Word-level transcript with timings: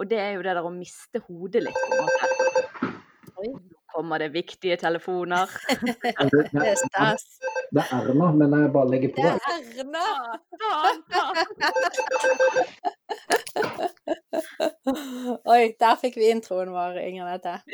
Og 0.00 0.08
det 0.10 0.16
er 0.18 0.30
jo 0.32 0.40
det 0.44 0.54
der 0.56 0.64
å 0.64 0.70
miste 0.72 1.20
hodet 1.26 1.60
litt, 1.66 1.76
på 1.76 1.92
en 1.92 2.00
måte. 2.06 2.24
Oi, 3.40 3.48
nå 3.52 3.80
kommer 3.92 4.18
det 4.22 4.28
viktige 4.32 4.76
telefoner. 4.80 5.48
Det 6.00 6.62
er 6.64 6.74
stas. 6.78 7.24
Det 7.70 7.82
er 7.82 7.88
Erna, 7.98 8.30
men 8.32 8.54
jeg 8.56 8.72
bare 8.72 8.88
legger 8.94 9.10
på. 9.12 9.20
Det 9.20 9.30
er 9.34 9.40
Erna! 9.82 10.06
Oi, 15.52 15.62
der 15.80 15.94
fikk 16.00 16.16
vi 16.16 16.30
introen 16.32 16.72
vår, 16.74 16.96
Inger 17.04 17.24
Nette. 17.28 17.54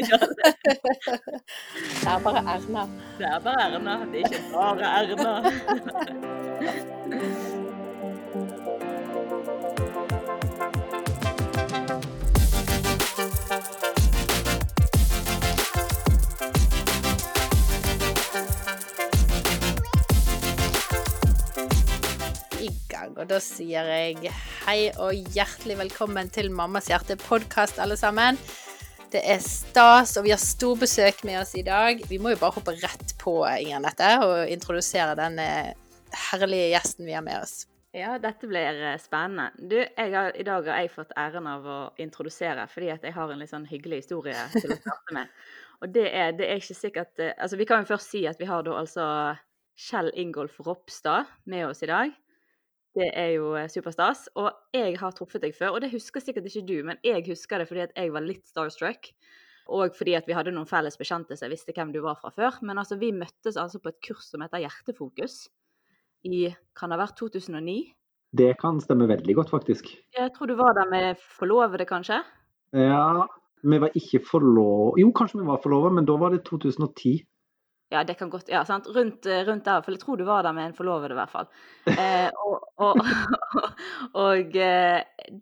Det 2.02 2.10
er 2.10 2.18
bare 2.26 2.42
Erna. 2.56 2.82
det 3.18 3.26
er 3.30 3.40
bare 3.46 3.60
Erna, 3.68 3.94
det 4.10 4.18
er 4.20 4.26
ikke 4.32 4.42
bare 4.50 4.86
Erna. 4.98 5.32
I 22.66 22.72
gang. 22.90 23.14
Og 23.20 23.28
da 23.30 23.38
sier 23.42 23.86
jeg 23.90 24.32
hei 24.66 24.78
og 25.02 25.32
hjertelig 25.34 25.78
velkommen 25.84 26.30
til 26.34 26.50
Mammas 26.54 26.90
hjerte 26.90 27.18
podkast, 27.20 27.78
alle 27.82 27.98
sammen. 28.00 28.38
Det 29.12 29.22
er 29.22 29.38
stas, 29.44 30.16
og 30.18 30.26
vi 30.26 30.34
har 30.34 30.42
storbesøk 30.42 31.22
med 31.28 31.40
oss 31.44 31.54
i 31.58 31.64
dag. 31.66 32.02
Vi 32.10 32.18
må 32.18 32.34
jo 32.34 32.40
bare 32.42 32.58
hoppe 32.58 32.74
rett 32.82 33.14
på 33.22 33.38
Inger 33.54 33.84
Nette 33.86 34.10
og 34.24 34.50
introdusere 34.50 35.14
den 35.18 35.38
herlige 36.30 36.72
gjesten 36.74 37.06
vi 37.06 37.14
har 37.16 37.24
med 37.24 37.38
oss. 37.44 37.64
Ja, 37.96 38.18
dette 38.20 38.48
blir 38.50 38.82
eh, 38.82 38.98
spennende. 39.00 39.52
Du, 39.56 39.78
har, 39.96 40.34
I 40.36 40.44
dag 40.44 40.66
har 40.68 40.82
jeg 40.82 40.92
fått 40.92 41.14
æren 41.16 41.46
av 41.48 41.64
å 41.64 41.78
introdusere, 42.02 42.66
fordi 42.68 42.90
jeg 42.90 43.14
har 43.16 43.32
en 43.32 43.40
litt 43.40 43.52
sånn 43.52 43.64
hyggelig 43.70 44.02
historie 44.02 44.42
til 44.52 44.74
å 44.74 44.76
starte 44.82 45.16
med. 45.16 45.32
Og 45.84 45.92
det 45.92 46.06
er, 46.08 46.34
det 46.36 46.48
er 46.48 46.60
ikke 46.60 46.76
sikkert 46.76 47.20
eh, 47.20 47.34
Altså, 47.36 47.56
vi 47.60 47.66
kan 47.68 47.82
jo 47.82 47.90
først 47.94 48.12
si 48.12 48.26
at 48.28 48.40
vi 48.40 48.48
har 48.48 48.66
da 48.66 48.76
altså 48.80 49.06
Kjell 49.80 50.10
Ingolf 50.16 50.58
Ropstad 50.64 51.30
med 51.48 51.70
oss 51.70 51.82
i 51.84 51.88
dag. 51.88 52.12
Det 52.96 53.10
er 53.12 53.34
jo 53.36 53.50
eh, 53.58 53.68
superstas. 53.68 54.26
Og 54.40 54.48
jeg 54.74 54.96
har 55.00 55.16
truffet 55.16 55.44
deg 55.44 55.56
før, 55.56 55.76
og 55.76 55.82
det 55.84 55.92
husker 55.92 56.24
sikkert 56.24 56.48
ikke 56.48 56.64
du, 56.68 56.76
men 56.86 57.00
jeg 57.04 57.26
husker 57.28 57.60
det 57.60 57.68
fordi 57.68 57.84
at 57.84 57.96
jeg 57.98 58.14
var 58.14 58.24
litt 58.24 58.46
starstruck. 58.48 59.10
Og 59.76 59.96
fordi 59.98 60.14
at 60.14 60.28
vi 60.28 60.34
hadde 60.36 60.54
noen 60.54 60.68
felles 60.70 60.96
bekjente, 60.98 61.36
så 61.36 61.46
jeg 61.46 61.56
visste 61.56 61.74
hvem 61.74 61.90
du 61.92 62.00
var 62.04 62.18
fra 62.20 62.30
før. 62.34 62.60
Men 62.64 62.78
altså, 62.78 62.98
vi 63.00 63.10
møttes 63.12 63.58
altså 63.58 63.82
på 63.82 63.90
et 63.92 64.00
kurs 64.08 64.30
som 64.30 64.44
heter 64.44 64.62
Hjertefokus 64.62 65.46
i 66.26 66.46
kan 66.76 66.90
det 66.90 66.96
ha 66.96 67.04
vært 67.04 67.18
2009? 67.20 67.76
Det 68.36 68.52
kan 68.60 68.78
stemme 68.82 69.08
veldig 69.08 69.36
godt, 69.38 69.52
faktisk. 69.52 69.90
Jeg 70.16 70.32
tror 70.34 70.50
du 70.50 70.56
var 70.58 70.74
der 70.76 70.88
med 70.90 71.20
forlovede, 71.38 71.86
kanskje? 71.88 72.20
Ja, 72.76 73.26
vi 73.62 73.78
var 73.80 73.94
ikke 73.96 74.20
forlova 74.26 74.98
Jo, 75.00 75.12
kanskje 75.14 75.40
vi 75.40 75.46
var 75.46 75.62
forlova, 75.62 75.92
men 75.94 76.08
da 76.08 76.16
var 76.20 76.34
det 76.34 76.42
2010. 76.48 77.20
Ja, 77.88 78.02
det 78.04 78.16
kan 78.18 78.30
godt 78.30 78.48
Ja, 78.50 78.64
sant. 78.66 78.86
Rundt, 78.90 79.26
eh, 79.26 79.44
rundt 79.46 79.64
der, 79.64 79.82
for 79.82 79.94
jeg 79.94 80.00
tror 80.02 80.16
du 80.18 80.24
var 80.26 80.42
der 80.42 80.52
med 80.52 80.66
en 80.66 80.74
forlovede, 80.74 81.14
i 81.14 81.18
hvert 81.20 81.30
fall. 81.30 81.46
Eh, 81.86 82.30
og 82.34 82.64
og, 82.76 82.98
og 84.14 84.26
og 84.26 84.56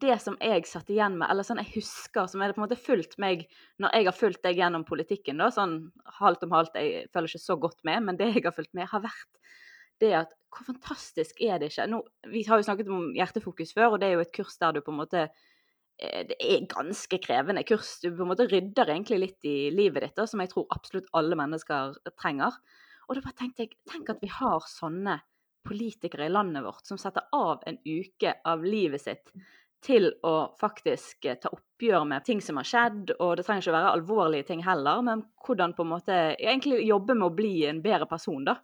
det 0.00 0.16
som 0.22 0.36
jeg 0.40 0.66
satt 0.68 0.90
igjen 0.92 1.16
med, 1.18 1.28
eller 1.30 1.46
sånn 1.46 1.62
jeg 1.62 1.72
husker, 1.78 2.28
som 2.30 2.42
er 2.42 2.50
det 2.50 2.56
på 2.56 2.60
en 2.62 2.66
måte 2.66 2.78
fulgt 2.78 3.16
meg 3.18 3.46
når 3.82 3.96
jeg 3.96 4.08
har 4.08 4.16
fulgt 4.18 4.42
deg 4.44 4.60
gjennom 4.60 4.84
politikken, 4.84 5.40
da, 5.40 5.48
sånn 5.50 5.78
halvt 6.20 6.44
om 6.46 6.54
halvt, 6.54 6.76
jeg 6.78 7.08
følger 7.14 7.32
ikke 7.32 7.46
så 7.46 7.56
godt 7.64 7.80
med, 7.88 8.04
men 8.04 8.20
det 8.20 8.30
jeg 8.34 8.44
har 8.44 8.54
fulgt 8.54 8.74
med, 8.76 8.90
har 8.92 9.02
vært 9.02 9.40
det 10.02 10.12
at 10.18 10.36
hvor 10.54 10.68
fantastisk 10.68 11.40
er 11.42 11.58
det 11.58 11.72
ikke? 11.72 11.88
Nå, 11.90 12.02
vi 12.30 12.44
har 12.46 12.60
jo 12.60 12.66
snakket 12.66 12.90
om 12.92 13.10
hjertefokus 13.16 13.74
før, 13.74 13.94
og 13.94 14.00
det 14.02 14.10
er 14.10 14.18
jo 14.18 14.24
et 14.24 14.34
kurs 14.36 14.58
der 14.60 14.76
du 14.76 14.82
på 14.84 14.94
en 14.94 15.00
måte 15.00 15.26
eh, 15.26 15.44
det 15.94 16.36
er 16.42 16.64
ganske 16.70 17.18
krevende 17.22 17.62
kurs. 17.66 17.98
Du 18.02 18.08
på 18.10 18.24
en 18.24 18.32
måte 18.32 18.48
rydder 18.50 18.90
egentlig 18.90 19.20
litt 19.20 19.46
i 19.46 19.70
livet 19.70 20.02
ditt, 20.02 20.16
da, 20.18 20.26
som 20.26 20.42
jeg 20.42 20.50
tror 20.50 20.66
absolutt 20.74 21.10
alle 21.14 21.38
mennesker 21.38 21.94
trenger. 22.18 22.56
Og 23.06 23.16
da 23.16 23.24
bare 23.24 23.38
tenkte 23.38 23.66
jeg, 23.66 23.76
tenk 23.90 24.10
at 24.10 24.22
vi 24.24 24.30
har 24.32 24.64
sånne 24.68 25.20
politikere 25.64 26.26
i 26.26 26.32
landet 26.32 26.64
vårt 26.64 26.88
som 26.88 27.00
setter 27.00 27.24
av 27.32 27.62
en 27.68 27.78
uke 27.84 28.34
av 28.44 28.64
livet 28.64 29.00
sitt 29.00 29.32
til 29.84 30.08
å 30.24 30.34
faktisk 30.60 31.26
eh, 31.28 31.38
ta 31.40 31.50
oppgjør 31.52 32.06
med 32.08 32.24
ting 32.24 32.40
som 32.44 32.56
har 32.60 32.68
skjedd, 32.68 33.14
og 33.18 33.34
det 33.36 33.44
trenger 33.44 33.64
ikke 33.64 33.72
å 33.74 33.76
være 33.76 33.92
alvorlige 33.98 34.48
ting 34.48 34.62
heller, 34.64 35.02
men 35.04 35.24
hvordan 35.44 35.74
på 35.76 35.84
en 35.84 35.90
måte 35.90 36.20
egentlig 36.38 36.86
jobbe 36.86 37.16
med 37.18 37.28
å 37.28 37.34
bli 37.36 37.52
en 37.68 37.82
bedre 37.84 38.08
person, 38.08 38.46
da. 38.46 38.56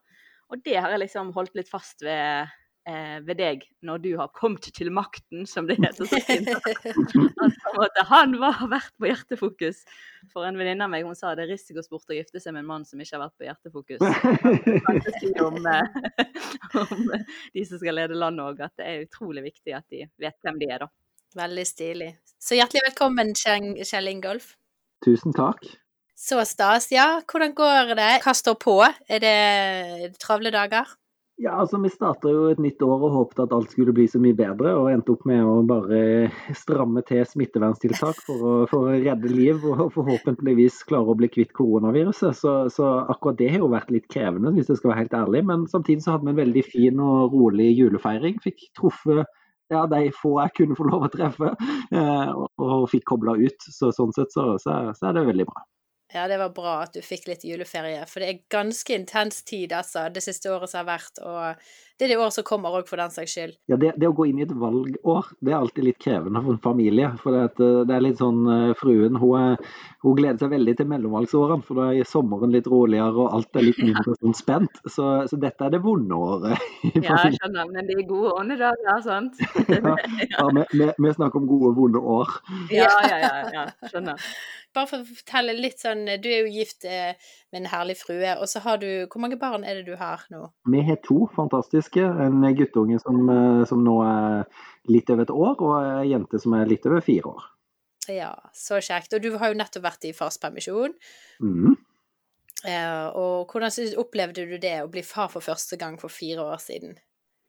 Og 0.51 0.63
det 0.65 0.79
har 0.81 0.91
jeg 0.95 1.05
liksom 1.05 1.35
holdt 1.37 1.59
litt 1.59 1.69
fast 1.71 2.01
ved, 2.07 2.49
eh, 2.49 2.57
ved 2.87 3.37
deg 3.37 3.65
når 3.87 4.01
du 4.03 4.09
har 4.19 4.31
kommet 4.35 4.65
til 4.75 4.89
makten, 4.95 5.45
som 5.47 5.67
det 5.69 5.77
heter 5.79 6.09
så 6.09 6.21
fint. 6.25 6.49
Han 8.11 8.35
var, 8.41 8.63
vært 8.71 8.95
på 8.99 9.09
hjertefokus. 9.11 9.83
For 10.33 10.47
en 10.49 10.59
venninne 10.59 10.87
av 10.87 10.93
meg 10.93 11.07
hun 11.07 11.17
sa 11.19 11.35
det 11.37 11.47
er 11.47 11.53
risikosport 11.55 12.11
å 12.11 12.17
gifte 12.17 12.43
seg 12.43 12.55
med 12.57 12.65
en 12.65 12.71
mann 12.71 12.87
som 12.89 13.01
ikke 13.01 13.19
har 13.19 13.27
vært 13.27 13.37
på 13.39 13.49
hjertefokus. 13.49 14.01
Si 15.21 15.33
om, 15.47 15.61
eh, 15.71 16.01
om 16.83 17.05
de 17.55 17.67
som 17.69 17.83
skal 17.83 18.01
lede 18.01 18.19
landet 18.19 18.47
òg, 18.47 18.65
at 18.67 18.75
det 18.81 18.89
er 18.89 19.05
utrolig 19.07 19.45
viktig 19.51 19.77
at 19.77 19.87
de 19.93 20.07
vet 20.21 20.39
hvem 20.45 20.59
de 20.63 20.71
er, 20.71 20.87
da. 20.87 20.91
Veldig 21.39 21.67
stilig. 21.69 22.11
Så 22.43 22.59
hjertelig 22.59 22.89
velkommen, 22.89 23.37
Kjell 23.39 24.11
Ingolf. 24.11 24.55
Tusen 25.05 25.37
takk. 25.37 25.63
Så 26.21 26.43
stas. 26.45 26.91
Ja, 26.93 27.23
hvordan 27.25 27.55
går 27.57 27.95
det? 27.97 28.11
Hva 28.25 28.35
står 28.37 28.57
på? 28.61 28.75
Er 28.85 29.23
det 29.23 30.17
travle 30.21 30.53
dager? 30.53 30.91
Ja, 31.41 31.55
altså 31.57 31.79
Vi 31.81 31.89
starta 31.89 32.29
jo 32.29 32.43
et 32.51 32.59
nytt 32.61 32.83
år 32.85 33.01
og 33.07 33.15
håpet 33.15 33.39
at 33.47 33.53
alt 33.57 33.71
skulle 33.73 33.95
bli 33.97 34.05
så 34.13 34.19
mye 34.21 34.37
bedre, 34.37 34.75
og 34.77 34.91
endte 34.93 35.15
opp 35.15 35.23
med 35.29 35.41
å 35.41 35.63
bare 35.65 36.01
stramme 36.59 37.01
til 37.09 37.23
smitteverntiltak 37.25 38.21
for 38.27 38.45
å, 38.45 38.53
for 38.69 38.91
å 38.91 38.99
redde 39.01 39.31
liv 39.33 39.65
og 39.65 39.87
forhåpentligvis 39.95 40.83
klare 40.91 41.15
å 41.15 41.17
bli 41.17 41.31
kvitt 41.33 41.55
koronaviruset. 41.57 42.37
Så, 42.37 42.55
så 42.75 42.91
akkurat 43.09 43.41
det 43.41 43.49
har 43.55 43.65
jo 43.65 43.71
vært 43.73 43.95
litt 43.95 44.11
krevende, 44.13 44.53
hvis 44.53 44.69
jeg 44.69 44.83
skal 44.83 44.93
være 44.93 45.07
helt 45.07 45.17
ærlig. 45.23 45.45
Men 45.49 45.65
samtidig 45.73 46.05
så 46.05 46.19
hadde 46.19 46.29
vi 46.29 46.35
en 46.35 46.43
veldig 46.43 46.67
fin 46.69 47.03
og 47.09 47.33
rolig 47.33 47.71
julefeiring. 47.73 48.37
Fikk 48.45 48.69
truffet 48.77 49.25
ja, 49.73 49.87
de 49.89 50.11
få 50.21 50.37
jeg 50.43 50.57
kunne 50.61 50.77
få 50.77 50.91
lov 50.91 51.09
å 51.09 51.13
treffe, 51.15 51.55
eh, 51.95 52.31
og, 52.35 52.49
og 52.61 52.89
fikk 52.93 53.09
kobla 53.15 53.39
ut. 53.41 53.71
Så 53.81 53.95
sånn 53.97 54.13
sett 54.13 54.37
så, 54.37 54.51
så, 54.61 54.83
så 54.93 55.09
er 55.09 55.17
det 55.17 55.29
veldig 55.33 55.49
bra. 55.49 55.65
Ja, 56.13 56.27
det 56.29 56.39
var 56.39 56.51
bra 56.55 56.73
at 56.83 56.95
du 56.97 57.03
fikk 57.07 57.29
litt 57.31 57.45
juleferie, 57.47 58.03
for 58.11 58.23
det 58.23 58.31
er 58.33 58.41
ganske 58.51 58.97
intens 58.99 59.45
tid, 59.47 59.71
altså, 59.77 60.09
det 60.11 60.25
siste 60.25 60.51
året 60.51 60.73
som 60.73 60.83
har 60.83 60.89
vært, 60.97 61.21
og 61.23 61.63
det 62.01 62.07
er 62.07 62.15
det 62.15 62.21
året 62.23 62.33
som 62.33 62.45
kommer 62.49 62.73
òg, 62.79 62.87
for 62.89 62.97
den 62.97 63.13
saks 63.13 63.35
skyld. 63.37 63.51
Ja, 63.69 63.77
det, 63.77 63.91
det, 64.01 64.09
å 64.09 64.15
gå 64.17 64.31
inn 64.31 64.39
i 64.41 64.45
et 64.47 64.55
valgår, 64.57 65.27
det 65.45 65.53
er 65.53 65.59
alltid 65.59 65.85
litt 65.85 65.99
krevende 66.01 66.41
for 66.41 66.57
en 66.57 66.63
familie. 66.65 67.11
For 67.21 67.37
det, 67.37 67.67
det 67.91 67.93
er 67.93 68.05
litt 68.07 68.23
sånn 68.23 68.39
uh, 68.49 68.71
Fruen 68.81 69.19
hun, 69.21 69.35
er, 69.37 69.75
hun, 70.01 70.17
gleder 70.17 70.41
seg 70.41 70.55
veldig 70.55 70.75
til 70.79 70.89
mellomvalgsårene, 70.89 71.67
for 71.67 71.83
da 71.83 71.91
er 71.93 72.09
sommeren 72.09 72.55
litt 72.55 72.71
roligere, 72.73 73.13
og 73.27 73.37
alt 73.37 73.61
er 73.61 73.67
litt 73.67 73.83
mindre 73.85 74.17
sånn 74.17 74.39
spent. 74.39 74.81
Så, 74.87 75.11
så, 75.29 75.41
dette 75.45 75.69
er 75.69 75.75
det 75.77 75.83
vonde 75.85 76.17
året. 76.17 76.65
Ja, 76.97 77.19
jeg 77.27 77.37
skjønner, 77.37 77.69
men 77.69 77.91
det 77.91 77.99
er 77.99 78.09
gode 78.09 78.33
åndedager, 78.41 79.05
sant? 79.05 79.37
ja, 79.69 79.93
ja 80.25 80.47
vi, 80.57 80.65
vi, 80.73 80.89
vi 80.97 81.13
snakker 81.19 81.43
om 81.43 81.51
gode, 81.51 81.75
vonde 81.77 82.01
år. 82.01 82.33
Ja, 82.73 82.89
ja, 83.05 83.21
ja, 83.21 83.35
ja, 83.53 83.67
skjønner. 83.93 84.33
Bare 84.75 84.87
for 84.87 85.03
å 85.03 85.07
fortelle 85.07 85.57
litt 85.59 85.81
sånn 85.83 86.05
Du 86.23 86.29
er 86.31 86.45
jo 86.45 86.51
gift 86.55 86.87
eh, 86.87 87.19
med 87.51 87.65
en 87.65 87.71
herlig 87.73 87.97
frue, 87.99 88.37
og 88.39 88.47
så 88.51 88.63
har 88.63 88.79
du 88.83 88.87
Hvor 89.11 89.23
mange 89.25 89.39
barn 89.41 89.65
er 89.67 89.81
det 89.81 89.89
du 89.89 89.97
har 89.99 90.23
nå? 90.31 90.45
Vi 90.71 90.83
har 90.87 91.01
to 91.07 91.25
fantastiske. 91.91 92.25
En 92.25 92.57
guttunge 92.57 92.99
som, 93.01 93.67
som 93.67 93.85
nå 93.85 94.03
er 94.05 94.45
litt 94.89 95.11
over 95.11 95.23
et 95.23 95.31
år, 95.31 95.57
og 95.61 96.01
ei 96.01 96.11
jente 96.11 96.39
som 96.39 96.55
er 96.55 96.67
litt 96.67 96.87
over 96.87 97.01
fire 97.01 97.29
år. 97.29 97.43
Ja, 98.09 98.35
så 98.55 98.81
kjekt. 98.81 99.13
Og 99.15 99.23
du 99.23 99.37
har 99.39 99.51
jo 99.51 99.59
nettopp 99.59 99.85
vært 99.85 100.05
i 100.05 100.13
farspermisjon. 100.13 100.95
Mm. 101.43 101.77
Eh, 102.67 103.07
og 103.17 103.51
hvordan 103.51 103.97
opplevde 103.97 104.47
du 104.47 104.59
det 104.59 104.83
å 104.83 104.91
bli 104.91 105.03
far 105.03 105.31
for 105.31 105.41
første 105.41 105.77
gang 105.77 105.99
for 105.99 106.11
fire 106.11 106.43
år 106.43 106.59
siden? 106.61 106.99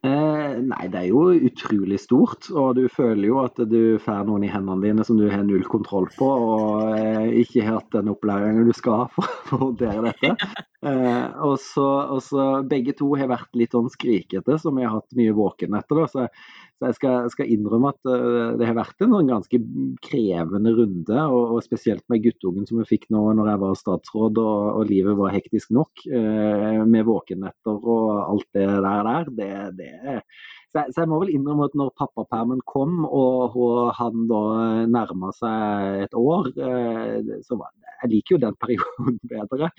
Eh, 0.03 0.53
nei, 0.65 0.87
det 0.89 0.97
er 0.97 1.09
jo 1.11 1.27
utrolig 1.29 1.99
stort, 2.01 2.49
og 2.49 2.75
du 2.79 2.87
føler 2.89 3.27
jo 3.27 3.41
at 3.43 3.59
du 3.69 3.99
får 4.01 4.23
noen 4.25 4.47
i 4.47 4.49
hendene 4.49 4.81
dine 4.81 5.05
som 5.05 5.19
du 5.19 5.27
har 5.29 5.43
null 5.45 5.65
kontroll 5.69 6.07
på, 6.15 6.25
og 6.25 6.95
eh, 6.97 7.41
ikke 7.43 7.65
har 7.67 7.81
hatt 7.81 7.91
den 7.99 8.09
opplæringen 8.09 8.65
du 8.65 8.73
skal 8.73 9.03
ha 9.03 9.09
for 9.13 9.57
å 9.57 9.61
håndtere 9.67 10.09
dette. 10.09 10.65
Eh, 10.81 11.25
og, 11.45 11.59
så, 11.61 11.85
og 12.09 12.23
så 12.25 12.43
Begge 12.65 12.95
to 12.97 13.11
har 13.19 13.29
vært 13.29 13.53
litt 13.57 13.75
sånn 13.75 13.91
skrikete, 13.93 14.55
som 14.61 14.79
vi 14.79 14.85
har 14.85 14.95
hatt 14.95 15.17
mye 15.17 15.33
våkenetter. 15.37 15.99
Så, 16.09 16.25
så 16.81 16.89
jeg 16.89 16.97
skal, 16.97 17.27
skal, 17.33 17.51
innrømme 17.53 17.91
at 17.93 18.09
uh, 18.09 18.53
det 18.57 18.65
har 18.65 18.77
vært 18.79 19.05
en 19.05 19.13
sånn 19.13 19.29
ganske 19.29 19.59
krevende 20.07 20.73
runde, 20.73 21.19
og, 21.27 21.53
og, 21.57 21.59
spesielt 21.65 22.01
med 22.09 22.23
guttungen 22.25 22.65
som 22.65 22.81
vi 22.81 22.87
fikk 22.95 23.05
nå 23.13 23.27
når 23.37 23.51
jeg 23.51 23.61
var 23.61 23.77
statsråd 23.77 24.41
og, 24.41 24.63
og 24.79 24.89
livet 24.89 25.19
var 25.19 25.35
hektisk 25.35 25.75
nok, 25.77 26.01
uh, 26.09 26.81
med 26.81 27.05
våkenetter 27.05 27.77
og 27.77 28.09
alt 28.23 28.49
det 28.57 28.65
der. 28.65 29.05
der 29.11 29.31
det, 29.37 29.53
det 29.77 30.25
så 30.71 30.81
jeg, 30.81 30.93
så 30.95 31.03
jeg, 31.03 31.11
må 31.11 31.19
vel 31.19 31.33
innrømme 31.35 31.67
at 31.67 31.75
når 31.75 31.91
pappapermen 31.99 32.61
kom 32.69 33.03
og, 33.05 33.57
og 33.59 33.91
han 33.97 34.25
da 34.29 34.41
nærma 34.87 35.33
seg 35.35 36.05
et 36.05 36.15
år, 36.15 36.51
uh, 36.55 37.39
så 37.43 37.59
var 37.59 37.73
det 37.73 37.81
jeg 38.01 38.09
liker 38.09 38.33
jo 38.35 38.39
den 38.41 38.55
perioden 38.57 39.17
bedre. 39.31 39.69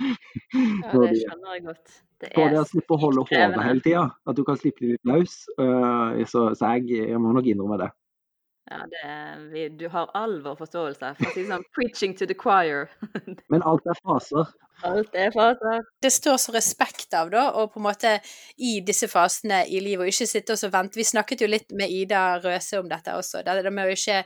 Ja, 0.55 1.01
det 1.03 1.17
skjønner 1.19 1.57
jeg 1.57 1.65
godt. 1.67 1.97
Det 2.23 2.31
er 2.39 2.53
det 2.53 2.61
å 2.61 2.69
slippe 2.69 2.95
å 2.95 3.01
holde 3.03 3.25
hodet 3.27 3.65
hele 3.67 3.83
tida. 3.83 4.05
At 4.31 4.39
du 4.39 4.45
kan 4.47 4.59
slippe 4.61 4.93
litt 4.93 5.03
løs. 5.11 5.35
Så, 6.31 6.45
så 6.55 6.71
jeg, 6.77 6.87
jeg, 7.01 7.19
må 7.19 7.33
nok 7.35 7.49
innrømme 7.51 7.81
det. 7.83 7.89
Ja, 8.71 8.87
det, 8.87 9.51
vi, 9.53 9.69
du 9.69 9.89
har 9.89 10.11
all 10.15 10.39
vår 10.45 10.57
forståelse. 10.61 11.15
For 11.19 11.31
å 11.31 11.35
si 11.35 11.47
sånn, 11.49 11.65
preaching 11.75 12.15
to 12.19 12.29
the 12.31 12.37
choir. 12.39 12.91
Men 13.53 13.65
alt 13.67 13.89
er 13.91 13.99
faser. 14.05 14.53
Alt 14.87 15.19
er 15.19 15.35
faser. 15.35 15.85
Det 16.03 16.13
står 16.15 16.39
så 16.41 16.55
respekt 16.55 17.15
av, 17.19 17.31
da, 17.35 17.49
og 17.59 17.75
på 17.75 17.83
en 17.83 17.89
måte 17.89 18.17
i 18.63 18.79
disse 18.87 19.11
fasene 19.11 19.65
i 19.67 19.83
livet, 19.83 20.07
og 20.07 20.15
ikke 20.15 20.31
sitte 20.31 20.57
og 20.57 20.63
så 20.63 20.71
vente. 20.73 21.01
Vi 21.01 21.07
snakket 21.11 21.45
jo 21.45 21.51
litt 21.51 21.75
med 21.77 21.91
Ida 21.91 22.25
Røse 22.43 22.81
om 22.81 22.91
dette 22.91 23.15
også. 23.19 23.43
Det, 23.47 23.61
det 23.67 23.75
med 23.75 23.91
å 23.91 23.97
ikke 23.97 24.23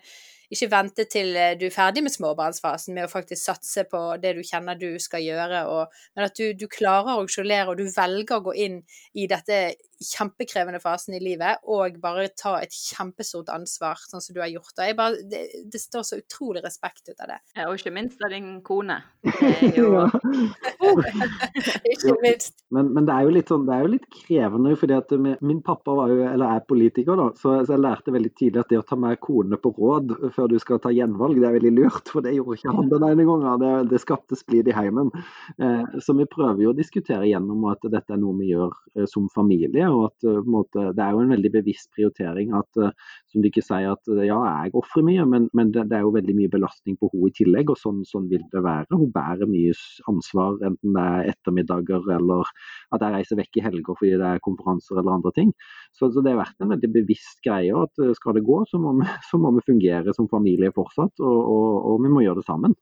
ikke 0.52 0.68
vente 0.70 1.06
til 1.10 1.34
eh, 1.36 1.54
du 1.58 1.66
er 1.66 1.74
ferdig 1.74 2.04
med 2.06 2.14
småbarnsfasen 2.14 2.94
med 2.94 3.06
å 3.06 3.10
faktisk 3.10 3.48
satse 3.48 3.86
på 3.90 4.02
det 4.22 4.36
du 4.36 4.42
kjenner 4.46 4.78
du 4.78 4.92
skal 5.02 5.24
gjøre, 5.24 5.64
og, 5.72 5.96
men 6.14 6.28
at 6.28 6.38
du, 6.38 6.52
du 6.54 6.66
klarer 6.70 7.18
å 7.18 7.26
sjonglere, 7.30 7.72
og 7.72 7.80
du 7.80 7.86
velger 7.90 8.38
å 8.38 8.44
gå 8.46 8.54
inn 8.66 8.80
i 9.18 9.26
dette 9.30 9.60
kjempekrevende 10.02 10.80
fasen 10.82 11.16
i 11.16 11.20
livet 11.22 11.62
og 11.64 11.98
bare 12.02 12.28
ta 12.36 12.56
et 12.60 12.74
kjempestort 12.74 13.50
ansvar, 13.54 14.00
sånn 14.10 14.22
som 14.22 14.36
du 14.36 14.42
har 14.42 14.50
gjort. 14.52 14.74
Og 14.76 14.98
bare, 14.98 15.22
det, 15.30 15.42
det, 15.72 15.80
står 15.80 16.04
så 16.06 16.20
utrolig 16.20 16.62
respekt 16.64 17.08
ut 17.08 17.20
av 17.20 17.32
det. 17.32 17.38
Ja, 17.56 17.68
og 17.70 17.80
ikke 17.80 17.94
minst 17.94 18.22
av 18.24 18.32
din 18.34 18.58
kone. 18.66 19.00
Det 19.56 19.72
er 19.72 19.78
jo 19.78 19.90
Ikke 21.92 22.14
minst. 22.22 22.54
Men, 22.74 22.90
men, 22.94 23.06
det 23.06 23.14
er 23.14 23.26
jo 23.26 23.32
litt 23.34 23.50
sånn, 23.50 23.64
det 23.66 23.74
er 23.74 23.84
jo 23.84 23.90
litt 23.94 24.06
krevende, 24.12 24.74
fordi 24.78 24.96
at 24.96 25.12
min 25.16 25.60
pappa 25.64 25.94
var 25.96 26.12
jo, 26.12 26.18
eller 26.28 26.56
er 26.56 26.64
politiker, 26.68 27.18
da, 27.18 27.28
så, 27.38 27.56
så 27.66 27.74
jeg 27.74 27.82
lærte 27.82 28.14
veldig 28.14 28.32
tidlig 28.38 28.62
at 28.62 28.72
det 28.72 28.80
å 28.80 28.86
ta 28.86 28.98
med 29.00 29.20
konene 29.22 29.58
på 29.60 29.72
råd 29.76 30.14
før 30.34 30.50
du 30.52 30.56
skal 30.62 30.80
ta 30.82 30.92
gjenvalg, 30.94 31.38
det 31.40 31.48
er 31.48 31.56
veldig 31.58 31.74
lurt. 31.76 32.12
For 32.12 32.24
det 32.24 32.34
gjorde 32.36 32.58
ikke 32.58 32.74
han 32.76 32.90
den 32.92 33.06
ene 33.08 33.26
gangen. 33.28 33.62
Det, 33.62 33.72
det 33.92 34.02
skapte 34.02 34.38
splid 34.38 34.70
i 34.70 34.76
heimen. 34.76 35.10
Eh, 35.58 35.98
så 36.02 36.16
vi 36.16 36.28
prøver 36.30 36.64
jo 36.66 36.72
å 36.72 36.76
diskutere 36.76 37.28
gjennom 37.28 37.66
at 37.70 37.84
dette 37.86 38.14
er 38.14 38.20
noe 38.20 38.36
vi 38.40 38.52
gjør 38.52 38.74
eh, 38.96 39.08
som 39.10 39.28
familie 39.32 39.85
og 39.92 40.06
at 40.08 40.26
uh, 40.28 40.40
måte, 40.46 40.90
Det 40.96 41.02
er 41.02 41.14
jo 41.14 41.22
en 41.22 41.32
veldig 41.34 41.50
bevisst 41.54 41.90
prioritering. 41.96 42.52
at 42.54 42.80
uh, 42.80 42.90
Som 43.32 43.42
de 43.42 43.50
ikke 43.50 43.64
sier 43.64 43.92
at 43.92 44.10
uh, 44.12 44.22
ja, 44.24 44.38
jeg 44.64 44.74
ofrer 44.80 45.04
mye, 45.06 45.26
men, 45.32 45.48
men 45.56 45.72
det, 45.74 45.86
det, 45.90 45.98
er 45.98 46.06
jo 46.06 46.14
veldig 46.16 46.36
mye 46.38 46.52
belastning 46.52 46.96
på 47.00 47.10
henne 47.12 47.30
i 47.30 47.36
tillegg. 47.38 47.72
og 47.72 47.80
sånn, 47.80 48.02
sånn, 48.08 48.28
vil 48.32 48.44
det 48.52 48.62
være. 48.64 48.88
Hun 48.92 49.12
bærer 49.14 49.50
mye 49.50 49.74
ansvar, 50.12 50.58
enten 50.70 50.96
det 50.96 51.06
er 51.12 51.30
ettermiddager 51.34 52.10
eller 52.16 52.48
at 52.94 53.02
jeg 53.02 53.14
reiser 53.16 53.40
vekk 53.40 53.60
i 53.60 53.66
helger 53.66 53.98
fordi 53.98 54.16
det 54.20 54.32
er 54.32 54.44
konferanser 54.44 55.00
eller 55.00 55.16
andre 55.18 55.32
ting. 55.36 55.54
Så, 55.96 56.10
så 56.12 56.22
det 56.24 56.34
har 56.34 56.42
vært 56.44 56.62
en 56.62 56.74
veldig 56.74 56.92
bevisst 57.00 57.40
greie. 57.46 57.74
at 57.74 58.04
Skal 58.18 58.38
det 58.38 58.46
gå, 58.46 58.62
så 58.70 58.80
må 58.82 58.96
vi, 59.00 59.08
så 59.30 59.40
må 59.42 59.54
vi 59.56 59.66
fungere 59.66 60.14
som 60.16 60.30
familie 60.32 60.74
fortsatt, 60.76 61.16
og, 61.20 61.40
og, 61.56 61.72
og 61.92 62.04
vi 62.04 62.12
må 62.12 62.26
gjøre 62.26 62.42
det 62.42 62.50
sammen. 62.50 62.76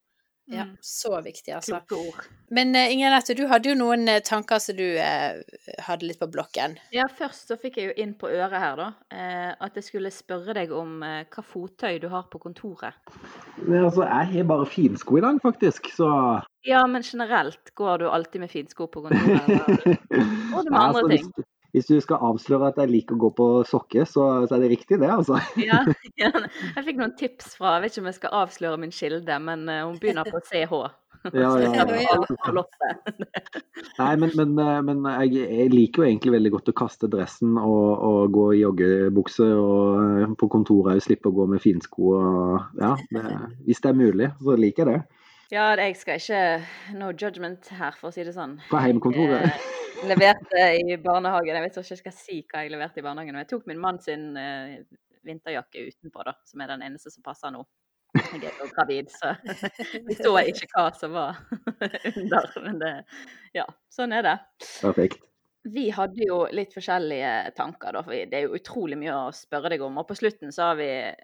Ja, 0.46 0.62
mm. 0.62 0.76
så 0.81 1.20
viktig, 1.20 1.52
altså. 1.52 1.81
Men 2.52 2.75
uh, 2.76 2.93
Inger 2.93 3.14
Nette, 3.14 3.32
du 3.37 3.46
hadde 3.49 3.70
jo 3.70 3.76
noen 3.79 4.05
uh, 4.11 4.19
tanker 4.25 4.61
som 4.61 4.76
du 4.76 4.85
uh, 5.00 5.41
hadde 5.87 6.05
litt 6.05 6.20
på 6.20 6.29
blokken. 6.29 6.76
Ja, 6.93 7.06
først 7.08 7.49
så 7.49 7.56
fikk 7.61 7.79
jeg 7.81 7.88
jo 7.88 7.94
inn 8.05 8.12
på 8.20 8.29
øret 8.29 8.61
her, 8.61 8.76
da, 8.76 8.91
at 9.64 9.79
jeg 9.79 9.87
skulle 9.87 10.12
spørre 10.12 10.56
deg 10.56 10.73
om 10.75 10.99
hva 11.00 11.44
fottøy 11.49 11.96
du 12.02 12.11
har 12.12 12.29
på 12.32 12.43
kontoret. 12.43 12.99
Men, 13.62 13.87
altså, 13.87 14.05
jeg 14.05 14.31
har 14.35 14.50
bare 14.52 14.69
finsko 14.69 15.19
i 15.19 15.25
dag, 15.25 15.41
faktisk, 15.43 15.88
så 15.96 16.11
Ja, 16.64 16.85
men 16.88 17.05
generelt, 17.05 17.73
går 17.76 18.05
du 18.05 18.08
alltid 18.11 18.44
med 18.44 18.52
finsko 18.52 18.90
på 18.93 19.06
kontoret? 19.06 19.49
Eller? 19.49 19.99
Og 20.55 20.61
det 20.61 20.70
med 20.70 20.81
andre 20.81 21.06
altså, 21.06 21.08
ting? 21.17 21.49
Hvis, 21.75 21.88
du 21.91 21.99
skal 21.99 22.23
avsløre 22.23 22.71
at 22.71 22.76
jeg 22.79 22.93
liker 22.93 23.17
å 23.17 23.23
gå 23.26 23.31
på 23.35 23.47
sokker, 23.67 24.06
så, 24.06 24.47
så, 24.47 24.55
er 24.55 24.62
det 24.62 24.75
riktig, 24.76 25.00
det, 25.03 25.11
altså. 25.11 25.41
ja, 25.69 25.81
ja, 26.21 26.31
jeg 26.31 26.85
fikk 26.87 27.00
noen 27.00 27.17
tips 27.19 27.56
fra 27.59 27.76
Jeg 27.76 27.85
vet 27.85 27.97
ikke 27.97 28.05
om 28.05 28.11
jeg 28.12 28.21
skal 28.21 28.37
avsløre 28.44 28.82
min 28.85 28.94
kilde, 28.94 29.41
men 29.43 29.67
uh, 29.67 29.81
hun 29.88 29.99
begynner 29.99 30.31
på 30.31 30.43
CH. 30.47 30.85
Ja, 31.32 31.55
ja, 31.56 31.71
ja. 31.73 32.65
Nei, 33.97 34.17
men, 34.21 34.31
men, 34.37 34.50
eh, 34.61 34.81
men 34.85 34.99
jeg, 35.09 35.31
jeg, 35.41 35.71
liker 35.73 36.03
jo 36.03 36.09
egentlig 36.11 36.35
veldig 36.35 36.50
godt 36.53 36.69
å 36.69 36.75
kaste 36.76 37.09
dressen 37.09 37.55
og, 37.56 37.87
og 38.05 38.35
gå 38.35 38.44
i 38.53 38.59
joggebukse 38.61 39.47
og 39.56 40.03
eh, 40.03 40.35
på 40.37 40.50
kontoret 40.53 41.00
og 41.00 41.06
slippe 41.06 41.32
å 41.32 41.37
gå 41.38 41.47
med 41.55 41.65
finsko. 41.65 42.11
Og, 42.19 42.59
ja, 42.76 42.93
det, 43.09 43.25
hvis 43.65 43.81
det 43.81 43.94
er 43.94 43.97
mulig, 44.03 44.29
så 44.44 44.59
liker 44.61 44.85
jeg 44.85 44.99
det. 44.99 45.25
Ja, 45.55 45.71
jeg 45.81 45.97
skal 45.97 46.21
ikke 46.21 46.99
No 47.00 47.09
judgment 47.15 47.73
her, 47.73 47.97
for 47.97 48.11
å 48.11 48.15
si 48.15 48.26
det 48.26 48.37
sånn. 48.37 48.59
Fra 48.69 48.85
hjemmekontoret? 48.85 49.81
Leverte 50.02 50.67
i 50.81 50.96
barnehagen. 51.00 51.55
Jeg 51.55 51.64
vet 51.64 51.79
ikke 51.79 51.94
jeg 51.94 52.02
skal 52.02 52.17
si 52.17 52.38
hva 52.50 52.64
jeg 52.64 52.75
leverte 52.75 53.00
i 53.00 53.06
barnehagen. 53.06 53.37
Men 53.37 53.44
jeg 53.44 53.52
tok 53.55 53.67
min 53.70 53.81
mann 53.81 54.00
sin 54.02 54.32
uh, 54.37 54.76
vinterjakke 55.25 55.88
utenpå, 55.88 56.25
da, 56.26 56.37
som 56.49 56.62
er 56.62 56.75
den 56.75 56.85
eneste 56.88 57.12
som 57.14 57.25
passer 57.26 57.55
nå. 57.55 57.64
Jeg 58.14 58.46
er 58.46 58.58
jo 58.61 58.70
gravid, 58.70 59.11
så 59.11 59.32
vi 60.06 60.17
så 60.19 60.35
ikke 60.44 60.69
hva 60.75 60.88
som 60.94 61.14
var 61.17 61.41
under. 62.14 62.50
Men 62.62 62.82
det 62.82 62.96
Ja, 63.56 63.67
sånn 63.93 64.14
er 64.14 64.26
det. 64.26 64.37
Perfekt. 64.81 65.23
Vi 65.64 65.87
hadde 65.97 66.26
jo 66.29 66.43
litt 66.52 66.75
forskjellige 66.76 67.55
tanker, 67.56 67.97
da, 67.97 68.02
for 68.05 68.12
det 68.12 68.37
er 68.37 68.44
jo 68.44 68.58
utrolig 68.58 68.99
mye 69.00 69.14
å 69.17 69.32
spørre 69.35 69.73
deg 69.73 69.82
om. 69.82 69.97
Og 70.02 70.06
på 70.11 70.17
slutten 70.19 70.52
så 70.52 70.70
har 70.70 70.76
vi 70.79 70.90
eh, 70.93 71.14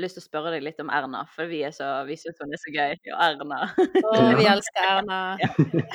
lyst 0.00 0.18
til 0.18 0.22
å 0.22 0.26
spørre 0.26 0.52
deg 0.54 0.64
litt 0.64 0.80
om 0.82 0.90
Erna, 0.92 1.22
for 1.32 1.48
vi, 1.48 1.62
er 1.64 1.72
så, 1.72 1.88
vi 2.08 2.16
syns 2.20 2.40
hun 2.42 2.52
er 2.52 2.60
så 2.60 2.72
gøy. 2.74 2.96
Og 3.14 3.22
Erna. 3.24 3.60
Å, 3.80 4.14
vi 4.38 4.46
elsker 4.50 4.86
Erna. 4.86 5.20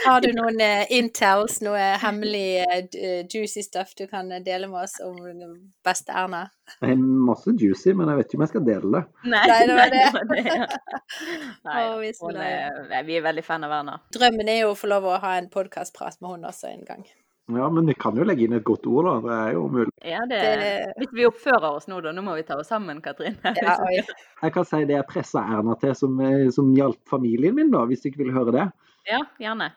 Har 0.06 0.26
du 0.26 0.32
noen 0.36 0.62
uh, 0.62 0.84
intels, 0.96 1.60
noe 1.66 1.84
hemmelig 2.02 2.66
uh, 2.66 3.20
juicy 3.30 3.66
stuff 3.66 3.94
du 3.98 4.06
kan 4.12 4.32
dele 4.46 4.70
med 4.72 4.88
oss 4.88 4.98
om 5.06 5.20
beste 5.86 6.16
Erna? 6.16 6.46
Det 6.80 6.96
er 6.96 6.98
masse 6.98 7.54
juicy, 7.54 7.94
men 7.94 8.10
jeg 8.10 8.22
vet 8.22 8.32
ikke 8.32 8.40
om 8.40 8.46
jeg 8.46 8.54
skal 8.56 8.66
dele 8.72 8.94
det. 8.96 9.04
Nei, 9.36 9.44
nei 9.52 9.60
det 9.70 9.76
var 9.78 9.94
det. 9.94 10.06
det. 10.32 10.56
Nei, 11.68 11.84
hun 12.24 12.42
er, 12.42 13.06
vi 13.06 13.20
er 13.20 13.28
veldig 13.28 13.46
fan 13.46 13.68
av 13.68 13.78
Erna. 13.82 14.00
Drømmen 14.16 14.50
er 14.50 14.64
jo 14.64 14.74
å 14.74 14.80
få 14.80 14.90
lov 14.90 15.06
å 15.12 15.20
ha 15.22 15.38
en 15.38 15.52
podkastprat 15.54 16.18
med 16.22 16.34
hun 16.34 16.50
også 16.50 16.74
en 16.74 16.84
gang. 16.88 17.06
Ja, 17.54 17.70
men 17.70 17.86
vi 17.86 17.94
kan 17.94 18.18
jo 18.18 18.26
legge 18.26 18.48
inn 18.48 18.56
et 18.58 18.66
godt 18.66 18.88
ord, 18.90 19.06
da. 19.06 19.16
Det 19.22 19.36
er 19.36 19.52
jo 19.54 19.68
mulig. 19.70 19.92
Ja, 20.02 20.24
det, 20.30 20.42
Hvis 20.98 21.14
vi 21.14 21.28
oppfører 21.30 21.68
oss 21.70 21.86
nå, 21.92 22.00
da. 22.02 22.14
Nå 22.16 22.24
må 22.26 22.34
vi 22.40 22.46
ta 22.48 22.58
oss 22.58 22.72
sammen, 22.74 23.04
Katrine. 23.06 23.54
Ja, 23.62 23.78
jeg 23.86 24.54
kan 24.56 24.66
si 24.66 24.82
det 24.90 24.98
jeg 24.98 25.10
pressa 25.10 25.46
Erna 25.46 25.78
til 25.82 25.94
som, 25.98 26.18
eh, 26.26 26.50
som 26.54 26.74
hjalp 26.74 27.02
familien 27.10 27.56
min, 27.58 27.70
da, 27.74 27.86
hvis 27.86 28.02
du 28.02 28.10
ikke 28.10 28.24
vil 28.24 28.34
høre 28.34 28.56
det. 28.56 28.70
Ja, 29.06 29.22
gjerne. 29.42 29.76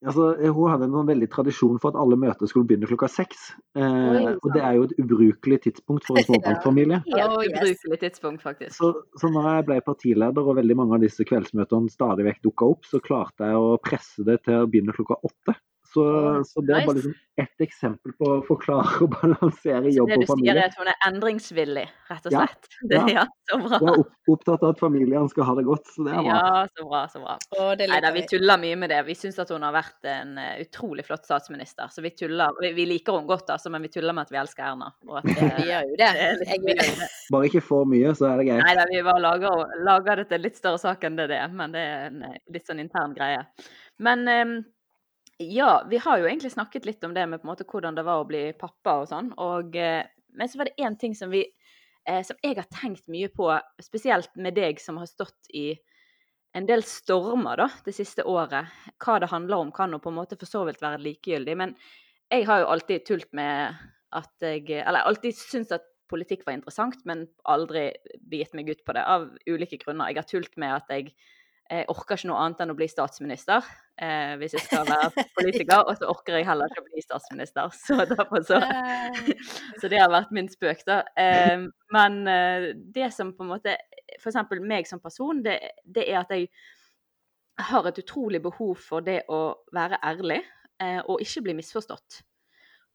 Altså, 0.00 0.30
hun 0.48 0.70
hadde 0.72 0.86
en 0.88 1.08
veldig 1.10 1.26
tradisjon 1.28 1.76
for 1.80 1.92
at 1.92 1.98
alle 2.00 2.16
møter 2.16 2.48
skulle 2.48 2.64
begynne 2.68 2.88
klokka 2.88 3.10
seks. 3.12 3.50
Eh, 3.76 4.30
og 4.32 4.46
det 4.54 4.62
er 4.64 4.78
jo 4.78 4.86
et 4.88 4.94
ubrukelig 5.02 5.58
tidspunkt 5.66 6.08
for 6.08 6.16
en 6.16 6.24
småbarnsfamilie. 6.28 7.02
Ja, 7.12 7.26
Helt 7.28 7.52
ubrukelig 7.52 8.00
tidspunkt, 8.06 8.40
faktisk. 8.46 8.78
Så, 8.78 8.94
så 9.20 9.28
når 9.28 9.50
jeg 9.50 9.66
ble 9.68 9.80
partileder 9.84 10.48
og 10.48 10.56
veldig 10.56 10.78
mange 10.80 10.96
av 10.96 11.04
disse 11.04 11.26
kveldsmøtene 11.28 11.92
stadig 11.92 12.24
vekk 12.30 12.40
dukka 12.48 12.70
opp, 12.72 12.88
så 12.88 13.02
klarte 13.04 13.52
jeg 13.52 13.60
å 13.60 13.76
presse 13.84 14.24
det 14.24 14.40
til 14.48 14.62
å 14.62 14.70
begynne 14.72 14.96
klokka 14.96 15.20
åtte. 15.20 15.58
Så, 15.90 16.04
så, 16.46 16.62
det 16.62 16.74
er 16.76 16.86
bare 16.86 17.00
liksom 17.00 17.14
ett 17.40 17.62
eksempel 17.64 18.12
på 18.18 18.26
å 18.28 18.34
forklare 18.46 19.06
og 19.06 19.14
balansere 19.14 19.90
jobb 19.90 20.12
og 20.12 20.24
familie. 20.28 20.28
Det 20.28 20.30
du 20.30 20.44
sier 20.44 20.58
er 20.60 20.68
at 20.68 20.76
hun 20.78 20.90
er 20.92 20.98
endringsvillig, 21.08 21.84
rett 22.10 22.28
og 22.28 22.34
slett. 22.34 22.68
Ja, 22.68 22.86
det, 22.90 23.00
ja. 23.14 23.24
så 23.48 23.58
bra. 23.62 23.80
Hun 23.80 23.88
er 23.90 24.34
opptatt 24.34 24.66
av 24.66 24.74
at 24.74 24.82
familien 24.82 25.30
skal 25.32 25.48
ha 25.48 25.56
det 25.58 25.64
godt, 25.66 25.90
så 25.90 26.06
det 26.06 26.12
er 26.14 26.20
bra. 26.20 26.36
Ja, 26.36 26.62
så 26.70 26.86
bra, 26.90 27.02
så 27.10 27.22
bra. 27.24 27.36
Nei 27.80 28.00
da, 28.04 28.12
vi 28.14 28.24
tuller 28.30 28.62
mye 28.62 28.78
med 28.82 28.92
det. 28.92 29.00
Vi 29.08 29.16
syns 29.18 29.40
at 29.42 29.50
hun 29.54 29.66
har 29.66 29.74
vært 29.74 30.10
en 30.12 30.36
uh, 30.38 30.52
utrolig 30.62 31.06
flott 31.08 31.26
statsminister. 31.26 31.90
Så 31.90 32.04
vi 32.06 32.14
tuller. 32.14 32.54
Vi, 32.62 32.74
vi 32.76 32.86
liker 32.92 33.18
henne 33.18 33.30
godt, 33.30 33.50
altså, 33.50 33.72
men 33.74 33.82
vi 33.86 33.90
tuller 33.96 34.14
med 34.14 34.28
at 34.28 34.34
vi 34.34 34.42
elsker 34.44 34.70
Erna. 34.70 34.92
At, 35.08 35.30
uh, 35.30 35.46
vi 35.58 35.70
gjør 35.72 35.90
jo 35.90 36.00
det. 36.00 36.10
Jeg. 36.50 37.10
Bare 37.34 37.50
ikke 37.50 37.64
for 37.64 37.88
mye, 37.88 38.14
så 38.14 38.30
er 38.30 38.42
det 38.42 38.50
greit. 38.50 38.66
Nei 38.66 38.76
da, 38.78 38.86
vi 38.90 39.02
bare 39.06 39.24
lager, 39.26 39.64
lager 39.86 40.22
det 40.22 40.30
til 40.30 40.46
litt 40.46 40.60
større 40.60 40.82
sak 40.82 41.08
enn 41.08 41.18
det 41.18 41.30
det 41.32 41.40
er, 41.40 41.54
men 41.56 41.72
det 41.74 41.86
er 41.86 42.04
en 42.10 42.28
eh, 42.28 42.36
litt 42.52 42.68
sånn 42.68 42.82
intern 42.82 43.16
greie. 43.16 43.42
Men 44.02 44.28
um, 44.28 44.60
ja, 45.40 45.86
vi 45.90 45.96
har 45.96 46.18
jo 46.20 46.26
egentlig 46.28 46.52
snakket 46.52 46.84
litt 46.84 47.04
om 47.04 47.14
det 47.16 47.24
med 47.26 47.40
på 47.40 47.46
en 47.48 47.52
måte 47.54 47.64
hvordan 47.64 47.96
det 47.96 48.04
var 48.04 48.20
å 48.20 48.26
bli 48.28 48.42
pappa 48.60 48.98
og 49.00 49.06
sånn. 49.08 49.30
Og, 49.40 49.76
eh, 49.76 50.04
men 50.36 50.50
så 50.50 50.60
var 50.60 50.68
det 50.68 50.84
én 50.84 50.98
ting 51.00 51.14
som, 51.16 51.32
vi, 51.32 51.46
eh, 52.04 52.20
som 52.26 52.36
jeg 52.44 52.58
har 52.58 52.68
tenkt 52.68 53.08
mye 53.08 53.30
på, 53.32 53.48
spesielt 53.80 54.34
med 54.36 54.58
deg 54.58 54.82
som 54.82 55.00
har 55.00 55.08
stått 55.08 55.48
i 55.56 55.72
en 56.52 56.66
del 56.68 56.84
stormer 56.84 57.56
da, 57.56 57.70
det 57.86 57.94
siste 57.96 58.26
året. 58.28 58.68
Hva 59.00 59.16
det 59.22 59.30
handler 59.32 59.64
om, 59.64 59.72
kan 59.72 59.92
jo 59.96 60.02
på 60.02 60.12
en 60.12 60.18
måte 60.18 60.36
for 60.36 60.50
så 60.50 60.66
vidt 60.68 60.82
være 60.82 61.00
likegyldig. 61.06 61.56
Men 61.56 61.74
jeg 62.30 62.44
har 62.50 62.60
jo 62.60 62.70
alltid 62.74 63.06
tult 63.06 63.32
med 63.32 63.80
at 64.10 64.42
jeg 64.42 64.82
Eller 64.82 65.06
alltid 65.06 65.36
syntes 65.38 65.72
at 65.78 65.84
politikk 66.10 66.42
var 66.44 66.56
interessant, 66.56 66.98
men 67.06 67.28
aldri 67.46 67.92
begitt 68.18 68.52
meg 68.58 68.68
ut 68.68 68.84
på 68.84 68.92
det 68.92 69.04
av 69.06 69.28
ulike 69.46 69.78
grunner. 69.78 70.10
Jeg 70.10 70.18
har 70.18 70.26
tult 70.26 70.56
med 70.58 70.74
at 70.74 70.90
jeg 70.90 71.14
jeg 71.70 71.86
orker 71.92 72.18
ikke 72.18 72.28
noe 72.32 72.40
annet 72.42 72.62
enn 72.64 72.72
å 72.72 72.76
bli 72.78 72.88
statsminister 72.90 73.62
eh, 74.02 74.32
hvis 74.40 74.56
jeg 74.56 74.64
skal 74.64 74.88
være 74.88 75.24
politiker. 75.36 75.84
Og 75.84 76.00
så 76.00 76.08
orker 76.10 76.38
jeg 76.38 76.48
heller 76.48 76.70
ikke 76.70 76.82
å 76.82 76.88
bli 76.88 77.04
statsminister. 77.04 77.70
Så, 77.86 77.98
derfor 78.10 78.42
så, 78.46 78.58
så 79.80 79.90
det 79.92 80.00
har 80.02 80.10
vært 80.10 80.34
min 80.34 80.50
spøk, 80.50 80.82
da. 80.88 81.00
Eh, 81.14 81.68
men 81.94 82.20
det 82.94 83.08
som 83.14 83.32
på 83.36 83.46
en 83.46 83.52
måte 83.54 83.76
F.eks. 84.18 84.40
meg 84.60 84.88
som 84.88 85.00
person, 85.02 85.42
det, 85.44 85.58
det, 85.84 86.08
er 86.10 86.20
at 86.24 86.34
jeg 86.34 86.50
har 87.70 87.86
et 87.88 88.00
utrolig 88.02 88.40
behov 88.42 88.74
for 88.80 89.04
det 89.04 89.22
å 89.32 89.40
være 89.74 90.00
ærlig 90.06 90.40
eh, 90.82 91.00
og 91.04 91.22
ikke 91.22 91.44
bli 91.46 91.56
misforstått. 91.60 92.22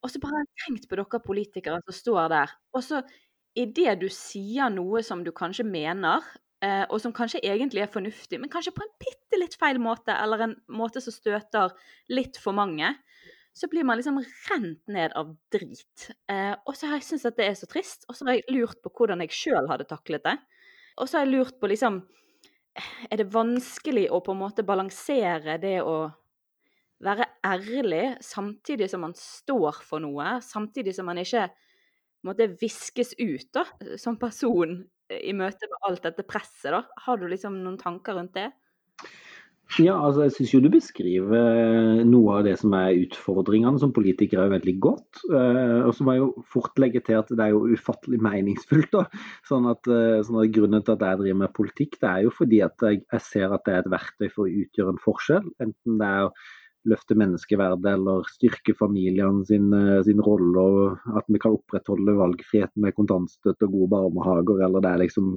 Og 0.03 0.11
så 0.11 0.21
bare 0.21 0.37
har 0.37 0.45
jeg 0.45 0.65
tenkt 0.65 0.89
på 0.89 0.99
dere 0.99 1.21
politikere 1.23 1.79
som 1.85 1.97
står 1.97 2.27
der. 2.33 2.55
Og 2.75 2.83
så 2.85 3.01
idet 3.57 3.95
du 4.01 4.09
sier 4.11 4.69
noe 4.73 5.01
som 5.05 5.23
du 5.25 5.31
kanskje 5.35 5.65
mener, 5.67 6.25
og 6.89 6.99
som 7.03 7.13
kanskje 7.15 7.43
egentlig 7.45 7.83
er 7.83 7.91
fornuftig, 7.91 8.39
men 8.41 8.51
kanskje 8.51 8.73
på 8.75 8.83
en 8.85 8.93
bitte 9.01 9.39
litt 9.39 9.57
feil 9.59 9.79
måte, 9.81 10.13
eller 10.15 10.45
en 10.45 10.55
måte 10.71 11.01
som 11.03 11.13
støter 11.13 11.73
litt 12.09 12.39
for 12.41 12.55
mange, 12.57 12.93
så 13.55 13.69
blir 13.71 13.85
man 13.87 13.97
liksom 13.97 14.19
rent 14.19 14.81
ned 14.91 15.13
av 15.15 15.31
drit. 15.53 16.09
Eh, 16.27 16.51
og 16.67 16.75
så 16.75 16.89
har 16.89 16.99
jeg 16.99 17.07
syntes 17.07 17.29
at 17.29 17.37
det 17.39 17.47
er 17.47 17.55
så 17.55 17.69
trist, 17.71 18.03
og 18.09 18.17
så 18.17 18.27
har 18.27 18.37
jeg 18.37 18.51
lurt 18.51 18.81
på 18.83 18.91
hvordan 18.91 19.23
jeg 19.23 19.35
sjøl 19.35 19.69
hadde 19.71 19.87
taklet 19.87 20.25
det. 20.27 20.35
Og 20.99 21.07
så 21.07 21.17
har 21.17 21.25
jeg 21.25 21.37
lurt 21.37 21.59
på 21.59 21.71
liksom 21.71 22.03
Er 22.75 23.21
det 23.21 23.31
vanskelig 23.31 24.09
å 24.11 24.19
på 24.19 24.33
en 24.33 24.41
måte 24.41 24.63
balansere 24.67 25.53
det 25.63 25.77
å 25.79 26.09
være 26.99 27.29
ærlig 27.47 28.17
samtidig 28.19 28.89
som 28.91 29.05
man 29.05 29.13
står 29.15 29.79
for 29.87 30.03
noe, 30.03 30.41
samtidig 30.43 30.91
som 30.97 31.07
man 31.07 31.21
ikke 31.21 31.45
måtte 32.27 32.49
viskes 32.59 33.13
ut 33.15 33.47
da, 33.55 33.63
som 34.01 34.19
person 34.19 34.81
i 35.13 35.33
møte 35.37 35.69
med 35.69 35.89
alt 35.89 36.05
dette 36.05 36.25
presset? 36.27 36.71
da? 36.73 36.83
Har 37.05 37.19
du 37.21 37.27
liksom 37.29 37.59
noen 37.63 37.77
tanker 37.81 38.17
rundt 38.17 38.35
det? 38.37 38.51
Ja, 39.81 39.95
altså 39.97 40.27
jeg 40.27 40.33
syns 40.35 40.51
jo 40.53 40.59
du 40.61 40.67
beskriver 40.69 42.03
noe 42.05 42.35
av 42.37 42.43
det 42.45 42.53
som 42.61 42.73
er 42.77 42.99
utfordringene 43.01 43.81
som 43.81 43.93
politikere 43.95 44.45
er 44.45 44.53
veldig 44.53 44.75
godt. 44.83 45.23
Eh, 45.25 45.79
og 45.87 45.89
så 45.97 46.05
må 46.05 46.13
jeg 46.13 46.21
jo 46.21 46.43
fort 46.53 46.77
legge 46.79 47.01
til 47.03 47.17
at 47.17 47.31
det 47.33 47.47
er 47.47 47.55
jo 47.55 47.73
ufattelig 47.73 48.21
meningsfullt. 48.23 48.91
da. 48.93 49.07
Sånn 49.49 49.65
at, 49.71 49.89
eh, 49.89 50.21
sånn 50.27 50.43
at 50.43 50.53
Grunnen 50.55 50.85
til 50.85 50.95
at 50.95 51.07
jeg 51.07 51.21
driver 51.23 51.41
med 51.41 51.55
politikk, 51.57 51.97
det 51.97 52.11
er 52.11 52.27
jo 52.27 52.35
fordi 52.37 52.61
at 52.63 52.85
jeg, 52.85 53.01
ser 53.25 53.57
at 53.57 53.65
det 53.65 53.73
er 53.73 53.81
et 53.81 53.91
verktøy 53.95 54.29
for 54.29 54.45
å 54.45 54.53
utgjøre 54.61 54.93
en 54.93 55.01
forskjell. 55.01 55.49
Enten 55.65 55.97
det 55.99 56.11
er 56.13 56.29
løfte 56.89 57.17
menneskeverdet 57.17 57.87
eller 57.89 58.25
styrke 58.29 58.75
familiene 58.77 59.45
sin, 59.47 59.71
eh, 59.73 60.01
sin 60.05 60.21
rolle, 60.21 60.61
og 60.61 61.17
at 61.17 61.27
vi 61.27 61.41
kan 61.41 61.55
opprettholde 61.57 62.17
valgfriheten 62.19 62.81
med 62.85 62.95
kontantstøtte 62.97 63.67
og 63.67 63.75
gode 63.77 63.91
barnehager, 63.95 64.63
eller 64.65 64.83
det 64.85 64.91
er 64.91 65.03
liksom 65.03 65.31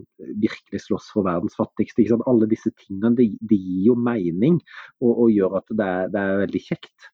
virkelig 0.44 0.82
slåss 0.84 1.12
for 1.14 1.28
verdens 1.28 1.56
fattigste. 1.58 2.06
Alle 2.26 2.48
disse 2.50 2.72
tingene 2.76 3.16
de, 3.16 3.30
de 3.40 3.56
gir 3.56 3.86
jo 3.90 3.94
mening 3.96 4.60
og, 5.00 5.12
og 5.12 5.32
gjør 5.32 5.60
at 5.62 5.72
det 5.72 5.88
er, 5.88 6.12
det 6.12 6.24
er 6.24 6.42
veldig 6.44 6.64
kjekt. 6.68 7.08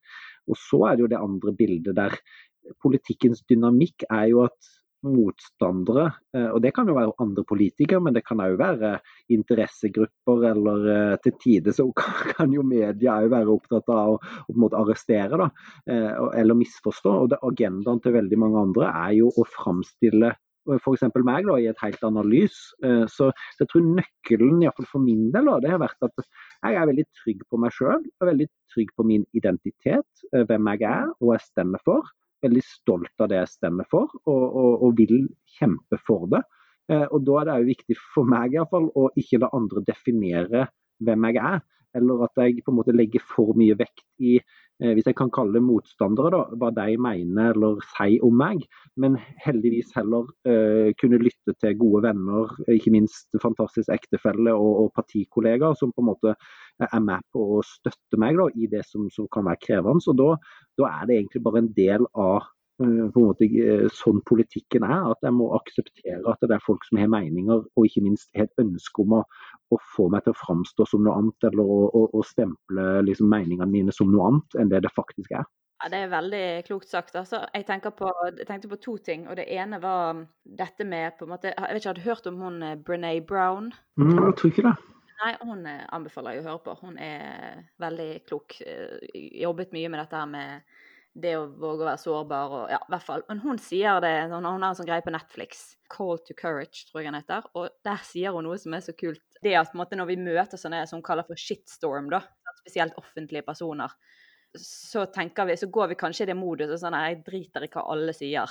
Og 0.50 0.58
så 0.60 0.82
er 0.88 0.96
det 0.96 1.06
jo 1.06 1.12
det 1.14 1.22
andre 1.22 1.54
bildet 1.56 1.96
der 1.96 2.18
politikkens 2.82 3.42
dynamikk 3.48 4.06
er 4.10 4.28
jo 4.32 4.44
at 4.46 4.73
motstandere. 5.04 6.06
Eh, 6.36 6.48
og 6.48 6.62
Det 6.62 6.72
kan 6.74 6.88
jo 6.88 6.96
være 6.96 7.14
andre 7.20 7.44
politikere, 7.44 8.00
men 8.00 8.14
det 8.14 8.24
kan 8.26 8.40
òg 8.42 8.56
være 8.58 8.98
interessegrupper. 9.32 10.46
Eller 10.50 10.88
eh, 10.94 11.16
til 11.24 11.36
tider 11.42 11.76
så 11.76 11.90
kan 12.34 12.52
jo 12.52 12.64
media 12.66 13.18
òg 13.20 13.30
være 13.34 13.52
opptatt 13.54 13.90
av 13.92 14.16
å, 14.16 14.20
å 14.54 14.70
arrestere 14.80 15.40
da, 15.40 15.50
eh, 15.90 16.22
eller 16.40 16.58
misforstå. 16.58 17.18
og 17.24 17.34
det, 17.34 17.42
Agendaen 17.44 18.00
til 18.00 18.16
veldig 18.16 18.40
mange 18.40 18.64
andre 18.68 18.90
er 19.04 19.20
jo 19.20 19.30
å 19.30 19.46
framstille 19.58 20.34
f.eks. 20.64 21.02
meg 21.20 21.44
da, 21.44 21.58
i 21.60 21.66
et 21.68 21.80
helt 21.84 22.04
annet 22.08 22.24
lys. 22.24 22.54
Så 23.12 23.26
jeg 23.58 23.66
tror 23.68 23.82
nøkkelen, 23.84 24.62
iallfall 24.64 24.86
for 24.88 25.04
min 25.04 25.26
del, 25.34 25.44
da, 25.44 25.58
det 25.60 25.74
har 25.74 25.82
vært 25.82 26.06
at 26.06 26.22
jeg 26.24 26.78
er 26.80 26.88
veldig 26.88 27.04
trygg 27.20 27.42
på 27.52 27.60
meg 27.60 27.74
sjøl. 27.76 28.06
Veldig 28.24 28.46
trygg 28.72 28.94
på 28.96 29.04
min 29.04 29.26
identitet, 29.36 30.24
hvem 30.32 30.70
jeg 30.72 30.86
er 30.88 31.10
og 31.18 31.34
jeg 31.34 31.44
stemmer 31.50 31.84
for 31.84 32.08
veldig 32.44 32.64
stolt 32.66 33.24
av 33.24 33.30
det 33.32 33.40
jeg 33.40 33.52
stemmer 33.56 33.88
for, 33.90 34.12
og, 34.28 34.44
og, 34.44 34.72
og 34.86 34.98
vil 35.00 35.26
kjempe 35.58 35.98
for 36.06 36.28
det. 36.32 36.42
Eh, 36.92 37.06
og 37.08 37.24
Da 37.26 37.40
er 37.40 37.48
det 37.48 37.58
òg 37.58 37.70
viktig 37.72 37.98
for 38.14 38.28
meg 38.28 38.54
i 38.54 38.60
hvert 38.60 38.72
fall, 38.72 38.90
å 38.92 39.08
ikke 39.20 39.40
la 39.42 39.52
andre 39.56 39.84
definere 39.88 40.66
hvem 41.04 41.28
jeg 41.30 41.40
er, 41.40 41.62
eller 41.94 42.26
at 42.26 42.44
jeg 42.44 42.62
på 42.64 42.72
en 42.72 42.78
måte 42.80 42.94
legger 42.96 43.22
for 43.24 43.56
mye 43.58 43.76
vekt 43.78 44.04
i 44.22 44.38
Eh, 44.82 44.90
hvis 44.96 45.06
jeg 45.06 45.14
kan 45.14 45.30
kalle 45.30 45.54
det 45.54 45.62
motstandere, 45.62 46.32
da, 46.34 46.40
hva 46.58 46.72
de 46.74 46.96
mener 46.98 47.52
eller 47.54 47.78
sier 47.92 48.24
om 48.26 48.34
meg. 48.40 48.64
Men 48.98 49.14
heldigvis 49.44 49.92
heller 49.94 50.26
uh, 50.48 50.90
kunne 50.98 51.20
lytte 51.22 51.54
til 51.62 51.76
gode 51.78 52.02
venner, 52.08 52.50
ikke 52.74 52.92
minst 52.94 53.38
fantastisk 53.42 53.92
ektefelle 53.94 54.54
og, 54.54 54.72
og 54.82 54.90
partikollegaer, 54.98 55.78
som 55.78 55.94
på 55.94 56.02
en 56.02 56.10
måte 56.10 56.34
er 56.82 57.04
med 57.06 57.22
på 57.34 57.44
å 57.58 57.62
støtte 57.68 58.18
meg 58.18 58.40
da, 58.40 58.48
i 58.58 58.66
det 58.70 58.82
som, 58.88 59.06
som 59.14 59.30
kan 59.30 59.46
være 59.46 59.62
krevende. 59.62 60.02
Så 60.02 60.16
da, 60.18 60.32
da, 60.80 60.90
er 60.90 61.06
det 61.06 61.20
egentlig 61.20 61.44
bare 61.46 61.62
en 61.62 61.72
del 61.78 62.10
av 62.10 62.50
måte 62.82 63.46
eh, 63.46 63.86
sånn 63.92 64.20
politikken 64.26 64.84
er. 64.86 65.10
At 65.12 65.24
jeg 65.24 65.34
må 65.36 65.50
akseptere 65.56 66.22
at 66.30 66.42
det 66.42 66.56
er 66.56 66.64
folk 66.64 66.84
som 66.88 67.00
har 67.00 67.10
meninger, 67.12 67.64
og 67.64 67.88
ikke 67.88 68.04
minst 68.04 68.30
har 68.36 68.48
et 68.48 68.62
ønske 68.62 69.04
om 69.04 69.18
å, 69.20 69.24
å, 69.70 69.80
få 69.96 70.08
meg 70.12 70.24
til 70.24 70.34
å 70.34 70.40
framstå 70.42 70.86
som 70.90 71.04
noe 71.04 71.16
annet, 71.18 71.50
eller 71.50 71.64
å, 71.64 71.82
å, 71.88 72.06
å 72.12 72.24
stemple 72.26 72.86
liksom, 73.08 73.30
meningene 73.30 73.70
mine 73.70 73.94
som 73.94 74.10
noe 74.12 74.30
annet 74.30 74.58
enn 74.60 74.72
det 74.72 74.84
det 74.86 74.94
faktisk 74.96 75.34
er. 75.34 75.46
Ja, 75.82 75.90
Det 75.90 76.00
er 76.00 76.08
veldig 76.12 76.46
klokt 76.68 76.88
sagt. 76.88 77.16
Altså, 77.18 77.42
jeg, 77.52 77.66
på, 77.66 78.10
jeg, 78.30 78.46
tenkte 78.48 78.70
på 78.70 78.80
to 78.80 78.96
ting. 78.98 79.28
og 79.28 79.36
Det 79.36 79.46
ene 79.52 79.80
var 79.82 80.24
dette 80.44 80.86
med 80.86 81.18
på 81.18 81.26
en 81.26 81.34
måte, 81.34 81.52
Jeg 81.52 81.74
vet 81.74 81.82
ikke, 81.82 81.88
Har 81.88 82.00
du 82.00 82.08
hørt 82.08 82.26
om 82.26 82.40
hun 82.40 82.62
eh, 82.62 82.78
Brené 82.78 83.20
Brown? 83.20 83.72
Mm, 84.00 84.16
jeg 84.16 84.36
tror 84.38 84.50
ikke 84.50 84.66
det. 84.70 84.74
Nei, 85.24 85.34
Hun 85.42 85.66
anbefaler 85.66 86.34
jeg 86.34 86.42
å 86.42 86.48
høre 86.48 86.64
på. 86.64 86.78
Hun 86.80 86.98
er 86.98 87.62
veldig 87.78 88.08
klok. 88.26 88.56
Jobbet 89.14 89.72
mye 89.72 89.92
med 89.92 90.02
dette 90.02 90.18
her 90.18 90.26
med 90.26 90.74
det 91.14 91.34
å 91.38 91.44
våge 91.46 91.84
å 91.84 91.88
være 91.88 92.02
sårbar 92.02 92.54
og 92.56 92.72
Ja, 92.72 92.80
i 92.82 92.92
hvert 92.92 93.06
fall. 93.06 93.22
Men 93.28 93.42
hun 93.44 93.58
sier 93.62 94.00
det 94.02 94.12
Hun 94.32 94.46
har 94.46 94.56
en 94.58 94.76
sånn 94.76 94.88
greie 94.88 95.04
på 95.04 95.14
Netflix. 95.14 95.76
'Call 95.88 96.18
to 96.26 96.34
Courage', 96.34 96.88
tror 96.88 97.02
jeg 97.02 97.12
den 97.12 97.20
heter. 97.20 97.46
Og 97.54 97.68
der 97.86 98.00
sier 98.02 98.34
hun 98.34 98.44
noe 98.48 98.58
som 98.58 98.74
er 98.74 98.82
så 98.82 98.94
kult. 98.96 99.22
Det 99.42 99.54
at 99.54 99.70
på 99.70 99.78
en 99.78 99.84
måte, 99.84 99.96
når 99.96 100.10
vi 100.10 100.16
møter 100.16 100.58
sånne 100.58 100.82
som 100.88 100.98
hun 100.98 101.06
kaller 101.06 101.26
for 101.28 101.38
shitstorm, 101.38 102.10
da, 102.10 102.22
spesielt 102.64 102.96
offentlige 102.98 103.44
personer, 103.46 103.92
så 104.58 105.04
tenker 105.10 105.46
vi, 105.46 105.56
så 105.58 105.70
går 105.70 105.92
vi 105.92 106.00
kanskje 106.00 106.26
i 106.26 106.30
det 106.30 106.38
moduset 106.38 106.80
sånn 106.80 106.94
Jeg 106.94 107.22
driter 107.26 107.66
i 107.66 107.70
hva 107.70 107.86
alle 107.94 108.14
sier. 108.14 108.50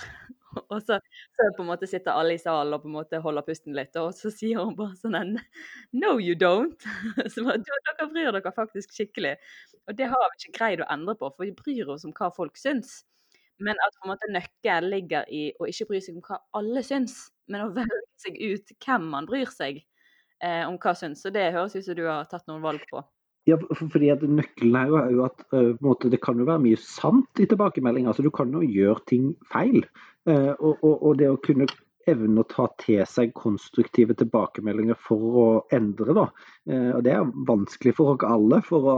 og 0.74 0.79
så, 0.81 1.00
så, 1.36 1.48
på 1.57 1.63
en 1.63 1.69
måte 1.69 1.89
sitter 1.89 2.15
alle 2.15 2.38
i 2.38 2.41
salen 2.41 2.75
og 2.75 2.83
på 2.83 2.89
en 2.89 2.98
måte 2.98 3.22
holder 3.24 3.45
pusten 3.48 3.75
litt, 3.77 3.95
og 4.00 4.12
så 4.17 4.31
sier 4.33 4.62
hun 4.62 4.75
bare 4.77 4.98
sånn 5.00 5.17
en 5.19 5.33
No, 5.91 6.17
you 6.19 6.36
don't. 6.39 6.83
så 7.33 7.45
dere 7.45 8.10
bryr 8.10 8.31
dere 8.36 8.53
faktisk 8.55 8.93
skikkelig. 8.95 9.36
Og 9.88 9.98
det 10.00 10.10
har 10.12 10.27
vi 10.29 10.39
ikke 10.39 10.57
greid 10.57 10.83
å 10.83 10.91
endre 10.93 11.17
på, 11.19 11.31
for 11.33 11.48
vi 11.48 11.55
bryr 11.57 11.91
oss 11.95 12.05
om 12.07 12.13
hva 12.17 12.29
folk 12.33 12.60
syns. 12.60 13.01
Men 13.63 13.77
at 13.86 13.95
på 13.98 14.07
en 14.07 14.13
måte 14.13 14.31
nøkkelen 14.33 14.91
ligger 14.91 15.27
i 15.31 15.45
å 15.62 15.67
ikke 15.69 15.91
bry 15.91 16.01
seg 16.03 16.17
om 16.17 16.25
hva 16.25 16.39
alle 16.57 16.83
syns, 16.86 17.17
men 17.51 17.65
å 17.65 17.74
velge 17.77 18.03
seg 18.24 18.39
ut 18.41 18.77
hvem 18.86 19.10
man 19.13 19.29
bryr 19.29 19.51
seg 19.53 19.83
eh, 20.43 20.63
om 20.67 20.79
hva 20.81 20.95
syns. 20.98 21.24
Så 21.24 21.33
det 21.33 21.51
høres 21.55 21.75
ut 21.77 21.86
som 21.86 21.98
du 21.98 22.05
har 22.07 22.27
tatt 22.31 22.48
noen 22.50 22.63
valg 22.65 22.83
på. 22.89 23.03
Ja, 23.50 23.57
fordi 23.59 24.07
at 24.13 24.21
Nøkkelen 24.23 24.75
er 24.79 24.91
jo, 24.91 25.00
er 25.01 25.09
jo 25.12 25.23
at 25.27 25.41
uh, 25.51 25.71
måte, 25.83 26.12
det 26.12 26.21
kan 26.23 26.39
jo 26.39 26.47
være 26.47 26.63
mye 26.63 26.79
sant 26.79 27.43
i 27.43 27.47
tilbakemeldinga. 27.51 28.13
altså 28.13 28.23
Du 28.23 28.31
kan 28.31 28.53
jo 28.55 28.63
gjøre 28.63 29.03
ting 29.09 29.33
feil. 29.51 29.83
Uh, 30.23 30.53
og, 30.59 30.77
og, 30.79 30.93
og, 30.93 31.17
det 31.19 31.27
å 31.27 31.41
kunne 31.43 31.67
evne 32.07 32.43
å 32.43 32.47
ta 32.47 32.65
til 32.79 33.00
seg 33.07 33.31
konstruktive 33.35 34.15
tilbakemeldinger 34.19 34.95
for 35.00 35.39
å 35.41 35.47
endre. 35.75 36.15
Da. 36.15 36.23
Uh, 36.71 36.93
og 36.93 37.03
Det 37.03 37.12
er 37.17 37.33
vanskelig 37.50 37.95
for 37.97 38.13
oss 38.13 38.23
alle. 38.27 38.62
for 38.63 38.88
å, 38.93 38.95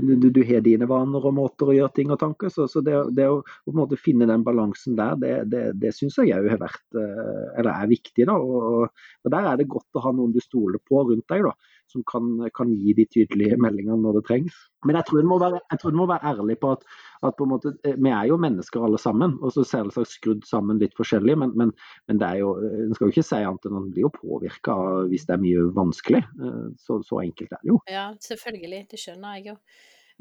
Du, 0.00 0.30
du 0.32 0.40
har 0.48 0.64
dine 0.64 0.88
vaner 0.88 1.28
og 1.28 1.36
måter 1.36 1.68
å 1.68 1.76
gjøre 1.76 1.96
ting 2.00 2.16
og 2.16 2.22
tanker. 2.24 2.48
Så, 2.56 2.64
så 2.72 2.80
det, 2.80 2.96
det, 3.20 3.28
å 3.28 3.44
på 3.44 3.76
en 3.76 3.82
måte 3.82 4.00
finne 4.00 4.30
den 4.32 4.48
balansen 4.48 4.96
der, 4.96 5.20
det, 5.20 5.34
det, 5.52 5.64
det 5.84 5.92
syns 5.92 6.16
jeg 6.16 6.32
òg 6.40 6.48
har 6.54 6.64
vært, 6.64 6.86
eller 6.96 7.74
er 7.74 7.92
viktig. 7.92 8.30
Da. 8.32 8.40
Og, 8.40 8.88
og, 8.88 9.30
Der 9.36 9.52
er 9.52 9.60
det 9.60 9.68
godt 9.76 10.00
å 10.00 10.08
ha 10.08 10.16
noen 10.16 10.32
du 10.32 10.40
stoler 10.40 10.80
på 10.80 11.04
rundt 11.04 11.28
deg. 11.28 11.44
da 11.50 11.73
som 11.92 12.02
kan, 12.10 12.50
kan, 12.56 12.72
gi 12.74 12.94
de 12.96 13.06
tydelige 13.06 13.58
meldingene 13.60 14.00
når 14.02 14.18
det 14.18 14.24
trengs. 14.28 14.56
Men 14.84 14.98
jeg 14.98 15.06
tror 15.08 15.20
en 15.20 15.30
må 15.30 15.38
være, 15.40 15.60
må 15.96 16.06
være 16.10 16.32
ærlig 16.32 16.56
på 16.60 16.72
at, 16.74 16.84
at 17.26 17.36
på 17.38 17.46
måte, 17.48 17.74
eh, 17.86 17.96
vi 17.96 18.12
er 18.12 18.28
jo 18.30 18.38
mennesker 18.40 18.84
alle 18.84 18.98
sammen. 18.98 19.38
og 19.42 19.52
så 19.54 19.64
selvsagt 19.68 20.10
skrudd 20.10 20.44
sammen 20.48 20.82
litt 20.82 20.96
forskjellig, 20.98 21.38
men, 21.38 21.54
men, 21.56 21.72
men 22.08 22.20
det 22.20 22.28
er 22.28 22.42
jo, 22.42 22.54
en 22.58 22.94
skal 22.94 23.08
jo 23.08 23.14
ikke 23.14 23.26
si 23.26 23.40
annet 23.40 23.68
enn 23.68 23.78
at 23.78 23.86
en 23.86 23.90
blir 23.94 24.06
jo 24.08 24.14
påvirka 24.18 24.76
hvis 25.10 25.26
det 25.28 25.36
er 25.36 25.44
mye 25.46 25.66
vanskelig. 25.78 26.22
Eh, 26.40 26.62
så, 26.80 27.00
så 27.06 27.22
enkelt 27.24 27.52
er 27.52 27.62
det 27.62 27.74
jo. 27.74 27.80
Ja, 27.90 28.06
selvfølgelig. 28.28 28.86
Det 28.90 29.00
skjønner 29.00 29.38
jeg 29.38 29.52
jo. 29.52 29.58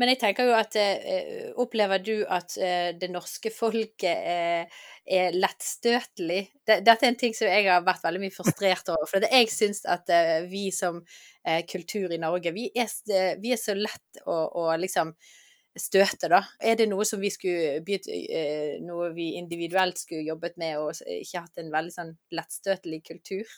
Men 0.01 0.09
jeg 0.09 0.19
tenker 0.23 0.47
jo 0.49 0.55
at 0.57 0.75
eh, 0.79 1.51
Opplever 1.61 2.01
du 2.01 2.15
at 2.25 2.55
eh, 2.57 2.93
det 2.97 3.11
norske 3.13 3.51
folket 3.53 4.09
er, 4.09 4.79
er 5.05 5.37
lettstøtelig? 5.37 6.39
Dette 6.65 6.95
er 6.97 7.11
en 7.11 7.19
ting 7.19 7.35
som 7.37 7.49
jeg 7.49 7.67
har 7.67 7.85
vært 7.85 8.01
veldig 8.05 8.23
mye 8.23 8.33
frustrert 8.33 8.89
over. 8.89 9.05
For 9.11 9.27
jeg 9.27 9.51
syns 9.53 9.83
at 9.89 10.09
eh, 10.13 10.47
vi 10.49 10.65
som 10.73 10.97
eh, 11.45 11.61
kultur 11.69 12.13
i 12.13 12.21
Norge, 12.21 12.55
vi 12.55 12.71
er, 12.73 12.89
eh, 13.13 13.35
vi 13.41 13.53
er 13.53 13.61
så 13.61 13.77
lett 13.77 14.23
å, 14.25 14.39
å, 14.63 14.65
liksom 14.81 15.13
støte, 15.77 16.29
da. 16.29 16.41
Er 16.61 16.77
det 16.77 16.89
noe 16.89 17.05
som 17.05 17.21
vi 17.21 17.31
skulle 17.33 17.79
begynt 17.85 18.09
eh, 18.13 18.81
Noe 18.85 19.11
vi 19.13 19.31
individuelt 19.39 20.01
skulle 20.01 20.25
jobbet 20.25 20.57
med, 20.61 20.81
og 20.81 21.05
ikke 21.19 21.45
hatt 21.45 21.61
en 21.61 21.73
veldig 21.73 21.97
sånn 21.99 22.13
lettstøtelig 22.33 23.03
kultur? 23.13 23.57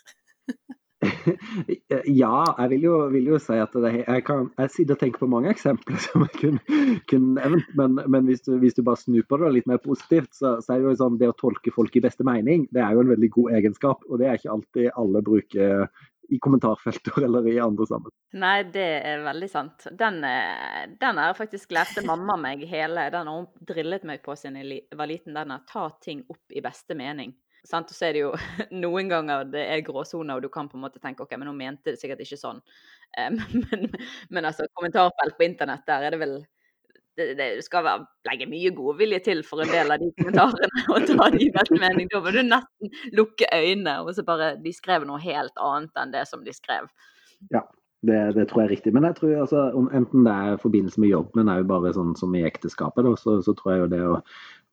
Ja, 2.21 2.43
jeg 2.59 2.69
vil 2.73 2.87
jo, 2.87 2.95
vil 3.13 3.29
jo 3.33 3.39
si 3.41 3.57
at 3.61 3.75
det, 3.81 3.91
jeg, 4.01 4.23
kan, 4.27 4.49
jeg 4.59 4.73
sitter 4.73 4.97
og 4.97 5.01
tenker 5.03 5.23
på 5.23 5.29
mange 5.31 5.51
eksempler 5.51 5.99
som 6.05 6.25
jeg 6.27 6.33
kunne, 6.39 6.79
kunne 7.11 7.35
nevnt. 7.39 7.69
Men, 7.79 7.99
men 8.05 8.29
hvis, 8.29 8.45
du, 8.47 8.55
hvis, 8.61 8.77
du, 8.77 8.83
bare 8.85 9.01
snur 9.01 9.27
på 9.29 9.39
det 9.41 9.53
litt 9.57 9.69
mer 9.69 9.81
positivt, 9.83 10.33
så, 10.35 10.57
så, 10.63 10.73
er 10.75 10.81
det 10.81 10.91
jo 10.93 10.97
sånn 11.03 11.21
det 11.21 11.31
å 11.31 11.37
tolke 11.39 11.73
folk 11.75 11.95
i 11.95 12.03
beste 12.05 12.27
mening, 12.27 12.67
det 12.75 12.83
er 12.83 12.95
jo 12.95 13.05
en 13.05 13.13
veldig 13.13 13.31
god 13.37 13.55
egenskap. 13.59 14.03
Og 14.09 14.21
det 14.21 14.29
er 14.29 14.39
ikke 14.39 14.53
alltid 14.57 14.91
alle 14.95 15.23
bruker 15.25 15.87
i 16.29 16.39
kommentarfelter 16.39 17.23
eller 17.25 17.47
i 17.47 17.59
andre 17.59 17.87
sammen. 17.89 18.13
Nei, 18.35 18.57
det 18.73 18.87
er 19.07 19.23
veldig 19.25 19.49
sant. 19.51 19.87
Den, 19.91 20.21
eh, 20.27 20.83
den 20.99 21.21
har 21.21 21.37
faktisk 21.37 21.73
lærte 21.75 22.03
mamma 22.05 22.37
meg 22.39 22.65
hele. 22.69 23.07
Den 23.13 23.29
har 23.29 23.41
hun 23.41 23.67
drillet 23.67 24.05
meg 24.07 24.23
på 24.25 24.35
siden 24.39 24.59
jeg 24.61 24.85
var 24.97 25.09
liten. 25.11 25.35
Den 25.37 25.53
er 25.55 25.65
ta 25.69 25.87
ting 26.03 26.25
opp 26.29 26.55
i 26.55 26.63
beste 26.65 26.97
mening. 26.97 27.35
Sant? 27.65 27.93
Så 27.93 28.07
er 28.07 28.17
det 28.17 28.25
jo 28.25 28.33
noen 28.85 29.11
ganger 29.11 29.47
det 29.49 29.63
er 29.67 29.85
gråsoner, 29.85 30.37
og 30.37 30.45
du 30.45 30.51
kan 30.53 30.69
på 30.71 30.79
en 30.79 30.85
måte 30.85 31.01
tenke 31.03 31.25
OK, 31.25 31.37
men 31.37 31.51
hun 31.51 31.59
mente 31.59 31.93
det 31.93 32.01
sikkert 32.01 32.23
ikke 32.25 32.39
sånn. 32.39 32.61
Men, 33.17 33.39
men, 33.65 33.87
men 34.29 34.51
altså, 34.51 34.67
kommentarfelt 34.77 35.39
på 35.39 35.47
internett, 35.47 35.85
der 35.89 36.07
er 36.07 36.15
det 36.15 36.21
vel 36.23 36.37
det, 37.15 37.29
det 37.39 37.63
skal 37.63 37.85
være, 37.85 38.05
legge 38.27 38.47
mye 38.51 38.71
godvilje 38.75 39.21
til 39.29 39.43
for 39.47 39.63
en 39.63 39.71
del 39.71 39.93
av 39.93 40.01
de 40.01 40.09
kommentarene 40.19 40.83
og 40.93 41.07
ta 41.07 41.29
de 41.35 41.47
beste 41.55 41.79
mening. 41.79 42.09
Da 42.11 42.21
må 42.23 42.33
du 42.35 42.41
nesten 42.43 42.91
lukke 43.15 43.47
øynene, 43.55 44.01
og 44.03 44.11
så 44.17 44.25
bare 44.27 44.55
De 44.61 44.73
skrev 44.75 45.07
noe 45.07 45.21
helt 45.23 45.55
annet 45.63 46.01
enn 46.01 46.13
det 46.15 46.25
som 46.29 46.43
de 46.45 46.53
skrev. 46.55 46.89
Ja, 47.53 47.63
det, 48.05 48.19
det, 48.35 48.47
tror 48.49 48.63
jeg 48.63 48.67
er 48.67 48.73
riktig. 48.75 48.93
Men 48.93 49.07
jeg 49.07 49.17
tror 49.19 49.35
altså, 49.45 49.63
enten 49.95 50.27
det 50.27 50.33
er 50.33 50.55
i 50.57 50.61
forbindelse 50.61 51.01
med 51.01 51.13
jobb, 51.13 51.31
men 51.37 51.51
òg 51.51 51.65
bare 51.69 51.93
sånn 51.95 52.13
som 52.19 52.35
i 52.35 52.43
ekteskapet, 52.47 53.07
da, 53.07 53.15
så, 53.19 53.39
så, 53.45 53.55
tror 53.57 53.73
jeg 53.73 53.83
jo 53.83 53.89
det 53.95 54.01
å, 54.05 54.19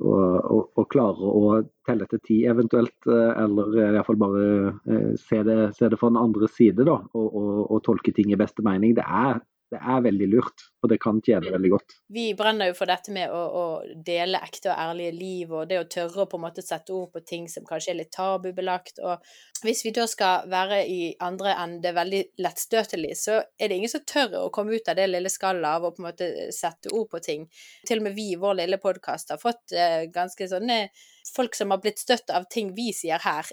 å, 0.02 0.16
og, 0.56 0.68
å, 0.78 0.84
klare 0.90 1.30
å 1.30 1.54
telle 1.86 2.06
til 2.10 2.20
ti 2.26 2.38
eventuelt, 2.50 2.94
eh, 3.08 3.30
eller 3.44 3.78
iallfall 3.84 4.20
bare 4.20 4.44
eh, 4.90 5.14
se 5.20 5.42
det, 5.46 5.58
se 5.78 5.88
det 5.88 5.98
fra 6.00 6.12
den 6.12 6.20
andre 6.20 6.50
side, 6.50 6.86
da, 6.88 6.98
og, 7.14 7.28
og, 7.28 7.56
og 7.68 7.82
tolke 7.86 8.14
ting 8.16 8.32
i 8.32 8.38
beste 8.40 8.64
mening, 8.66 8.96
det 8.98 9.06
er 9.06 9.40
det 9.72 9.80
er 9.80 10.02
veldig 10.04 10.26
lurt, 10.28 10.64
og 10.84 10.90
det 10.92 10.98
kan 11.00 11.20
tjene 11.24 11.52
veldig 11.54 11.70
godt. 11.72 11.94
Vi 12.12 12.24
brenner 12.36 12.68
jo 12.68 12.74
for 12.76 12.90
dette 12.90 13.12
med 13.14 13.32
å, 13.32 13.40
å, 13.40 13.62
dele 14.04 14.40
ekte 14.44 14.68
og 14.68 14.80
ærlige 14.82 15.14
liv, 15.16 15.54
og 15.54 15.70
det 15.70 15.78
å 15.80 15.86
tørre 15.90 16.24
å 16.24 16.28
på 16.28 16.36
en 16.36 16.44
måte 16.44 16.64
sette 16.64 16.92
ord 16.92 17.12
på 17.14 17.22
ting 17.28 17.46
som 17.48 17.64
kanskje 17.68 17.94
er 17.94 17.98
litt 18.02 18.12
tabubelagt. 18.12 19.00
Og 19.00 19.64
hvis 19.64 19.80
vi 19.86 19.94
da 19.96 20.04
skal 20.10 20.50
være 20.52 20.82
i 20.92 20.98
andre 21.24 21.56
ende 21.62 21.94
veldig 21.96 22.22
lettstøtelig, 22.44 23.14
så 23.22 23.38
er 23.40 23.72
det 23.72 23.80
ingen 23.80 23.94
som 23.94 24.04
tør 24.08 24.38
å 24.42 24.52
komme 24.52 24.76
ut 24.76 24.92
av 24.92 25.00
det 25.00 25.08
lille 25.08 25.32
skallet 25.32 25.70
av 25.70 25.88
å 25.88 25.94
på 25.94 26.04
en 26.04 26.10
måte 26.10 26.30
sette 26.52 26.92
ord 26.92 27.08
på 27.14 27.22
ting. 27.24 27.48
Til 27.88 28.02
og 28.02 28.08
med 28.10 28.18
vi 28.18 28.32
i 28.34 28.40
vår 28.40 28.60
lille 28.60 28.80
podkast 28.82 29.32
har 29.32 29.40
fått 29.40 29.72
eh, 29.72 30.04
ganske 30.12 30.50
sånne 30.52 30.82
folk 31.32 31.56
som 31.56 31.72
har 31.72 31.80
blitt 31.80 32.02
støtt 32.02 32.34
av 32.34 32.44
ting 32.52 32.74
vi 32.76 32.90
sier 32.96 33.22
her. 33.24 33.48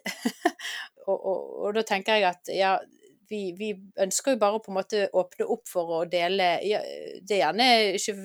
og, 1.08 1.16
og, 1.16 1.44
og 1.64 1.76
da 1.80 1.88
tenker 1.88 2.20
jeg 2.20 2.34
at 2.34 2.52
ja, 2.52 2.76
vi, 3.30 3.40
vi, 3.58 3.70
ønsker 4.02 4.34
jo 4.34 4.42
bare 4.42 4.60
på 4.64 4.72
en 4.72 4.78
måte 4.80 5.06
åpne 5.14 5.48
opp 5.54 5.68
for 5.70 5.94
å 6.00 6.00
dele 6.10 6.48
Det 7.22 7.36
er 7.36 7.42
gjerne 7.44 7.68
ikke 7.98 8.16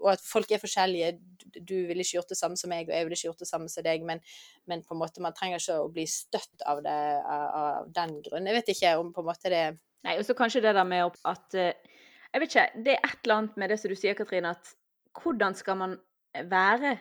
Og 0.00 0.08
at 0.14 0.24
folk 0.24 0.54
er 0.54 0.62
forskjellige. 0.62 1.12
Du 1.58 1.74
ville 1.88 2.04
ikke 2.04 2.18
gjort 2.20 2.32
det 2.32 2.38
samme 2.38 2.56
som 2.56 2.70
meg, 2.72 2.86
og 2.88 2.94
jeg 2.94 3.06
ville 3.06 3.18
ikke 3.18 3.28
gjort 3.28 3.42
det 3.42 3.50
samme 3.50 3.68
som 3.68 3.84
deg, 3.84 4.04
men, 4.08 4.22
men 4.70 4.84
på 4.86 4.94
en 4.94 5.00
måte 5.02 5.24
man 5.24 5.34
trenger 5.36 5.60
ikke 5.60 5.80
å 5.82 5.90
bli 5.92 6.06
støtt 6.08 6.64
av 6.68 6.80
det 6.84 6.98
av 7.28 7.90
den 7.92 8.14
grunn. 8.24 8.48
Jeg 8.48 8.60
vet 8.60 8.72
ikke 8.72 8.94
om 9.00 9.10
på 9.12 9.24
en 9.24 9.28
måte 9.28 9.52
det 9.52 9.64
Nei, 10.02 10.16
og 10.18 10.26
så 10.26 10.34
kanskje 10.34 10.64
det 10.64 10.72
der 10.74 10.86
med 10.88 11.18
at 11.30 11.54
eh, 11.54 11.98
Jeg 12.32 12.40
vet 12.42 12.54
ikke, 12.54 12.64
det 12.86 12.94
er 12.96 13.04
et 13.06 13.18
eller 13.22 13.36
annet 13.36 13.58
med 13.60 13.70
det 13.70 13.76
som 13.78 13.92
du 13.92 13.98
sier, 13.98 14.16
Katrine, 14.18 14.54
at 14.56 14.72
hvordan 15.20 15.54
skal 15.54 15.76
man 15.78 15.98
være 16.48 16.96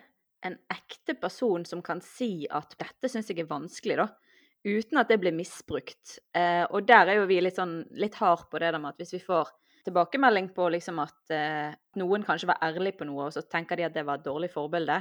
en 0.45 0.57
ekte 0.73 1.15
person 1.21 1.63
som 1.65 1.81
kan 1.85 2.01
si 2.03 2.47
at 2.51 2.75
dette 2.79 3.09
syns 3.09 3.29
jeg 3.31 3.39
er 3.39 3.49
vanskelig, 3.49 3.95
da? 4.01 4.09
Uten 4.63 4.99
at 5.01 5.09
det 5.09 5.17
blir 5.21 5.33
misbrukt. 5.35 6.19
Eh, 6.37 6.63
og 6.69 6.85
der 6.87 7.09
er 7.09 7.21
jo 7.21 7.27
vi 7.29 7.39
litt 7.41 7.57
sånn 7.57 7.81
litt 7.97 8.17
hard 8.21 8.47
på 8.51 8.61
det 8.61 8.71
der 8.71 8.81
med 8.81 8.93
at 8.93 9.01
hvis 9.01 9.15
vi 9.17 9.23
får 9.23 9.49
tilbakemelding 9.85 10.51
på 10.53 10.67
liksom 10.75 10.99
at 11.01 11.33
eh, 11.33 11.73
noen 11.97 12.25
kanskje 12.25 12.51
var 12.51 12.61
ærlig 12.63 12.95
på 12.99 13.07
noe, 13.09 13.27
og 13.27 13.35
så 13.35 13.43
tenker 13.49 13.79
de 13.79 13.87
at 13.87 13.95
det 13.95 14.05
var 14.07 14.21
et 14.21 14.27
dårlig 14.27 14.51
forbilde, 14.53 14.99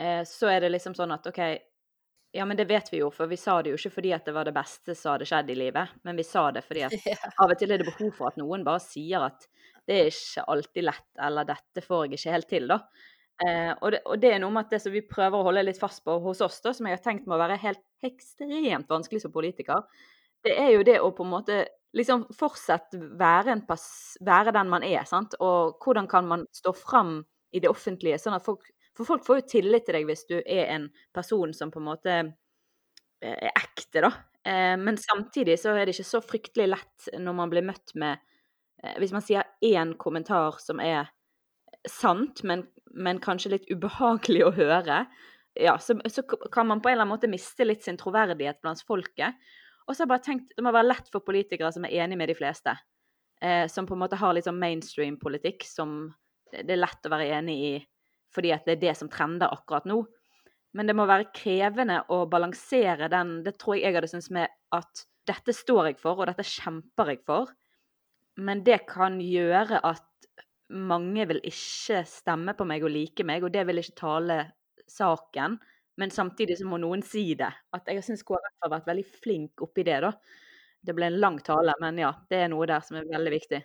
eh, 0.00 0.22
så 0.26 0.50
er 0.50 0.64
det 0.64 0.72
liksom 0.74 0.96
sånn 0.98 1.14
at 1.14 1.28
OK, 1.30 1.40
ja, 2.32 2.46
men 2.46 2.58
det 2.58 2.68
vet 2.70 2.92
vi 2.92 3.00
jo, 3.00 3.10
for 3.14 3.30
vi 3.30 3.38
sa 3.38 3.56
det 3.62 3.72
jo 3.72 3.78
ikke 3.78 3.94
fordi 3.96 4.12
at 4.14 4.26
det 4.26 4.34
var 4.34 4.46
det 4.46 4.54
beste 4.54 4.94
som 4.98 5.14
hadde 5.14 5.26
skjedd 5.30 5.50
i 5.50 5.58
livet, 5.58 5.96
men 6.06 6.18
vi 6.18 6.26
sa 6.26 6.48
det 6.54 6.62
fordi 6.66 6.84
at 6.86 7.30
av 7.30 7.50
og 7.50 7.56
til 7.58 7.74
er 7.74 7.82
det 7.82 7.88
behov 7.90 8.12
for 8.18 8.30
at 8.30 8.38
noen 8.40 8.66
bare 8.66 8.82
sier 8.82 9.26
at 9.30 9.48
det 9.88 9.96
er 9.96 10.10
ikke 10.12 10.44
alltid 10.52 10.86
lett, 10.86 11.08
eller 11.26 11.48
dette 11.48 11.82
får 11.82 12.04
jeg 12.06 12.18
ikke 12.20 12.36
helt 12.36 12.50
til, 12.50 12.68
da. 12.70 12.78
Eh, 13.40 13.72
og, 13.80 13.90
det, 13.94 14.00
og, 14.04 14.16
det, 14.20 14.34
er 14.34 14.40
noe 14.42 14.52
med 14.52 14.66
at 14.66 14.74
det 14.74 14.82
som 14.84 14.92
vi 14.92 15.00
prøver 15.06 15.38
å 15.38 15.46
holde 15.46 15.64
litt 15.64 15.80
fast 15.80 16.02
på 16.04 16.18
hos 16.20 16.42
oss, 16.44 16.58
da, 16.64 16.74
som 16.76 16.88
jeg 16.88 16.98
har 16.98 17.04
tenkt 17.04 17.28
må 17.30 17.38
være 17.40 17.60
helt 17.62 17.82
ekstremt 18.04 18.90
vanskelig 18.90 19.22
som 19.22 19.32
politiker, 19.32 19.86
det 20.44 20.56
er 20.56 20.74
jo 20.74 20.84
det 20.84 20.98
å 21.00 21.12
på 21.16 21.24
en 21.24 21.32
måte 21.34 21.60
liksom 21.96 22.26
fortsette 22.36 22.98
være, 23.18 23.56
være 24.26 24.54
den 24.56 24.70
man 24.72 24.84
er, 24.86 25.02
sant. 25.08 25.36
Og 25.42 25.80
hvordan 25.82 26.08
kan 26.10 26.28
man 26.28 26.46
stå 26.54 26.72
fram 26.76 27.20
i 27.52 27.62
det 27.62 27.70
offentlige, 27.70 28.20
sånn 28.20 28.36
at 28.36 28.46
folk 28.46 28.68
For 28.98 29.06
folk 29.06 29.22
får 29.24 29.38
jo 29.38 29.48
tillit 29.48 29.86
til 29.86 29.96
deg 29.96 30.08
hvis 30.08 30.26
du 30.28 30.34
er 30.40 30.66
en 30.74 30.88
person 31.14 31.54
som 31.56 31.70
på 31.72 31.78
en 31.80 31.86
måte 31.86 32.14
eh, 32.20 33.36
er 33.48 33.52
ekte, 33.54 34.02
da. 34.02 34.10
Eh, 34.44 34.74
men 34.76 34.98
samtidig 35.00 35.56
så 35.62 35.72
er 35.72 35.86
det 35.86 35.94
ikke 35.94 36.08
så 36.08 36.20
fryktelig 36.20 36.66
lett 36.74 37.08
når 37.16 37.36
man 37.38 37.52
blir 37.52 37.64
møtt 37.64 37.94
med 37.94 38.18
eh, 38.82 38.98
Hvis 39.00 39.14
man 39.14 39.24
sier 39.24 39.46
én 39.64 39.94
kommentar 39.96 40.58
som 40.60 40.82
er 40.84 41.08
sant, 41.88 42.42
men, 42.44 42.66
men 42.92 43.20
kanskje 43.22 43.54
litt 43.54 43.70
ubehagelig 43.70 44.44
å 44.46 44.54
høre, 44.56 45.04
ja, 45.58 45.78
så, 45.82 45.96
så, 46.08 46.22
kan 46.52 46.68
man 46.68 46.80
på 46.80 46.88
en 46.88 46.94
eller 46.94 47.06
annen 47.06 47.14
måte 47.16 47.30
miste 47.30 47.66
litt 47.66 47.82
sin 47.84 47.98
troverdighet 47.98 48.60
blant 48.62 48.82
folket. 48.86 49.38
Og 49.86 49.94
så 49.94 50.02
har 50.02 50.06
jeg 50.06 50.12
bare 50.12 50.24
tenkt 50.26 50.54
det 50.54 50.64
må 50.64 50.72
være 50.74 50.90
lett 50.92 51.10
for 51.10 51.24
politikere 51.26 51.72
som 51.74 51.86
er 51.88 51.96
enig 52.04 52.18
med 52.20 52.30
de 52.30 52.36
fleste. 52.38 52.76
Eh, 53.42 53.66
som 53.72 53.88
på 53.88 53.96
en 53.96 54.02
måte 54.04 54.18
har 54.20 54.36
litt 54.36 54.46
sånn 54.46 54.60
mainstream-politikk 54.60 55.64
som 55.66 56.04
det 56.52 56.74
er 56.74 56.82
lett 56.82 57.06
å 57.06 57.12
være 57.12 57.30
enig 57.38 57.56
i 57.64 57.74
fordi 58.34 58.52
at 58.54 58.66
det 58.66 58.76
er 58.76 58.82
det 58.84 58.92
som 58.98 59.10
trender 59.10 59.50
akkurat 59.50 59.88
nå. 59.90 60.04
Men 60.76 60.86
det 60.86 60.94
må 60.94 61.06
være 61.10 61.32
krevende 61.34 61.96
å 62.14 62.22
balansere 62.30 63.08
den 63.10 63.40
Det 63.42 63.56
tror 63.58 63.74
jeg 63.74 63.88
jeg 63.88 63.96
hadde 63.96 64.10
syntes 64.12 64.30
med 64.34 64.52
at 64.76 65.02
dette 65.26 65.54
står 65.54 65.90
jeg 65.90 65.98
for, 65.98 66.20
og 66.20 66.30
dette 66.30 66.46
kjemper 66.46 67.10
jeg 67.10 67.24
for. 67.26 67.50
Men 68.38 68.62
det 68.66 68.84
kan 68.90 69.18
gjøre 69.22 69.82
at 69.82 70.04
mange 70.70 71.26
vil 71.30 71.42
ikke 71.46 72.04
stemme 72.08 72.54
på 72.56 72.66
meg 72.68 72.84
og 72.86 72.92
like 72.94 73.26
meg, 73.26 73.44
og 73.44 73.52
det 73.54 73.66
vil 73.68 73.82
ikke 73.82 73.98
tale 74.00 74.38
saken. 74.90 75.58
Men 76.00 76.12
samtidig 76.14 76.56
så 76.60 76.68
må 76.68 76.78
noen 76.80 77.02
si 77.04 77.34
det. 77.38 77.50
At 77.76 77.90
jeg 77.90 78.04
syns 78.06 78.24
KrF 78.26 78.64
har 78.64 78.72
vært 78.72 78.88
veldig 78.88 79.06
flink 79.20 79.64
oppi 79.66 79.84
det, 79.86 80.00
da. 80.06 80.14
Det 80.80 80.96
ble 80.96 81.10
en 81.10 81.20
lang 81.20 81.36
tale, 81.44 81.74
men 81.82 81.98
ja, 82.00 82.14
det 82.30 82.44
er 82.44 82.52
noe 82.52 82.68
der 82.68 82.84
som 82.86 82.96
er 82.96 83.08
veldig 83.10 83.32
viktig. 83.34 83.60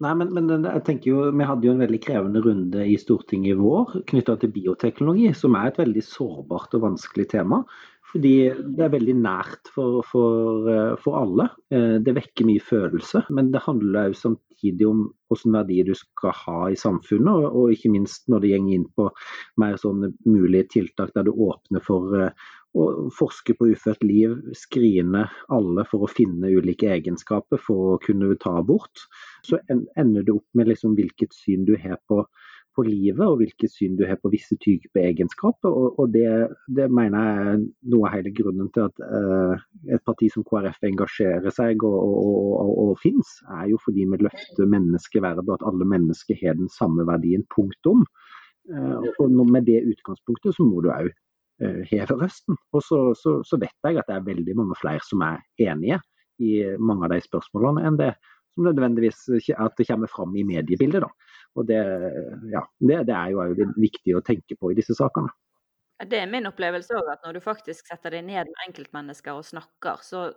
Nei, 0.00 0.12
men, 0.16 0.30
men, 0.32 0.64
jeg 0.64 0.82
tenker 0.86 1.10
jo, 1.10 1.24
Vi 1.36 1.44
hadde 1.44 1.66
jo 1.66 1.74
en 1.74 1.82
veldig 1.82 1.98
krevende 2.00 2.40
runde 2.44 2.84
i 2.88 2.96
Stortinget 3.00 3.52
i 3.52 3.58
vår 3.58 3.98
knytta 4.08 4.38
til 4.40 4.52
bioteknologi, 4.54 5.32
som 5.36 5.58
er 5.58 5.68
et 5.68 5.80
veldig 5.82 6.04
sårbart 6.06 6.76
og 6.78 6.86
vanskelig 6.86 7.26
tema. 7.34 7.60
Fordi 8.10 8.34
det 8.76 8.84
er 8.84 8.92
veldig 8.92 9.14
nært 9.22 9.70
for, 9.74 10.00
for, 10.10 10.66
eh, 10.70 10.94
for 11.02 11.18
alle. 11.20 11.46
Eh, 11.70 11.96
det 12.02 12.16
vekker 12.16 12.48
mye 12.48 12.62
følelse, 12.62 13.24
men 13.30 13.52
det 13.54 13.62
handler 13.66 14.10
jo 14.10 14.18
samtidig 14.18 14.88
om 14.88 15.04
hvilken 15.30 15.54
verdi 15.54 15.76
du 15.86 15.92
skal 15.94 16.34
ha 16.34 16.60
i 16.72 16.78
samfunnet, 16.78 17.46
og, 17.48 17.70
ikke 17.70 17.92
minst 17.92 18.26
når 18.28 18.42
det 18.42 18.54
går 18.56 18.72
inn 18.74 18.88
på 18.98 19.06
mer 19.62 19.78
sånne 19.80 20.10
mulige 20.26 20.66
tiltak 20.74 21.14
der 21.14 21.28
du 21.28 21.32
åpner 21.32 21.84
for 21.86 22.16
eh, 22.18 22.48
å 22.78 22.86
forske 23.14 23.54
på 23.58 23.70
ufødt 23.72 24.04
liv, 24.06 24.36
skrine 24.54 25.24
alle 25.50 25.84
for 25.90 26.06
å 26.06 26.10
finne 26.10 26.50
ulike 26.50 26.90
egenskaper 26.90 27.58
for 27.62 27.94
å 27.94 28.00
kunne 28.02 28.30
ta 28.42 28.58
abort, 28.60 29.06
så 29.46 29.58
ender 29.70 30.26
det 30.26 30.36
opp 30.36 30.46
med 30.58 30.70
liksom 30.70 30.94
hvilket 30.98 31.34
syn 31.34 31.66
du 31.66 31.76
har 31.82 31.98
på 32.10 32.22
på 32.76 32.84
livet 32.86 33.22
og 33.24 33.40
hvilket 33.40 33.72
syn 33.72 33.96
du 33.98 34.04
har 34.08 34.18
på 34.20 34.30
visse 34.32 34.56
typer 34.62 35.02
egenskaper. 35.08 35.70
Og, 35.70 35.98
og 36.00 36.12
det, 36.14 36.26
det, 36.76 36.88
mener 36.92 37.26
jeg 37.26 37.46
er 37.54 37.62
noe 37.92 38.08
av 38.08 38.14
hele 38.16 38.32
grunnen 38.36 38.70
til 38.74 38.86
at 38.86 39.02
uh, 39.04 39.64
et 39.90 40.04
parti 40.06 40.30
som 40.32 40.46
KrF 40.46 40.78
engasjerer 40.90 41.54
seg 41.54 41.84
og, 41.86 41.96
og, 42.00 42.72
og, 42.84 42.92
finnes, 43.02 43.32
er 43.58 43.70
jo 43.72 43.80
fordi 43.84 44.06
vi 44.10 44.20
løfter 44.26 44.70
menneskeverdet 44.70 45.46
og 45.46 45.56
at 45.58 45.66
alle 45.70 45.88
mennesker 45.94 46.38
har 46.44 46.58
den 46.60 46.70
samme 46.72 47.06
verdien. 47.08 47.46
Punktum. 47.54 48.06
Uh, 48.70 49.08
og 49.18 49.34
med 49.50 49.66
det 49.68 49.82
utgangspunktet 49.90 50.56
så 50.56 50.66
må 50.66 50.82
du 50.84 50.90
òg 50.92 51.08
eh, 51.10 51.80
heve 51.90 52.18
røsten. 52.20 52.58
Og 52.76 52.84
så, 52.86 53.00
så, 53.18 53.40
så 53.46 53.58
vet 53.60 53.74
jeg 53.88 53.98
at 53.98 54.08
det 54.08 54.18
er 54.18 54.28
veldig 54.28 54.56
mange 54.58 54.78
flere 54.78 55.02
som 55.06 55.24
er 55.26 55.40
enige 55.58 55.98
i 56.40 56.60
mange 56.80 57.04
av 57.04 57.12
de 57.12 57.24
spørsmålene 57.24 57.82
enn 57.84 57.98
det 58.00 58.14
som 58.54 58.66
nødvendigvis 58.66 59.50
at 59.56 59.76
det 59.78 59.86
kommer 59.88 60.10
fram 60.10 60.34
i 60.36 60.44
mediebildet. 60.46 61.04
da. 61.04 61.10
Og 61.58 61.66
det, 61.66 61.80
ja, 62.52 62.62
det, 62.78 63.04
det 63.08 63.16
er 63.16 63.32
jo 63.34 63.70
viktig 63.80 64.16
å 64.16 64.24
tenke 64.26 64.56
på 64.58 64.70
i 64.70 64.76
disse 64.78 64.94
sakene. 64.98 65.32
Det 66.08 66.16
er 66.16 66.30
min 66.30 66.48
opplevelse 66.48 66.96
òg, 66.96 67.08
at 67.12 67.26
når 67.26 67.36
du 67.36 67.44
faktisk 67.44 67.90
setter 67.90 68.14
deg 68.16 68.24
ned 68.24 68.48
med 68.48 68.66
enkeltmennesker 68.68 69.36
og 69.36 69.44
snakker, 69.44 70.00
så, 70.04 70.30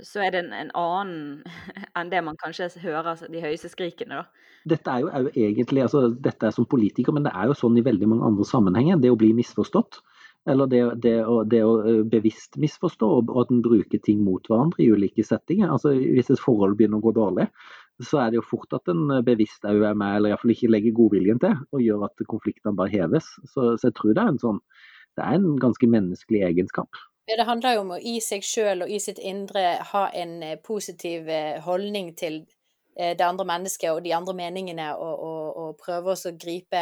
så 0.00 0.22
er 0.24 0.32
det 0.32 0.44
en, 0.46 0.54
en, 0.56 0.70
annen 0.78 1.42
enn 1.98 2.12
det 2.12 2.22
man 2.24 2.38
kanskje 2.40 2.70
hører 2.84 3.26
de 3.28 3.42
høyeste 3.42 3.70
skrikene, 3.72 4.22
da. 4.22 4.46
Dette 4.68 4.92
er 4.92 5.04
jo 5.04 5.32
egentlig, 5.32 5.84
altså 5.84 6.08
dette 6.12 6.48
er 6.48 6.54
som 6.54 6.66
politiker, 6.68 7.14
men 7.14 7.24
det 7.24 7.32
er 7.36 7.48
jo 7.48 7.56
sånn 7.56 7.76
i 7.78 7.84
veldig 7.84 8.08
mange 8.10 8.26
andre 8.26 8.46
sammenhenger. 8.48 8.98
Det 9.00 9.12
å 9.12 9.18
bli 9.20 9.30
misforstått. 9.36 10.00
Eller 10.48 10.68
det, 10.70 10.80
det, 11.04 11.14
å, 11.28 11.42
det, 11.44 11.60
å, 11.64 12.02
bevisst 12.08 12.56
misforstå, 12.60 13.08
og 13.20 13.32
at 13.42 13.52
en 13.52 13.62
bruker 13.64 14.00
ting 14.04 14.20
mot 14.24 14.44
hverandre 14.48 14.82
i 14.84 14.90
ulike 14.92 15.24
settinger. 15.24 15.70
Altså 15.72 15.92
Hvis 15.96 16.30
et 16.32 16.42
forhold 16.42 16.76
begynner 16.78 17.00
å 17.00 17.06
gå 17.06 17.14
dårlig, 17.16 17.48
så 18.04 18.20
er 18.22 18.30
det 18.30 18.38
jo 18.38 18.46
fort 18.46 18.74
at 18.76 18.90
en 18.92 19.10
eh, 19.10 19.24
bevisst 19.26 19.66
òg 19.66 19.82
er 19.90 19.98
med, 19.98 20.16
eller 20.16 20.32
iallfall 20.32 20.54
ikke 20.54 20.70
legger 20.70 20.96
godviljen 20.96 21.40
til, 21.42 21.56
og 21.74 21.82
gjør 21.82 22.06
at 22.08 22.26
konfliktene 22.30 22.76
bare 22.78 22.94
heves. 22.94 23.30
Så, 23.44 23.74
så, 23.76 23.88
jeg 23.88 23.96
tror 23.98 24.14
det 24.14 24.24
er 24.24 24.34
en 24.34 24.42
sånn 24.42 24.60
det 25.18 25.24
er 25.26 25.34
en 25.34 25.56
ganske 25.58 25.86
menneskelig 25.90 26.44
egenskap. 26.46 27.00
Ja, 27.26 27.40
Det 27.40 27.46
handler 27.48 27.74
jo 27.74 27.80
om 27.82 27.96
å 27.96 27.98
i 27.98 28.20
seg 28.22 28.44
sjøl 28.46 28.84
og 28.86 28.92
i 28.92 29.00
sitt 29.02 29.18
indre 29.18 29.64
ha 29.90 30.04
en 30.14 30.38
eh, 30.46 30.60
positiv 30.62 31.28
eh, 31.28 31.58
holdning 31.64 32.14
til 32.18 32.44
det 32.98 33.22
andre 33.22 33.44
mennesket 33.46 33.92
og 33.94 34.00
de 34.02 34.10
andre 34.10 34.32
meningene, 34.34 34.88
og, 34.98 35.20
og, 35.22 35.58
og 35.62 35.76
prøve 35.78 36.16
å 36.18 36.32
gripe 36.34 36.80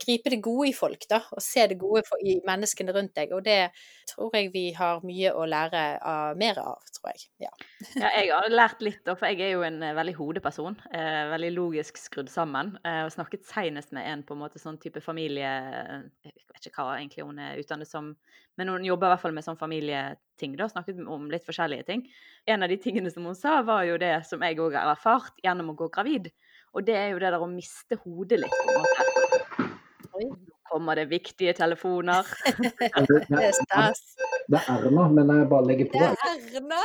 gripe 0.00 0.30
det 0.32 0.38
gode 0.44 0.70
i 0.70 0.74
folk, 0.76 1.04
da, 1.10 1.20
og 1.34 1.42
se 1.44 1.66
det 1.68 1.78
gode 1.80 2.02
for, 2.06 2.20
i 2.24 2.38
menneskene 2.46 2.94
rundt 2.96 3.14
deg. 3.18 3.34
Og 3.36 3.44
det 3.44 3.70
tror 4.08 4.34
jeg 4.36 4.50
vi 4.54 4.70
har 4.76 5.02
mye 5.06 5.32
å 5.36 5.44
lære 5.48 5.82
av, 6.00 6.38
mer 6.40 6.60
av, 6.62 6.86
tror 6.96 7.12
jeg. 7.12 7.26
Ja. 7.44 7.52
ja, 8.02 8.10
jeg 8.16 8.32
har 8.32 8.48
lært 8.52 8.84
litt, 8.84 9.02
for 9.06 9.28
jeg 9.28 9.42
er 9.44 9.54
jo 9.56 9.66
en 9.66 9.82
veldig 9.98 10.16
hodeperson. 10.18 10.78
Eh, 10.94 11.22
veldig 11.32 11.52
logisk 11.56 12.00
skrudd 12.00 12.32
sammen. 12.32 12.76
Eh, 12.86 13.02
og 13.06 13.12
snakket 13.14 13.46
senest 13.48 13.92
med 13.96 14.08
en 14.08 14.24
på 14.26 14.36
en 14.36 14.42
måte 14.44 14.62
sånn 14.62 14.80
type 14.82 15.02
familie 15.04 15.46
Jeg 15.46 16.32
vet 16.54 16.68
ikke 16.70 16.84
hva 16.86 16.96
egentlig 16.96 17.26
hun 17.26 17.40
er 17.42 17.60
utdannet 17.60 17.90
som, 17.90 18.14
men 18.56 18.72
hun 18.72 18.86
jobber 18.86 19.10
i 19.10 19.14
hvert 19.14 19.24
fall 19.26 19.36
med 19.36 19.44
sånn 19.44 19.60
familieting. 19.60 20.56
da, 20.56 20.70
Snakket 20.72 21.02
om 21.04 21.28
litt 21.32 21.46
forskjellige 21.46 21.88
ting. 21.90 22.06
En 22.48 22.64
av 22.64 22.72
de 22.72 22.80
tingene 22.80 23.12
som 23.12 23.26
hun 23.28 23.36
sa, 23.36 23.60
var 23.66 23.84
jo 23.88 24.00
det 24.00 24.14
som 24.28 24.42
jeg 24.42 24.58
òg 24.62 24.78
har 24.78 24.94
erfart 24.94 25.36
gjennom 25.44 25.74
å 25.74 25.78
gå 25.82 25.90
gravid. 25.92 26.30
Og 26.76 26.84
det 26.86 26.96
er 26.96 27.12
jo 27.12 27.20
det 27.20 27.32
der 27.32 27.42
å 27.42 27.50
miste 27.50 28.00
hodet 28.04 28.42
litt, 28.42 28.60
på 28.64 28.74
en 28.74 28.84
måte. 28.84 29.25
Oi, 30.16 30.24
nå 30.24 30.36
kommer 30.70 30.96
det 30.96 31.04
viktige 31.10 31.52
telefoner. 31.52 32.26
det 33.28 33.42
er 33.42 33.52
stas. 33.52 34.00
Det 34.48 34.58
er 34.58 34.64
Erna, 34.72 35.08
men 35.12 35.30
jeg 35.30 35.48
bare 35.50 35.66
legger 35.68 35.86
på. 35.92 35.98
Det 36.00 36.06
er 36.06 36.16
Erna! 36.56 36.84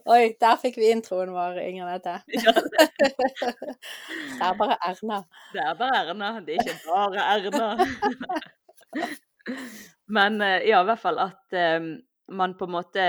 Oi, 0.14 0.24
der 0.40 0.56
fikk 0.62 0.76
vi 0.80 0.90
introen 0.94 1.32
vår, 1.34 1.58
Ingrid 1.60 1.88
Nette. 1.90 2.14
det 2.30 2.38
er 4.48 4.54
bare 4.62 4.76
Erna. 4.88 5.18
Det 5.52 5.60
er 5.66 5.74
bare 5.82 5.94
Erna, 6.00 6.28
det 6.46 6.52
er 6.56 6.60
ikke 6.64 6.80
bare 6.88 7.20
Erna. 7.36 7.68
Men 10.08 10.32
eh, 10.42 10.68
ja, 10.70 10.78
i 10.80 10.86
hvert 10.88 11.04
fall 11.04 11.18
at 11.22 11.46
um, 11.76 11.86
man 12.32 12.56
på 12.56 12.64
en 12.66 12.74
måte 12.78 13.02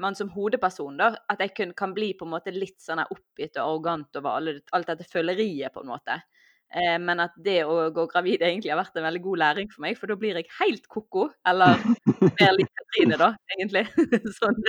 man 0.00 0.16
som 0.18 0.30
hodeperson, 0.32 0.98
da, 1.00 1.12
at 1.32 1.42
jeg 1.44 1.54
kan, 1.56 1.74
kan 1.76 1.94
bli 1.96 2.12
på 2.18 2.26
en 2.26 2.34
måte 2.36 2.54
litt 2.54 2.78
sånn 2.82 3.02
oppgitt 3.04 3.58
og 3.58 3.64
arrogant 3.64 4.20
over 4.20 4.38
alle, 4.38 4.58
alt 4.76 4.90
dette 4.90 5.06
føleriet, 5.08 5.72
på 5.74 5.84
en 5.84 5.92
måte. 5.92 6.20
Eh, 6.68 6.98
men 7.00 7.22
at 7.24 7.36
det 7.40 7.62
å 7.64 7.88
gå 7.94 8.04
gravid 8.12 8.44
egentlig 8.44 8.72
har 8.74 8.80
vært 8.80 8.98
en 9.00 9.06
veldig 9.08 9.24
god 9.24 9.42
læring 9.44 9.70
for 9.72 9.86
meg, 9.86 9.96
for 9.98 10.10
da 10.10 10.18
blir 10.20 10.38
jeg 10.38 10.50
helt 10.60 10.88
ko-ko. 10.92 11.28
Eller 11.48 11.80
mer 12.40 12.56
lik 12.56 12.72
Katrine, 12.82 13.20
da, 13.20 13.32
egentlig. 13.56 13.86
sånn 14.38 14.62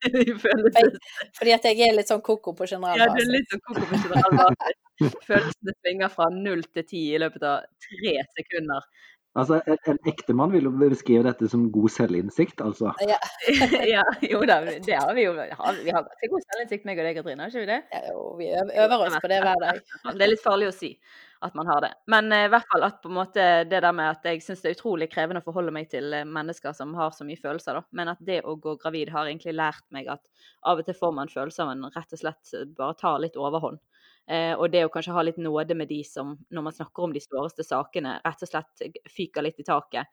det 0.00 0.36
føles. 0.44 0.98
Fordi 1.36 1.52
at 1.54 1.66
jeg 1.68 1.80
er 1.84 1.96
litt 1.96 2.10
sånn 2.10 2.22
ko-ko 2.24 2.54
på 2.56 2.68
generell 2.68 2.98
basis? 2.98 3.10
Ja, 3.10 3.16
du 3.16 3.22
er 3.24 3.34
litt 3.34 3.52
sånn 3.52 3.62
ko-ko 3.66 3.88
på 3.90 4.00
generell 4.04 4.38
basis. 4.38 5.16
Følelsene 5.26 5.74
svinger 5.78 6.12
fra 6.12 6.28
null 6.34 6.64
til 6.74 6.86
ti 6.88 7.02
i 7.14 7.20
løpet 7.20 7.44
av 7.48 7.68
tre 7.86 8.14
sekunder. 8.36 8.88
Altså, 9.38 9.60
En, 9.66 9.78
en 9.86 9.98
ektemann 10.10 10.50
vil 10.50 10.66
jo 10.66 10.72
beskrive 10.74 11.22
dette 11.28 11.46
som 11.52 11.68
god 11.70 11.92
selvinnsikt, 11.94 12.62
altså. 12.66 12.90
Ja, 13.12 13.18
ja 13.94 14.04
jo 14.26 14.42
da, 14.48 14.58
det 14.66 14.96
har 14.96 15.14
vi 15.14 15.28
jo. 15.28 15.36
Vi 15.38 15.46
har 15.46 15.80
ganske 16.02 16.30
god 16.32 16.46
selvinnsikt, 16.48 16.86
meg 16.88 16.98
og 16.98 17.06
deg, 17.06 17.18
Katrine, 17.20 17.46
har 17.46 17.52
ikke 17.52 17.62
vi 17.62 17.70
det? 17.70 17.80
Ja, 17.94 18.04
jo, 18.10 18.24
vi 18.40 18.50
øver 18.50 19.06
oss 19.06 19.18
på 19.22 19.30
det 19.30 19.42
hver 19.44 19.66
dag. 19.66 19.82
Det 20.20 20.24
er 20.26 20.32
litt 20.32 20.42
farlig 20.42 20.70
å 20.70 20.74
si 20.74 20.96
at 21.40 21.54
man 21.56 21.70
har 21.70 21.80
det. 21.80 21.92
Men 22.12 22.26
uh, 22.34 22.42
i 22.44 22.50
hvert 22.52 22.66
fall 22.68 22.84
at 22.84 22.98
på 23.00 23.08
en 23.08 23.16
måte 23.16 23.44
det 23.70 23.78
der 23.80 23.94
med 23.96 24.10
at 24.12 24.26
jeg 24.28 24.42
syns 24.44 24.60
det 24.60 24.72
er 24.72 24.76
utrolig 24.76 25.08
krevende 25.12 25.40
å 25.40 25.46
forholde 25.46 25.72
meg 25.72 25.88
til 25.92 26.10
uh, 26.12 26.26
mennesker 26.28 26.74
som 26.76 26.92
har 26.98 27.14
så 27.16 27.24
mye 27.24 27.40
følelser, 27.40 27.78
da. 27.78 27.86
Men 27.96 28.10
at 28.12 28.20
det 28.26 28.42
å 28.44 28.58
gå 28.60 28.74
gravid 28.82 29.12
har 29.14 29.30
egentlig 29.30 29.54
lært 29.56 29.86
meg 29.94 30.10
at 30.12 30.20
av 30.68 30.82
og 30.82 30.90
til 30.90 30.98
får 30.98 31.14
man 31.16 31.32
følelser, 31.32 31.70
men 31.70 31.86
rett 31.94 32.18
og 32.18 32.20
slett 32.20 32.52
bare 32.76 32.98
tar 33.00 33.22
litt 33.22 33.38
overhånd. 33.40 33.80
Eh, 34.30 34.52
og 34.54 34.68
det 34.70 34.84
å 34.86 34.90
kanskje 34.92 35.14
ha 35.16 35.22
litt 35.26 35.40
nåde 35.40 35.74
med 35.78 35.88
de 35.90 36.02
som, 36.06 36.36
når 36.50 36.66
man 36.66 36.76
snakker 36.76 37.06
om 37.06 37.14
de 37.14 37.22
svåreste 37.22 37.66
sakene, 37.66 38.18
rett 38.24 38.44
og 38.44 38.50
slett 38.50 38.84
fyker 39.10 39.46
litt 39.46 39.62
i 39.62 39.66
taket. 39.66 40.10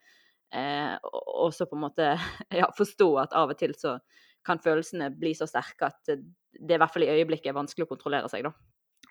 Eh, 0.54 0.96
og 1.04 1.52
så 1.54 1.68
på 1.68 1.76
en 1.76 1.86
måte 1.88 2.14
ja, 2.62 2.70
forstå 2.78 3.10
at 3.26 3.36
av 3.38 3.54
og 3.54 3.60
til 3.60 3.76
så 3.78 3.98
kan 4.48 4.62
følelsene 4.64 5.12
bli 5.12 5.34
så 5.36 5.48
sterke 5.50 5.90
at 5.90 6.08
det 6.08 6.78
i 6.78 6.80
hvert 6.80 6.94
fall 6.94 7.04
i 7.04 7.12
øyeblikket 7.12 7.52
er 7.52 7.58
vanskelig 7.58 7.88
å 7.88 7.92
kontrollere 7.92 8.32
seg, 8.32 8.48
da. 8.48 8.54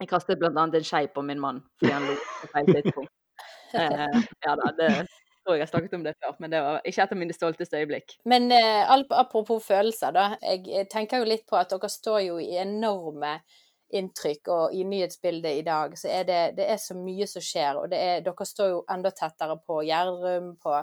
Jeg 0.01 0.09
kastet 0.11 0.41
bl.a. 0.41 0.51
en 0.65 0.85
skei 0.85 1.07
på 1.13 1.23
min 1.25 1.41
mann 1.41 1.63
fordi 1.81 1.93
han 1.93 2.09
lo 2.09 2.17
på 2.17 2.51
feil 2.53 2.73
tidspunkt. 2.73 3.13
Eh, 3.77 4.19
ja 4.47 4.53
da, 4.57 4.73
det 4.79 4.89
tror 5.47 5.57
jeg 5.57 5.65
har 5.65 5.71
snakket 5.71 5.95
om 5.99 6.05
det 6.07 6.15
før, 6.23 6.35
men 6.43 6.53
det 6.53 6.61
var 6.63 6.87
ikke 6.89 7.05
et 7.05 7.15
av 7.15 7.21
mine 7.21 7.35
stolteste 7.37 7.81
øyeblikk. 7.81 8.17
Men 8.29 8.49
eh, 8.55 8.93
apropos 9.19 9.63
følelser, 9.67 10.15
da. 10.17 10.27
Jeg 10.43 10.89
tenker 10.93 11.23
jo 11.23 11.29
litt 11.29 11.47
på 11.49 11.59
at 11.59 11.71
dere 11.71 11.91
står 11.93 12.21
jo 12.27 12.39
i 12.43 12.57
enorme 12.63 13.37
inntrykk, 13.95 14.49
og 14.51 14.75
i 14.75 14.85
nyhetsbildet 14.87 15.61
i 15.61 15.67
dag 15.67 15.95
så 15.99 16.11
er 16.11 16.25
det, 16.27 16.41
det 16.59 16.71
er 16.71 16.79
så 16.83 16.97
mye 16.99 17.27
som 17.31 17.45
skjer. 17.45 17.79
Og 17.81 17.93
er, 17.95 18.23
dere 18.27 18.49
står 18.49 18.73
jo 18.73 18.81
enda 18.93 19.13
tettere 19.15 19.59
på 19.63 19.83
Gjerdrum, 19.87 20.55
på, 20.63 20.81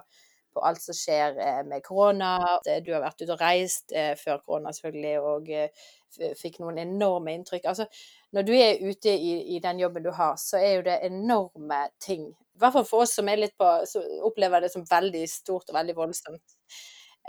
på, 0.53 0.63
alt 0.63 0.83
som 0.83 0.97
skjer 0.97 1.39
eh, 1.41 1.59
med 1.67 1.83
korona. 1.85 2.35
Du 2.85 2.93
har 2.93 3.03
vært 3.03 3.23
ute 3.23 3.35
og 3.35 3.43
reist 3.43 3.91
eh, 3.95 4.13
før 4.19 4.39
korona, 4.45 4.71
selvfølgelig, 4.75 5.15
og 5.19 5.51
eh, 5.51 5.89
fikk 6.39 6.61
noen 6.63 6.79
enorme 6.85 7.35
inntrykk. 7.35 7.67
Altså, 7.73 7.89
når 8.33 8.47
du 8.47 8.53
er 8.55 8.81
ute 8.85 9.11
i, 9.17 9.35
i, 9.55 9.59
den 9.63 9.83
jobben 9.83 10.05
du 10.05 10.13
har, 10.15 10.39
så 10.39 10.61
er 10.61 10.77
jo 10.77 10.87
det 10.87 11.01
enorme 11.09 11.85
ting. 12.01 12.29
I 12.53 12.61
hvert 12.61 12.77
fall 12.77 12.87
for 12.87 13.03
oss 13.03 13.17
som 13.17 13.29
er 13.29 13.41
litt 13.41 13.57
på, 13.59 13.67
opplever 14.23 14.63
det 14.63 14.71
som 14.71 14.85
veldig 14.87 15.25
stort 15.29 15.73
og 15.73 15.79
veldig 15.81 15.97
voldsomt. 15.97 16.59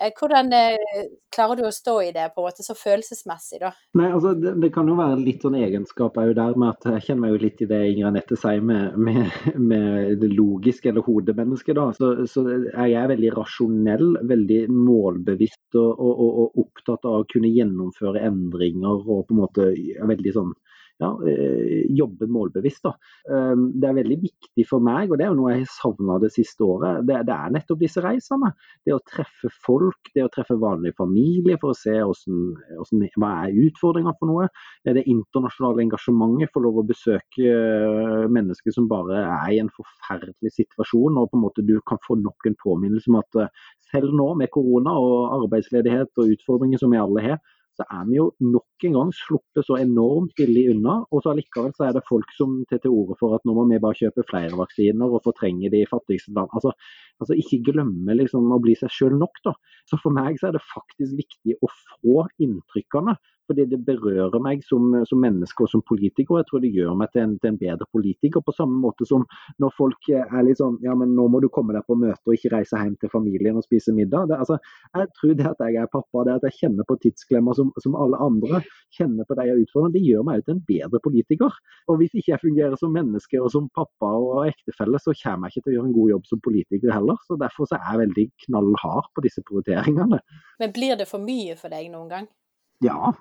Eh, 0.02 0.11
hvordan 0.18 0.50
eh, 0.52 1.04
klarer 1.35 1.61
du 1.61 1.68
å 1.68 1.74
stå 1.74 1.92
i 2.02 2.11
det 2.14 2.24
på 2.35 2.42
en 2.42 2.48
måte 2.48 2.64
så 2.66 2.74
følelsesmessig, 2.74 3.61
da? 3.62 3.70
Nei, 4.00 4.09
altså 4.11 4.33
det, 4.35 4.57
det 4.62 4.72
kan 4.74 4.88
jo 4.90 4.96
være 4.98 5.20
litt 5.22 5.44
sånn 5.46 5.54
egenskaper 5.61 6.33
der 6.35 6.59
med 6.59 6.72
at 6.72 6.88
jeg 6.96 7.04
kjenner 7.07 7.22
meg 7.22 7.35
jo 7.35 7.42
litt 7.44 7.62
i 7.62 7.68
det 7.70 7.80
Inger 7.92 8.09
Anette 8.11 8.38
sier 8.40 8.64
med, 8.66 8.96
med, 8.98 9.38
med, 9.70 10.16
det 10.22 10.33
logiske 10.35 10.90
eller 10.90 11.07
hodemennesket. 11.07 11.78
da, 11.78 11.87
så, 11.94 12.11
så 12.30 12.42
jeg 12.48 12.98
er 12.98 13.12
veldig 13.14 13.33
rasjonell, 13.37 14.07
veldig 14.35 14.61
målbevisst 14.74 15.78
og, 15.78 15.92
og, 15.94 16.26
og, 16.26 16.62
opptatt 16.64 17.07
av 17.07 17.22
å 17.22 17.28
kunne 17.30 17.54
gjennomføre 17.54 18.24
endringer 18.26 18.98
og 18.98 19.28
på 19.28 19.37
en 19.37 19.42
måte 19.44 19.70
veldig 20.11 20.35
sånn 20.35 20.54
ja, 21.02 21.11
eh, 21.28 21.85
jobbe 21.90 22.26
målbevisst. 22.30 22.87
Ehm, 23.30 23.66
det 23.80 23.88
er 23.88 23.96
veldig 23.98 24.18
viktig 24.22 24.66
for 24.68 24.85
meg, 24.85 25.11
og 25.11 25.18
det 25.18 25.26
er 25.26 25.33
jo 25.33 25.38
noe 25.40 25.54
jeg 25.54 25.64
har 25.64 25.72
savna 25.72 26.18
det 26.22 26.30
siste 26.35 26.66
året. 26.66 27.02
Det, 27.09 27.20
det, 27.28 27.35
er 27.35 27.54
nettopp 27.54 27.80
disse 27.80 28.02
reisene. 28.04 28.52
Det 28.87 28.94
å 28.94 29.00
treffe 29.02 29.50
folk, 29.66 30.12
det 30.14 30.26
å 30.26 30.30
treffe 30.33 30.57
vanlige 30.61 30.98
familier 31.00 31.59
for 31.62 31.72
å 31.72 31.78
se 31.78 31.96
hvordan, 31.96 32.42
hvordan, 32.78 33.07
hva 33.18 33.33
er 33.46 33.59
utfordringa 33.66 34.14
for 34.20 34.30
noe. 34.30 34.48
Det 34.87 35.07
internasjonale 35.11 35.87
engasjementet, 35.88 36.52
få 36.54 36.62
lov 36.64 36.83
å 36.83 36.87
besøke 36.87 37.48
eh, 37.50 38.26
mennesker 38.30 38.74
som 38.74 38.88
bare 38.90 39.24
er 39.24 39.54
i 39.57 39.62
en 39.62 39.72
forferdelig 39.74 40.54
situasjon, 40.61 41.18
og 41.18 41.30
på 41.33 41.40
en 41.40 41.46
måte 41.46 41.66
du 41.66 41.76
kan 41.88 42.00
få 42.07 42.18
nok 42.20 42.46
en 42.48 42.59
påminnelse 42.62 43.11
om 43.11 43.18
at 43.22 43.42
eh, 43.42 43.66
selv 43.94 44.14
nå 44.14 44.30
med 44.38 44.50
korona 44.54 44.94
og 44.98 45.35
arbeidsledighet 45.42 46.22
og 46.22 46.33
utfordringer 46.37 46.80
som 46.83 46.94
vi 46.94 47.02
alle 47.02 47.26
har, 47.28 47.42
så 47.74 47.87
er 47.90 48.04
vi 48.08 48.18
jo 48.18 48.26
nok 48.42 48.87
en 48.87 48.96
gang 48.96 49.10
sluppet 49.16 49.66
så 49.66 49.78
enormt 49.80 50.34
billig 50.38 50.68
unna. 50.74 51.00
Og 51.10 51.24
så 51.24 51.32
allikevel 51.32 51.72
så 51.76 51.88
er 51.88 51.96
det 51.96 52.04
folk 52.08 52.30
som 52.37 52.60
tar 52.70 52.82
til 52.84 52.94
orde 52.94 53.16
for 53.20 53.34
at 53.37 53.44
nå 53.46 53.56
må 53.56 53.66
vi 53.70 53.80
bare 53.82 53.98
kjøpe 53.98 54.26
flere 54.30 54.54
vaksiner 54.58 55.10
og 55.10 55.24
fortrenge 55.26 55.72
de 55.72 55.82
fattigste 55.90 56.34
land. 56.37 56.52
Altså, 56.54 56.74
altså 57.22 57.37
ikke 57.38 57.62
glemme 57.70 58.16
liksom 58.18 58.50
å 58.53 58.61
bli 58.62 58.74
seg 58.79 58.92
sjøl 58.92 59.18
nok, 59.20 59.38
da. 59.46 59.55
Så 59.90 60.00
for 60.03 60.14
meg 60.14 60.40
så 60.40 60.48
er 60.48 60.57
det 60.57 60.64
faktisk 60.66 61.16
viktig 61.20 61.59
å 61.62 61.70
få 61.70 62.27
inntrykkene 62.42 63.16
fordi 63.48 63.66
det 63.68 63.81
berører 63.85 64.40
meg 64.42 64.62
som, 64.64 64.87
som, 65.09 65.20
menneske 65.20 65.64
og 65.64 65.70
som 65.72 65.83
politiker. 65.87 66.35
og 66.35 66.40
Jeg 66.40 66.48
tror 66.48 66.62
det 66.64 66.72
gjør 66.74 66.94
meg 66.98 67.11
til 67.12 67.24
en, 67.24 67.35
til 67.40 67.53
en, 67.53 67.59
bedre 67.61 67.87
politiker. 67.92 68.40
På 68.44 68.55
samme 68.57 68.79
måte 68.81 69.07
som 69.09 69.27
når 69.62 69.74
folk 69.77 70.09
er 70.14 70.46
litt 70.46 70.61
sånn 70.61 70.79
ja, 70.85 70.94
men 70.98 71.14
nå 71.16 71.27
må 71.33 71.40
du 71.44 71.50
komme 71.53 71.77
deg 71.77 71.85
på 71.88 71.96
møte 71.98 72.22
og 72.24 72.37
ikke 72.37 72.55
reise 72.55 72.81
hjem 72.81 72.96
til 73.00 73.12
familien 73.12 73.61
og 73.61 73.66
spise 73.66 73.94
middag. 73.96 74.31
Det, 74.31 74.40
altså, 74.40 74.59
jeg 74.96 75.11
tror 75.18 75.37
det 75.40 75.48
at 75.50 75.64
jeg 75.66 75.81
er 75.83 75.92
pappa, 75.92 76.24
det 76.27 76.38
at 76.38 76.48
jeg 76.48 76.59
kjenner 76.62 76.88
på 76.88 76.98
tidsklemmer 77.05 77.59
som, 77.59 77.72
som 77.85 77.98
alle 78.00 78.20
andre, 78.24 78.62
kjenner 78.96 79.29
på 79.29 79.37
de 79.38 79.48
utfordringene, 79.53 79.94
det 79.98 80.05
gjør 80.09 80.27
meg 80.31 80.44
til 80.44 80.57
en 80.57 80.64
bedre 80.68 81.03
politiker. 81.05 81.61
Og 81.90 82.00
hvis 82.00 82.14
ikke 82.14 82.35
jeg 82.35 82.42
fungerer 82.46 82.81
som 82.81 82.94
menneske 82.94 83.40
og 83.42 83.50
som 83.53 83.68
pappa 83.77 84.14
og 84.16 84.48
ektefelle, 84.48 85.00
så 85.03 85.12
kommer 85.20 85.50
jeg 85.50 85.61
ikke 85.61 85.68
til 85.68 85.74
å 85.74 85.77
gjøre 85.79 85.90
en 85.90 85.98
god 85.98 86.14
jobb 86.14 86.29
som 86.31 86.42
politiker 86.44 86.94
heller. 86.94 87.03
Så 87.26 87.36
Derfor 87.40 87.68
så 87.68 87.78
er 87.78 87.90
jeg 87.90 88.02
veldig 88.06 88.26
knallhard 88.46 89.10
på 89.14 89.24
disse 89.26 89.44
prioriteringene. 89.46 90.20
Men 90.62 90.74
blir 90.74 90.96
det 91.00 91.08
for 91.10 91.22
mye 91.22 91.58
for 91.60 91.72
deg 91.72 91.90
noen 91.92 92.10
gang? 92.12 92.32
Ja, 92.82 93.12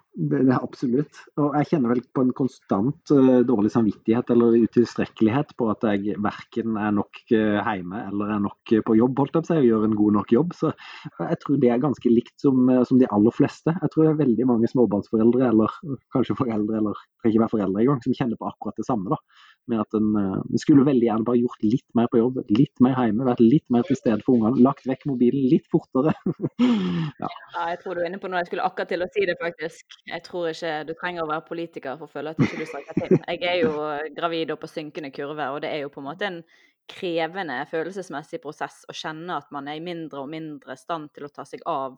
absolutt. 0.58 1.20
Og 1.40 1.54
jeg 1.56 1.70
kjenner 1.70 1.94
vel 1.94 2.02
på 2.16 2.24
en 2.26 2.32
konstant 2.36 3.12
uh, 3.14 3.44
dårlig 3.48 3.72
samvittighet 3.72 4.32
eller 4.34 4.58
utilstrekkelighet 4.66 5.54
på 5.60 5.68
at 5.72 5.86
jeg 5.88 6.18
verken 6.24 6.80
er 6.82 6.92
nok 6.98 7.22
uh, 7.32 7.62
hjemme 7.62 8.02
eller 8.10 8.34
er 8.34 8.42
nok 8.44 8.74
på 8.88 8.98
jobb, 8.98 9.22
holdt 9.22 9.38
jeg 9.38 9.46
på 9.46 9.56
å 9.56 9.60
og 9.62 9.70
gjør 9.70 9.88
en 9.88 9.96
god 10.02 10.18
nok 10.18 10.36
jobb. 10.36 10.56
Så 10.58 10.74
jeg 11.22 11.40
tror 11.44 11.62
det 11.62 11.72
er 11.72 11.86
ganske 11.86 12.12
likt 12.12 12.36
som, 12.44 12.66
uh, 12.72 12.82
som 12.90 13.00
de 13.00 13.10
aller 13.14 13.38
fleste. 13.38 13.76
Jeg 13.78 13.94
tror 13.94 14.08
det 14.08 14.12
er 14.16 14.22
veldig 14.26 14.50
mange 14.50 14.72
småbarnsforeldre, 14.74 15.48
eller 15.54 15.80
kanskje 16.16 16.40
foreldre, 16.42 16.82
eller 16.82 17.04
trenger 17.22 17.36
ikke 17.36 17.46
være 17.46 17.56
foreldre 17.56 17.86
engang, 17.86 18.04
som 18.04 18.18
kjenner 18.20 18.42
på 18.42 18.50
akkurat 18.50 18.82
det 18.82 18.90
samme. 18.90 19.14
da 19.14 19.22
med 19.72 19.82
at 19.84 19.96
en 19.98 20.10
uh, 20.18 20.58
skulle 20.60 20.86
veldig 20.88 21.08
gjerne 21.08 21.28
bare 21.28 21.40
gjort 21.42 21.66
litt 21.66 21.86
mer 21.98 22.10
på 22.12 22.20
jobb, 22.20 22.40
litt 22.52 22.84
mer 22.84 22.98
hjemme, 22.98 23.28
vært 23.28 23.44
litt 23.44 23.66
mer 23.74 23.86
til 23.88 24.00
stede 24.00 24.26
for 24.26 24.38
ungene, 24.38 24.64
lagt 24.66 24.88
vekk 24.90 25.08
mobilen 25.10 25.48
litt 25.52 25.70
fortere. 25.72 26.14
ja. 27.22 27.30
ja. 27.30 27.66
jeg 27.72 27.80
tror 27.84 27.96
du 27.96 28.04
er 28.04 28.10
inne 28.10 28.22
på 28.22 28.32
noe. 28.32 28.44
Jeg 28.44 28.52
skulle 28.52 28.68
akkurat 28.68 28.92
til 28.94 29.06
å 29.06 29.10
si 29.14 29.26
det, 29.30 29.38
faktisk. 29.42 29.98
Jeg 30.10 30.26
tror 30.28 30.52
ikke 30.52 30.76
du 30.90 30.94
trenger 31.00 31.26
å 31.26 31.32
være 31.32 31.48
politiker 31.48 31.98
for 32.02 32.10
å 32.10 32.14
føle 32.18 32.34
at 32.34 32.44
ikke 32.44 32.60
du 32.60 32.68
strekker 32.70 33.00
til. 33.00 33.18
Jeg 33.24 33.50
er 33.54 33.60
jo 33.64 33.74
gravid 34.18 34.54
og 34.56 34.62
på 34.64 34.72
synkende 34.72 35.14
kurve, 35.16 35.50
og 35.56 35.64
det 35.66 35.74
er 35.74 35.84
jo 35.86 35.94
på 35.94 36.04
en 36.04 36.10
måte 36.12 36.30
en 36.30 36.44
krevende 36.90 37.62
følelsesmessig 37.72 38.42
prosess 38.44 38.82
å 38.92 38.96
kjenne 38.96 39.38
at 39.40 39.52
man 39.56 39.70
er 39.72 39.80
i 39.80 39.84
mindre 39.84 40.24
og 40.24 40.32
mindre 40.32 40.76
stand 40.80 41.14
til 41.16 41.28
å 41.28 41.32
ta 41.32 41.46
seg 41.48 41.64
av 41.70 41.96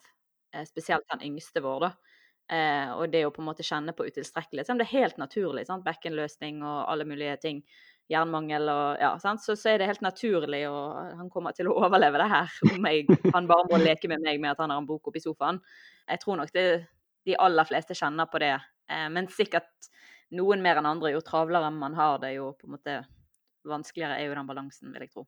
eh, 0.54 0.66
spesielt 0.68 1.08
den 1.14 1.26
yngste 1.32 1.64
vår, 1.66 1.88
da. 1.88 2.15
Eh, 2.46 2.92
og 2.94 3.10
det 3.10 3.24
å 3.26 3.32
på 3.34 3.42
en 3.42 3.48
måte 3.48 3.66
kjenne 3.66 3.94
på 3.98 4.06
utilstrekkelighet. 4.06 4.68
Selv 4.68 4.78
om 4.78 4.84
det 4.84 4.88
er 4.88 5.02
helt 5.02 5.18
naturlig. 5.22 5.66
sant? 5.68 5.86
Bekkenløsning 5.86 6.62
og 6.64 6.84
alle 6.92 7.08
mulige 7.10 7.38
ting. 7.42 7.64
Jernmangel 8.12 8.70
og 8.70 9.02
ja, 9.02 9.16
sant? 9.22 9.42
Så, 9.42 9.56
så 9.58 9.72
er 9.72 9.82
det 9.82 9.90
helt 9.90 10.04
naturlig, 10.06 10.62
og 10.70 11.16
han 11.18 11.32
kommer 11.34 11.56
til 11.58 11.72
å 11.72 11.78
overleve 11.88 12.22
det 12.22 12.30
her 12.30 12.60
om 12.70 12.86
jeg, 12.86 13.08
han 13.34 13.50
bare 13.50 13.66
må 13.72 13.80
leke 13.82 14.12
med 14.12 14.22
meg 14.22 14.38
med 14.44 14.54
at 14.54 14.62
han 14.62 14.74
har 14.74 14.84
en 14.84 14.90
bok 14.90 15.10
oppi 15.10 15.24
sofaen. 15.24 15.58
Jeg 16.06 16.22
tror 16.22 16.38
nok 16.38 16.54
det, 16.54 16.68
de 17.26 17.38
aller 17.42 17.66
fleste 17.66 17.98
kjenner 17.98 18.30
på 18.30 18.44
det. 18.46 18.54
Eh, 18.92 19.08
men 19.10 19.32
sikkert 19.34 19.90
noen 20.38 20.62
mer 20.62 20.82
enn 20.82 20.92
andre. 20.92 21.16
Jo 21.16 21.24
travlere 21.26 21.74
man 21.74 21.98
har 21.98 22.22
det, 22.22 22.36
jo 22.38 22.52
på 22.60 22.70
en 22.70 22.78
måte 22.78 23.00
vanskeligere 23.66 24.20
er 24.20 24.30
jo 24.30 24.38
den 24.38 24.54
balansen, 24.54 24.94
vil 24.94 25.08
jeg 25.08 25.16
tro. 25.16 25.26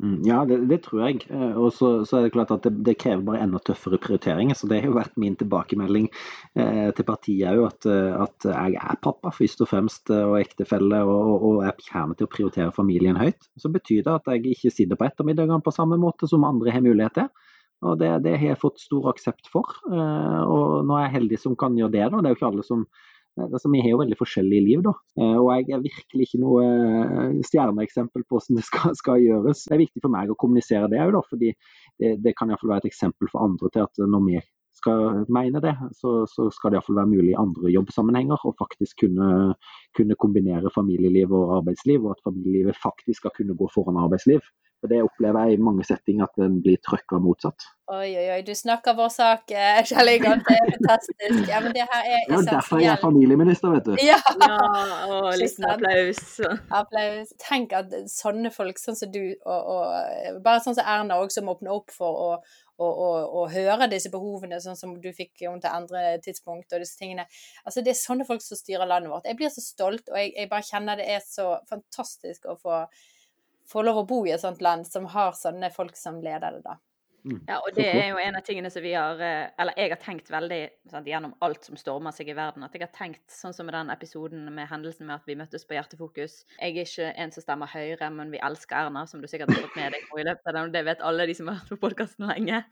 Mm, 0.00 0.22
ja, 0.24 0.38
det, 0.48 0.56
det, 0.70 0.78
tror 0.86 1.02
jeg. 1.04 1.26
Eh, 1.28 1.56
og 1.60 1.74
så, 1.76 1.90
så, 2.08 2.16
er 2.16 2.26
det 2.26 2.32
klart 2.32 2.52
at 2.54 2.64
det, 2.64 2.72
det, 2.86 2.96
krever 3.02 3.24
bare 3.26 3.42
enda 3.44 3.60
tøffere 3.60 3.98
prioriteringer. 4.00 4.56
Så 4.56 4.70
det 4.70 4.80
har 4.80 4.88
jo 4.88 4.96
vært 4.96 5.18
min 5.20 5.36
tilbakemelding 5.40 6.08
eh, 6.56 6.88
til 6.96 7.06
partiet 7.08 7.52
òg, 7.52 7.66
at, 7.68 7.88
eh, 7.90 8.14
at, 8.24 8.48
jeg 8.48 8.78
er 8.80 9.02
pappa 9.04 9.32
først 9.36 9.60
og 9.66 9.70
fremst, 9.72 10.08
eh, 10.14 10.24
og 10.24 10.38
ektefelle, 10.40 11.02
og, 11.04 11.44
og 11.50 11.60
jeg 11.66 11.90
kommer 11.90 12.16
til 12.16 12.30
å 12.30 12.32
prioritere 12.32 12.76
familien 12.76 13.20
høyt. 13.20 13.50
Så 13.60 13.72
betyr 13.72 14.06
det 14.06 14.16
at 14.16 14.32
jeg 14.32 14.56
ikke 14.56 14.72
sitter 14.72 15.00
på 15.00 15.10
ettermiddagene 15.10 15.60
på 15.66 15.74
samme 15.76 16.00
måte 16.00 16.30
som 16.30 16.48
andre 16.48 16.72
har 16.72 16.86
mulighet 16.86 17.20
til. 17.20 17.30
Og 17.84 17.96
det, 18.00 18.10
det 18.24 18.36
har 18.36 18.52
jeg 18.52 18.60
fått 18.60 18.80
stor 18.80 19.08
aksept 19.12 19.48
for. 19.52 19.68
Eh, 19.88 20.42
og 20.44 20.84
nå 20.88 20.96
er 20.96 21.08
jeg 21.08 21.16
heldig 21.20 21.44
som 21.44 21.56
kan 21.60 21.76
gjøre 21.76 21.96
det. 21.96 22.06
Da. 22.08 22.20
Det 22.20 22.28
er 22.28 22.34
jo 22.34 22.40
ikke 22.40 22.52
alle 22.54 22.66
som 22.66 22.88
Altså, 23.38 23.70
vi 23.72 23.80
har 23.80 23.92
jo 23.92 24.00
veldig 24.00 24.18
forskjellige 24.18 24.64
liv, 24.66 24.80
da. 24.84 24.92
Eh, 25.20 25.36
og 25.38 25.50
jeg 25.54 25.74
er 25.76 25.84
virkelig 25.84 26.26
ikke 26.26 26.40
noe 26.42 26.64
eh, 26.66 27.36
stjerneeksempel 27.46 28.24
på 28.26 28.36
hvordan 28.36 28.58
det 28.58 28.66
skal, 28.66 28.96
skal, 28.98 29.22
gjøres. 29.22 29.66
Det 29.68 29.76
er 29.76 29.84
viktig 29.84 30.02
for 30.04 30.12
meg 30.12 30.32
å 30.32 30.38
kommunisere 30.40 30.90
det 30.90 31.02
òg, 31.04 31.20
fordi 31.30 31.52
det, 32.00 32.16
det 32.24 32.34
kan 32.38 32.50
iallfall 32.50 32.74
være 32.74 32.84
et 32.86 32.90
eksempel 32.90 33.30
for 33.30 33.46
andre 33.46 33.70
til 33.72 33.86
at 33.86 34.02
når 34.02 34.24
vi 34.26 34.40
skal 34.80 35.24
mene 35.32 35.60
det, 35.62 35.74
så, 35.98 36.24
så 36.30 36.48
skal 36.54 36.72
det 36.72 36.78
iallfall 36.78 37.00
være 37.00 37.12
mulig 37.12 37.34
i 37.34 37.40
andre 37.40 37.72
jobbsammenhenger 37.74 38.46
å 38.48 38.54
faktisk 38.58 39.04
kunne, 39.04 39.54
kunne 39.98 40.18
kombinere 40.20 40.72
familieliv 40.74 41.34
og 41.36 41.56
arbeidsliv, 41.60 42.04
og 42.04 42.16
at 42.16 42.24
familielivet 42.26 42.78
faktisk 42.80 43.22
skal 43.22 43.34
kunne 43.36 43.56
gå 43.58 43.68
foran 43.74 44.00
arbeidsliv. 44.00 44.42
For 44.80 44.88
Det 44.88 45.02
opplever 45.04 45.44
jeg 45.44 45.58
i 45.58 45.60
mange 45.60 45.84
settinger 45.84 46.24
at 46.24 46.38
den 46.40 46.54
blir 46.64 46.78
trøkka 46.80 47.18
motsatt. 47.20 47.66
Oi, 47.90 48.06
oi, 48.16 48.26
oi, 48.32 48.38
du 48.46 48.52
snakker 48.56 48.94
vår 48.96 49.10
sak, 49.12 49.50
eh, 49.52 49.80
Kjell 49.84 50.12
Ingolf. 50.14 50.46
Det 50.46 50.56
er 50.56 50.70
fantastisk. 50.76 51.42
Ja, 51.50 51.58
men 51.60 51.74
det 51.76 51.84
her 51.90 52.06
er 52.06 52.22
ja, 52.22 52.38
Derfor 52.46 52.78
er 52.78 52.86
jeg 52.86 53.02
familieminister, 53.02 53.74
vet 53.74 53.90
du. 53.90 53.92
Ja, 54.00 54.16
ja 54.40 54.56
og 55.10 55.36
liten 55.40 55.66
applaus. 55.68 56.22
Applaus. 56.80 57.34
Tenk 57.44 57.74
at 57.76 57.92
sånne 58.08 58.54
folk, 58.54 58.80
sånn 58.80 58.96
som 58.96 59.12
du, 59.12 59.20
og, 59.42 59.70
og 59.74 60.40
bare 60.46 60.64
sånn 60.64 60.78
som 60.78 60.88
Erna 60.94 61.20
òg, 61.20 61.34
som 61.34 61.52
åpner 61.52 61.76
opp 61.76 61.92
for 61.92 62.24
å, 62.24 62.32
og, 62.80 62.90
og, 62.90 63.18
og, 63.26 63.44
høre 63.52 63.90
disse 63.92 64.08
behovene, 64.12 64.62
sånn 64.64 64.78
som 64.78 64.96
du 65.02 65.10
fikk 65.12 65.44
om 65.50 65.60
til 65.60 65.74
andre 65.74 66.16
tidspunkt 66.24 66.72
og 66.72 66.80
disse 66.80 66.96
tingene. 66.96 67.28
Altså, 67.66 67.84
det 67.84 67.92
er 67.92 68.00
sånne 68.00 68.24
folk 68.28 68.44
som 68.44 68.56
styrer 68.56 68.88
landet 68.88 69.12
vårt. 69.12 69.28
Jeg 69.28 69.42
blir 69.42 69.52
så 69.52 69.64
stolt, 69.64 70.06
og 70.08 70.16
jeg, 70.16 70.32
jeg 70.38 70.52
bare 70.52 70.68
kjenner 70.70 71.00
det 71.00 71.10
er 71.12 71.24
så 71.26 71.52
fantastisk 71.68 72.48
å 72.48 72.56
få 72.56 72.84
få 73.70 73.84
lov 73.86 74.02
å 74.02 74.06
bo 74.08 74.22
i 74.26 74.34
et 74.34 74.42
sånt 74.42 74.62
land 74.64 74.86
som 74.88 75.08
har 75.14 75.36
sånne 75.38 75.70
folk 75.74 75.98
som 75.98 76.20
leder 76.24 76.58
det, 76.58 76.64
da. 76.66 76.78
Mm. 77.20 77.40
Ja, 77.44 77.58
og 77.60 77.74
det 77.76 77.84
er 77.84 78.06
jo 78.08 78.20
en 78.22 78.36
av 78.38 78.44
tingene 78.46 78.70
som 78.72 78.80
vi 78.80 78.94
har 78.96 79.18
eh, 79.20 79.50
Eller 79.60 79.76
jeg 79.76 79.90
har 79.92 79.98
tenkt 80.00 80.30
veldig 80.32 80.60
sant, 80.88 81.08
gjennom 81.10 81.34
alt 81.44 81.66
som 81.68 81.76
stormer 81.76 82.14
seg 82.16 82.30
i 82.32 82.36
verden. 82.36 82.64
At 82.64 82.72
jeg 82.72 82.86
har 82.86 82.92
tenkt, 82.96 83.26
sånn 83.28 83.52
som 83.52 83.68
med 83.68 83.76
den 83.76 83.92
episoden 83.92 84.46
med 84.56 84.70
hendelsen 84.70 85.04
med 85.04 85.18
at 85.18 85.28
vi 85.28 85.36
møttes 85.36 85.66
på 85.68 85.76
Hjertefokus 85.76 86.38
Jeg 86.54 86.72
er 86.72 86.88
ikke 86.88 87.10
en 87.12 87.34
som 87.34 87.44
stemmer 87.44 87.68
Høyre, 87.68 88.08
men 88.14 88.32
vi 88.32 88.40
elsker 88.40 88.86
Erna, 88.86 89.04
som 89.10 89.20
du 89.20 89.28
sikkert 89.28 89.52
har 89.52 89.66
fått 89.66 89.76
med 89.76 89.92
deg 89.96 90.08
i 90.16 90.26
løpet 90.30 90.48
av 90.48 90.56
den. 90.56 90.74
Det 90.78 90.84
vet 90.88 91.04
alle 91.10 91.28
de 91.28 91.36
som 91.36 91.52
har 91.52 91.60
vært 91.60 91.74
på 91.74 91.80
podkasten 91.84 92.30
lenge. 92.30 92.64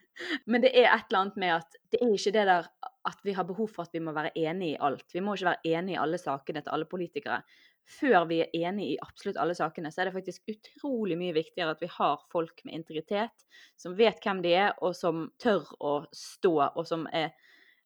Men 0.48 0.64
det 0.64 0.72
er 0.72 0.88
et 0.94 1.10
eller 1.10 1.26
annet 1.26 1.40
med 1.44 1.56
at 1.58 1.80
det 1.92 2.00
er 2.00 2.16
ikke 2.16 2.36
det 2.38 2.48
der 2.48 2.72
at 3.08 3.24
vi 3.24 3.36
har 3.36 3.48
behov 3.48 3.68
for 3.72 3.84
at 3.84 3.92
vi 3.92 4.04
må 4.04 4.16
være 4.16 4.32
enige 4.36 4.78
i 4.78 4.82
alt. 4.88 5.06
Vi 5.12 5.20
må 5.24 5.36
ikke 5.36 5.52
være 5.52 5.76
enige 5.76 5.98
i 5.98 6.00
alle 6.00 6.20
sakene 6.20 6.64
til 6.64 6.72
alle 6.72 6.88
politikere 6.88 7.42
før 7.88 8.26
vi 8.28 8.42
er 8.44 8.54
enige 8.68 8.94
i 8.94 9.00
absolutt 9.02 9.38
alle 9.40 9.56
sakene, 9.56 9.90
så 9.92 10.02
er 10.02 10.08
det 10.08 10.16
faktisk 10.18 10.50
utrolig 10.52 11.16
mye 11.20 11.36
viktigere 11.36 11.72
at 11.74 11.82
vi 11.82 11.90
har 11.92 12.20
folk 12.32 12.60
med 12.66 12.80
integritet, 12.80 13.46
som 13.80 13.96
vet 13.98 14.20
hvem 14.24 14.42
de 14.44 14.54
er, 14.54 14.74
og 14.84 14.96
som 14.96 15.28
tør 15.40 15.66
å 15.80 15.94
stå, 16.14 16.54
og 16.68 16.84
som 16.88 17.06
er, 17.16 17.32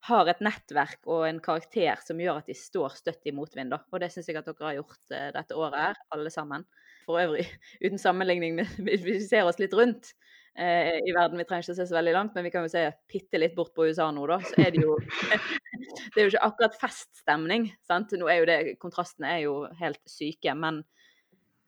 har 0.08 0.30
et 0.30 0.42
nettverk 0.42 1.06
og 1.06 1.26
en 1.28 1.40
karakter 1.42 2.02
som 2.02 2.20
gjør 2.20 2.42
at 2.42 2.50
de 2.50 2.58
står 2.58 2.98
støtt 2.98 3.30
i 3.30 3.34
motvind. 3.36 3.74
Og 3.74 4.02
det 4.02 4.10
syns 4.14 4.30
jeg 4.30 4.40
at 4.40 4.50
dere 4.50 4.68
har 4.68 4.80
gjort 4.80 5.02
uh, 5.14 5.28
dette 5.38 5.58
året 5.58 5.78
her, 5.86 6.02
alle 6.16 6.34
sammen. 6.34 6.66
For 7.06 7.22
øvrig, 7.22 7.46
uten 7.84 8.02
sammenligning 8.02 8.58
men 8.58 8.68
Hvis 8.88 9.06
vi 9.06 9.20
ser 9.22 9.46
oss 9.46 9.62
litt 9.62 9.74
rundt, 9.78 10.14
eh, 10.58 10.98
i 11.02 11.14
verden. 11.14 11.40
Vi 11.40 11.46
trenger 11.48 11.66
ikke 11.66 11.76
å 11.76 11.80
se 11.80 11.88
så 11.88 11.98
veldig 11.98 12.16
langt, 12.16 12.34
men 12.36 12.46
vi 12.46 12.52
kan 12.54 12.66
jo 12.66 12.72
se 12.72 12.86
bitte 13.10 13.40
litt 13.40 13.54
bort 13.56 13.74
på 13.76 13.88
USA 13.88 14.10
nå, 14.14 14.26
da. 14.30 14.40
Så 14.46 14.58
er 14.62 14.72
det 14.74 14.84
jo 14.84 14.96
Det 16.12 16.20
er 16.20 16.26
jo 16.26 16.32
ikke 16.32 16.48
akkurat 16.48 16.80
feststemning, 16.80 17.70
sant. 17.88 18.14
Nå 18.18 18.28
er 18.30 18.42
jo 18.42 18.48
det 18.48 18.58
Kontrastene 18.82 19.36
er 19.36 19.44
jo 19.46 19.62
helt 19.80 20.02
syke, 20.08 20.56
men 20.58 20.82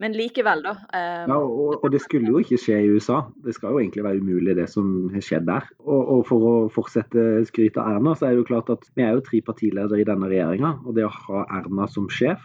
men 0.03 0.11
likevel, 0.19 0.59
da. 0.65 0.73
Eh, 0.91 1.23
ja, 1.31 1.37
og, 1.39 1.77
og, 1.79 1.85
det 1.95 2.01
skulle 2.03 2.33
jo 2.33 2.41
ikke 2.43 2.59
skje 2.59 2.81
i 2.83 2.89
USA. 2.91 3.21
Det 3.45 3.55
skal 3.55 3.77
jo 3.77 3.79
egentlig 3.79 4.03
være 4.03 4.19
umulig, 4.25 4.57
det 4.59 4.67
som 4.73 4.89
har 5.13 5.23
skjedd 5.23 5.47
der. 5.47 5.69
Og, 5.85 6.01
og 6.17 6.25
for 6.27 6.47
å 6.49 6.55
fortsette 6.75 7.45
skrytet 7.47 7.79
av 7.79 7.93
Erna, 7.93 8.17
så 8.19 8.27
er 8.27 8.35
det 8.35 8.43
jo 8.43 8.49
klart 8.49 8.73
at 8.75 8.89
vi 8.99 9.07
er 9.07 9.15
jo 9.15 9.23
tre 9.25 9.39
partiledere 9.47 10.03
i 10.03 10.09
denne 10.09 10.29
regjeringa. 10.33 10.75
Og 10.83 10.99
det 10.99 11.07
å 11.07 11.13
ha 11.15 11.45
Erna 11.61 11.87
som 11.91 12.11
sjef 12.11 12.43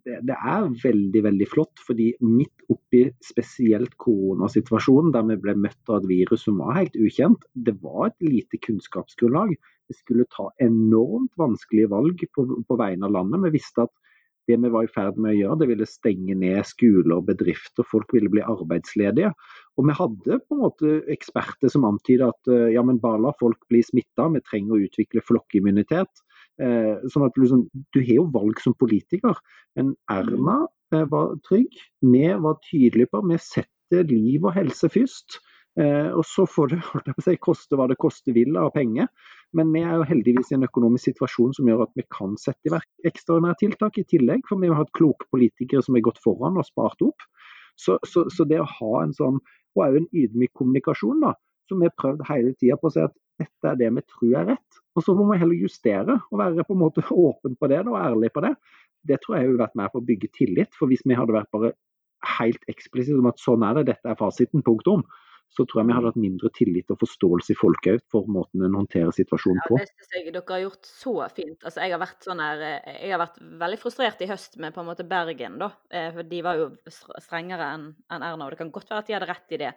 det, 0.00 0.18
det, 0.28 0.36
er 0.36 0.68
veldig 0.82 1.22
veldig 1.26 1.48
flott, 1.50 1.82
fordi 1.86 2.12
midt 2.24 2.64
oppi 2.72 3.04
spesielt 3.24 3.94
koronasituasjonen, 4.02 5.12
der 5.14 5.26
vi 5.28 5.38
ble 5.44 5.56
møtt 5.66 5.92
av 5.92 6.00
et 6.00 6.10
virus 6.10 6.46
som 6.46 6.60
var 6.62 6.78
helt 6.78 6.96
ukjent, 6.96 7.44
det 7.52 7.76
var 7.84 8.08
et 8.08 8.24
lite 8.24 8.60
kunnskapsgrunnlag. 8.64 9.54
Vi 9.90 9.98
skulle 9.98 10.28
ta 10.32 10.48
enormt 10.64 11.32
vanskelige 11.40 11.90
valg 11.92 12.24
på, 12.32 12.46
på 12.68 12.78
vegne 12.80 13.08
av 13.08 13.18
landet. 13.18 13.44
Vi 13.46 13.58
visste 13.58 13.84
at 13.84 13.94
det 14.50 14.56
vi 14.58 14.70
var 14.74 14.86
i 14.86 14.90
ferd 14.90 15.18
med 15.22 15.36
å 15.36 15.38
gjøre, 15.38 15.58
det 15.60 15.68
ville 15.70 15.86
stenge 15.86 16.34
ned 16.34 16.64
skoler 16.66 17.14
og 17.20 17.28
bedrifter, 17.28 17.86
folk 17.86 18.10
ville 18.16 18.30
bli 18.32 18.42
arbeidsledige. 18.42 19.30
Og 19.78 19.86
vi 19.86 19.94
hadde 19.94 20.40
på 20.42 20.56
en 20.56 20.64
måte 20.64 20.96
eksperter 21.14 21.70
som 21.70 21.86
antydet 21.86 22.32
at 22.32 22.50
ja, 22.74 22.82
men 22.82 22.98
bare 23.02 23.22
la 23.22 23.34
folk 23.38 23.60
bli 23.70 23.84
smitta, 23.86 24.26
vi 24.34 24.42
trenger 24.42 24.74
å 24.74 24.82
utvikle 24.88 25.22
flokkimmunitet. 25.28 26.24
Eh, 26.62 27.06
sånn 27.10 27.26
at 27.26 27.38
liksom, 27.40 27.64
Du 27.94 28.02
har 28.02 28.14
jo 28.20 28.28
valg 28.34 28.60
som 28.62 28.76
politiker, 28.78 29.38
men 29.78 29.94
Erna 30.12 30.60
eh, 30.94 31.06
var 31.10 31.34
trygg. 31.48 31.72
Vi 32.04 32.26
var 32.44 32.60
tydelige 32.68 33.10
på 33.12 33.22
vi 33.26 33.40
setter 33.42 34.06
liv 34.08 34.44
og 34.44 34.54
helse 34.56 34.90
først. 34.92 35.40
Eh, 35.80 36.10
og 36.12 36.24
så 36.28 36.44
får 36.44 36.72
det 36.72 36.80
holdt 36.90 37.08
jeg 37.08 37.16
på 37.16 37.22
å 37.22 37.26
si, 37.26 37.36
koste 37.48 37.78
hva 37.78 37.86
det 37.90 37.98
koste 38.02 38.34
vil 38.36 38.58
av 38.60 38.74
penger. 38.76 39.08
Men 39.56 39.72
vi 39.74 39.82
er 39.84 39.98
jo 39.98 40.08
heldigvis 40.08 40.52
i 40.52 40.58
en 40.58 40.68
økonomisk 40.68 41.10
situasjon 41.10 41.56
som 41.56 41.68
gjør 41.68 41.86
at 41.86 41.96
vi 41.98 42.04
kan 42.12 42.36
sette 42.40 42.68
i 42.68 42.72
verk 42.72 43.08
ekstraordinære 43.08 43.60
tiltak 43.64 43.98
i 44.00 44.06
tillegg. 44.08 44.44
For 44.48 44.60
vi 44.60 44.70
har 44.72 44.80
hatt 44.80 44.94
kloke 44.96 45.28
politikere 45.34 45.84
som 45.84 45.96
har 45.98 46.04
gått 46.06 46.20
foran 46.24 46.60
og 46.60 46.68
spart 46.68 47.04
opp. 47.04 47.26
Så, 47.80 47.96
så, 48.06 48.26
så 48.30 48.44
det 48.48 48.60
å 48.60 48.68
ha 48.68 48.92
en 49.02 49.16
sånn, 49.16 49.40
og 49.72 49.82
òg 49.86 49.96
en 49.96 50.10
ydmyk 50.12 50.52
kommunikasjon, 50.58 51.24
da, 51.24 51.32
som 51.70 51.80
vi 51.80 51.88
har 51.88 51.96
prøvd 51.96 52.26
hele 52.28 52.52
tida 52.60 52.76
på 52.78 52.90
å 52.90 52.94
si 52.94 53.00
at 53.00 53.14
dette 53.40 53.70
er 53.70 53.78
det 53.80 53.90
vi 53.96 54.04
tror 54.04 54.38
er 54.40 54.48
rett. 54.52 54.80
Og 54.96 55.04
Så 55.06 55.14
må 55.16 55.26
vi 55.30 55.40
heller 55.40 55.56
justere 55.56 56.18
og 56.30 56.38
være 56.40 56.66
på 56.68 56.76
en 56.76 56.82
måte 56.82 57.04
åpen 57.26 57.56
på 57.56 57.70
det 57.72 57.82
og 57.86 57.98
ærlig 58.00 58.32
på 58.34 58.44
det. 58.44 58.54
Det 59.08 59.18
tror 59.22 59.38
jeg 59.38 59.48
har 59.48 59.64
vært 59.64 59.78
med 59.78 59.92
på 59.92 60.02
å 60.02 60.08
bygge 60.10 60.30
tillit. 60.36 60.74
For 60.78 60.90
hvis 60.90 61.02
vi 61.04 61.18
hadde 61.18 61.34
vært 61.34 61.50
bare 61.54 61.72
helt 62.38 62.62
eksplisitte 62.70 63.18
om 63.18 63.30
at 63.32 63.40
sånn 63.42 63.64
er 63.66 63.80
det, 63.80 63.88
dette 63.90 64.12
er 64.12 64.18
fasiten, 64.18 64.62
punktum, 64.62 65.02
så 65.52 65.66
tror 65.68 65.82
jeg 65.82 65.88
vi 65.90 65.96
hadde 65.96 66.08
hatt 66.08 66.20
mindre 66.20 66.48
tillit 66.56 66.92
og 66.94 67.00
forståelse 67.02 67.52
i 67.52 67.56
folket 67.58 68.04
for 68.12 68.28
måten 68.30 68.62
en 68.64 68.76
håndterer 68.78 69.12
situasjonen 69.12 69.60
på. 69.66 69.76
Ja, 69.76 69.84
det 69.84 69.90
synes 69.92 70.14
jeg 70.16 70.32
dere 70.32 70.54
har 70.54 70.62
gjort 70.62 70.88
så 70.88 71.12
fint. 71.34 71.58
Altså, 71.58 71.82
jeg, 71.82 71.92
har 71.92 72.00
vært 72.00 72.28
sånn 72.28 72.40
her, 72.40 72.62
eh, 72.68 72.94
jeg 73.02 73.12
har 73.12 73.20
vært 73.20 73.42
veldig 73.60 73.80
frustrert 73.82 74.24
i 74.24 74.30
høst 74.30 74.56
med 74.62 74.72
på 74.72 74.80
en 74.80 74.88
måte 74.88 75.06
Bergen, 75.08 75.58
da. 75.60 75.68
Eh, 75.92 76.08
for 76.14 76.30
de 76.30 76.40
var 76.46 76.60
jo 76.60 76.70
strengere 77.20 77.68
enn 77.74 77.90
Erna, 78.08 78.46
og 78.46 78.54
det 78.54 78.62
kan 78.62 78.72
godt 78.72 78.94
være 78.94 79.04
at 79.04 79.10
de 79.10 79.18
hadde 79.18 79.28
rett 79.28 79.52
i 79.52 79.60
det. 79.66 79.74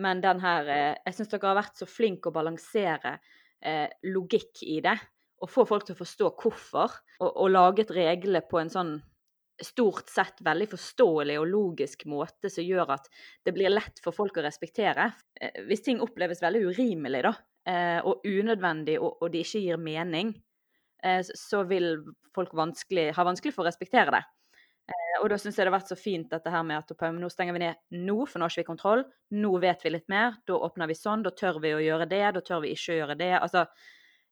Men 0.00 0.22
den 0.24 0.40
her 0.40 0.68
eh, 0.70 0.98
Jeg 1.06 1.16
syns 1.16 1.32
dere 1.32 1.50
har 1.50 1.60
vært 1.60 1.80
så 1.80 1.88
flinke 1.88 2.30
å 2.30 2.34
balansere 2.34 3.18
eh, 3.60 3.88
logikk 4.08 4.62
i 4.64 4.80
det. 4.84 4.96
Og 5.42 5.50
få 5.50 5.64
folk 5.68 5.86
til 5.86 5.96
å 5.96 6.02
forstå 6.02 6.28
hvorfor. 6.38 6.98
Og, 7.20 7.30
og 7.30 7.50
laget 7.52 7.92
reglene 7.94 8.44
på 8.48 8.62
en 8.62 8.72
sånn 8.72 8.92
stort 9.62 10.08
sett 10.10 10.40
veldig 10.42 10.66
forståelig 10.72 11.36
og 11.38 11.50
logisk 11.50 12.06
måte 12.10 12.50
som 12.50 12.64
gjør 12.64 12.94
at 12.96 13.04
det 13.46 13.52
blir 13.54 13.70
lett 13.70 14.00
for 14.02 14.16
folk 14.16 14.40
å 14.40 14.46
respektere. 14.46 15.10
Eh, 15.38 15.62
hvis 15.68 15.84
ting 15.86 16.02
oppleves 16.02 16.42
veldig 16.42 16.64
urimelig 16.72 17.24
da, 17.28 17.34
eh, 17.68 18.00
og 18.00 18.24
unødvendig, 18.26 18.96
og, 18.98 19.20
og 19.20 19.34
de 19.34 19.44
ikke 19.44 19.66
gir 19.66 19.82
mening, 19.82 20.34
så 21.34 21.64
vil 21.66 21.96
folk 22.30 22.52
vanskelig, 22.54 23.08
ha 23.16 23.24
vanskelig 23.26 23.50
for 23.56 23.64
å 23.64 23.66
respektere 23.66 24.12
det. 24.14 24.20
Eh, 24.90 25.16
og 25.22 25.28
da 25.30 25.38
syns 25.38 25.58
jeg 25.58 25.66
det 25.66 25.70
har 25.70 25.78
vært 25.78 25.92
så 25.92 25.98
fint 25.98 26.30
dette 26.32 26.50
her 26.50 26.64
med 26.66 26.80
at 26.80 27.14
nå 27.14 27.30
stenger 27.30 27.56
vi 27.56 27.64
ned 27.64 28.02
nå, 28.06 28.24
for 28.26 28.38
nå 28.40 28.46
har 28.46 28.54
ikke 28.54 28.64
vi 28.64 28.70
kontroll. 28.72 29.04
Nå 29.38 29.52
vet 29.62 29.84
vi 29.84 29.94
litt 29.94 30.08
mer. 30.12 30.38
Da 30.48 30.58
åpner 30.58 30.90
vi 30.90 30.98
sånn. 30.98 31.24
Da 31.26 31.34
tør 31.36 31.60
vi 31.62 31.74
å 31.76 31.82
gjøre 31.82 32.08
det. 32.10 32.24
Da 32.38 32.44
tør 32.44 32.64
vi 32.64 32.74
ikke 32.74 32.96
å 32.96 33.00
gjøre 33.02 33.18
det. 33.20 33.32
Altså, 33.38 33.66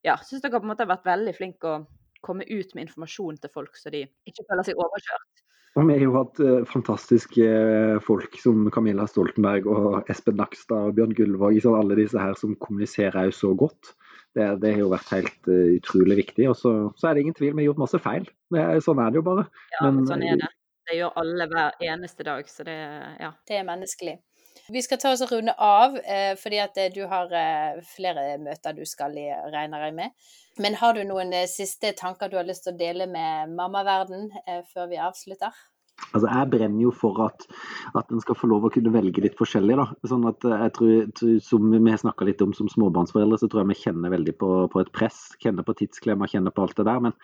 ja, 0.06 0.16
syns 0.24 0.42
dere 0.42 0.58
på 0.58 0.66
en 0.66 0.72
måte 0.72 0.86
har 0.86 0.94
vært 0.94 1.08
veldig 1.08 1.36
flinke 1.36 1.70
å 1.70 1.84
komme 2.24 2.44
ut 2.48 2.74
med 2.74 2.88
informasjon 2.88 3.38
til 3.40 3.52
folk, 3.52 3.78
så 3.80 3.92
de 3.92 4.04
ikke 4.28 4.44
føler 4.48 4.66
seg 4.66 4.80
overkjørt. 4.80 5.44
Og 5.78 5.86
Vi 5.86 5.94
har 5.94 6.02
jo 6.02 6.14
hatt 6.16 6.40
uh, 6.42 6.64
fantastiske 6.66 7.46
uh, 7.46 8.00
folk 8.02 8.34
som 8.42 8.64
Camilla 8.74 9.06
Stoltenberg 9.06 9.68
og 9.70 10.08
Espen 10.10 10.40
Nakstad 10.40 10.88
og 10.88 10.96
Bjørn 10.96 11.14
Gullvåg. 11.14 11.60
Alle 11.70 11.98
disse 12.00 12.18
her 12.18 12.34
som 12.38 12.56
kommuniserer 12.58 13.28
jo 13.28 13.36
så 13.36 13.52
godt. 13.54 13.92
Det, 14.36 14.46
det 14.62 14.72
har 14.76 14.82
jo 14.84 14.92
vært 14.92 15.12
helt 15.16 15.50
uh, 15.50 15.74
utrolig 15.76 16.20
viktig. 16.22 16.46
Og 16.52 16.56
så, 16.58 16.72
så, 16.96 17.08
er 17.08 17.16
det 17.16 17.26
ingen 17.26 17.36
tvil, 17.36 17.52
vi 17.54 17.64
har 17.64 17.70
gjort 17.72 17.84
masse 17.84 18.00
feil. 18.02 18.26
Det, 18.54 18.64
sånn 18.86 19.02
er 19.02 19.12
det 19.12 19.20
jo 19.20 19.26
bare. 19.26 19.46
Ja, 19.76 19.84
men, 19.88 20.02
sånn 20.08 20.26
er 20.26 20.40
det. 20.42 20.50
Det 20.90 20.96
gjør 20.98 21.14
alle 21.22 21.46
hver 21.50 21.84
eneste 21.86 22.26
dag, 22.26 22.48
så 22.50 22.66
det 22.66 22.76
ja. 23.20 23.30
Det 23.46 23.60
er 23.60 23.66
menneskelig. 23.68 24.16
Vi 24.70 24.82
skal 24.82 24.98
ta 25.02 25.10
oss 25.14 25.22
og 25.24 25.32
runde 25.32 25.54
av, 25.62 25.96
eh, 25.98 26.32
fordi 26.38 26.58
at 26.62 26.78
du 26.94 27.00
har 27.10 27.32
eh, 27.34 27.80
flere 27.86 28.36
møter 28.42 28.74
du 28.76 28.84
skal 28.86 29.16
i, 29.18 29.26
regner 29.54 29.86
jeg 29.86 29.94
med. 29.96 30.14
Men 30.62 30.76
har 30.78 30.94
du 30.94 31.02
noen 31.06 31.32
eh, 31.34 31.48
siste 31.50 31.92
tanker 31.98 32.30
du 32.30 32.36
har 32.38 32.46
lyst 32.46 32.66
til 32.66 32.74
å 32.74 32.80
dele 32.80 33.06
med 33.10 33.54
mammaverden 33.56 34.28
eh, 34.46 34.62
før 34.72 34.90
vi 34.90 35.00
avslutter? 35.02 35.54
Altså, 36.10 36.26
Jeg 36.26 36.50
brenner 36.50 36.82
jo 36.82 36.90
for 36.94 37.20
at, 37.24 37.46
at 37.98 38.10
en 38.10 38.22
skal 38.22 38.38
få 38.38 38.48
lov 38.50 38.66
å 38.66 38.72
kunne 38.74 38.92
velge 38.94 39.22
litt 39.22 39.36
forskjellig. 39.38 39.76
da. 39.78 39.86
Sånn 40.10 40.26
at 40.28 40.44
eh, 40.48 40.64
jeg 40.64 40.74
tror, 40.78 41.36
Som 41.46 41.70
vi 41.70 41.96
snakka 42.02 42.26
litt 42.26 42.42
om 42.42 42.54
som 42.56 42.70
småbarnsforeldre, 42.72 43.38
så 43.40 43.48
tror 43.50 43.62
jeg 43.62 43.70
vi 43.72 43.78
kjenner 43.84 44.14
veldig 44.14 44.34
på, 44.40 44.50
på 44.72 44.82
et 44.82 44.92
press. 44.96 45.20
Kjenner 45.42 45.66
på 45.66 45.76
tidsklemmer, 45.78 46.30
kjenner 46.30 46.54
på 46.54 46.66
alt 46.66 46.76
det 46.80 46.88
der. 46.88 47.02
Men 47.04 47.14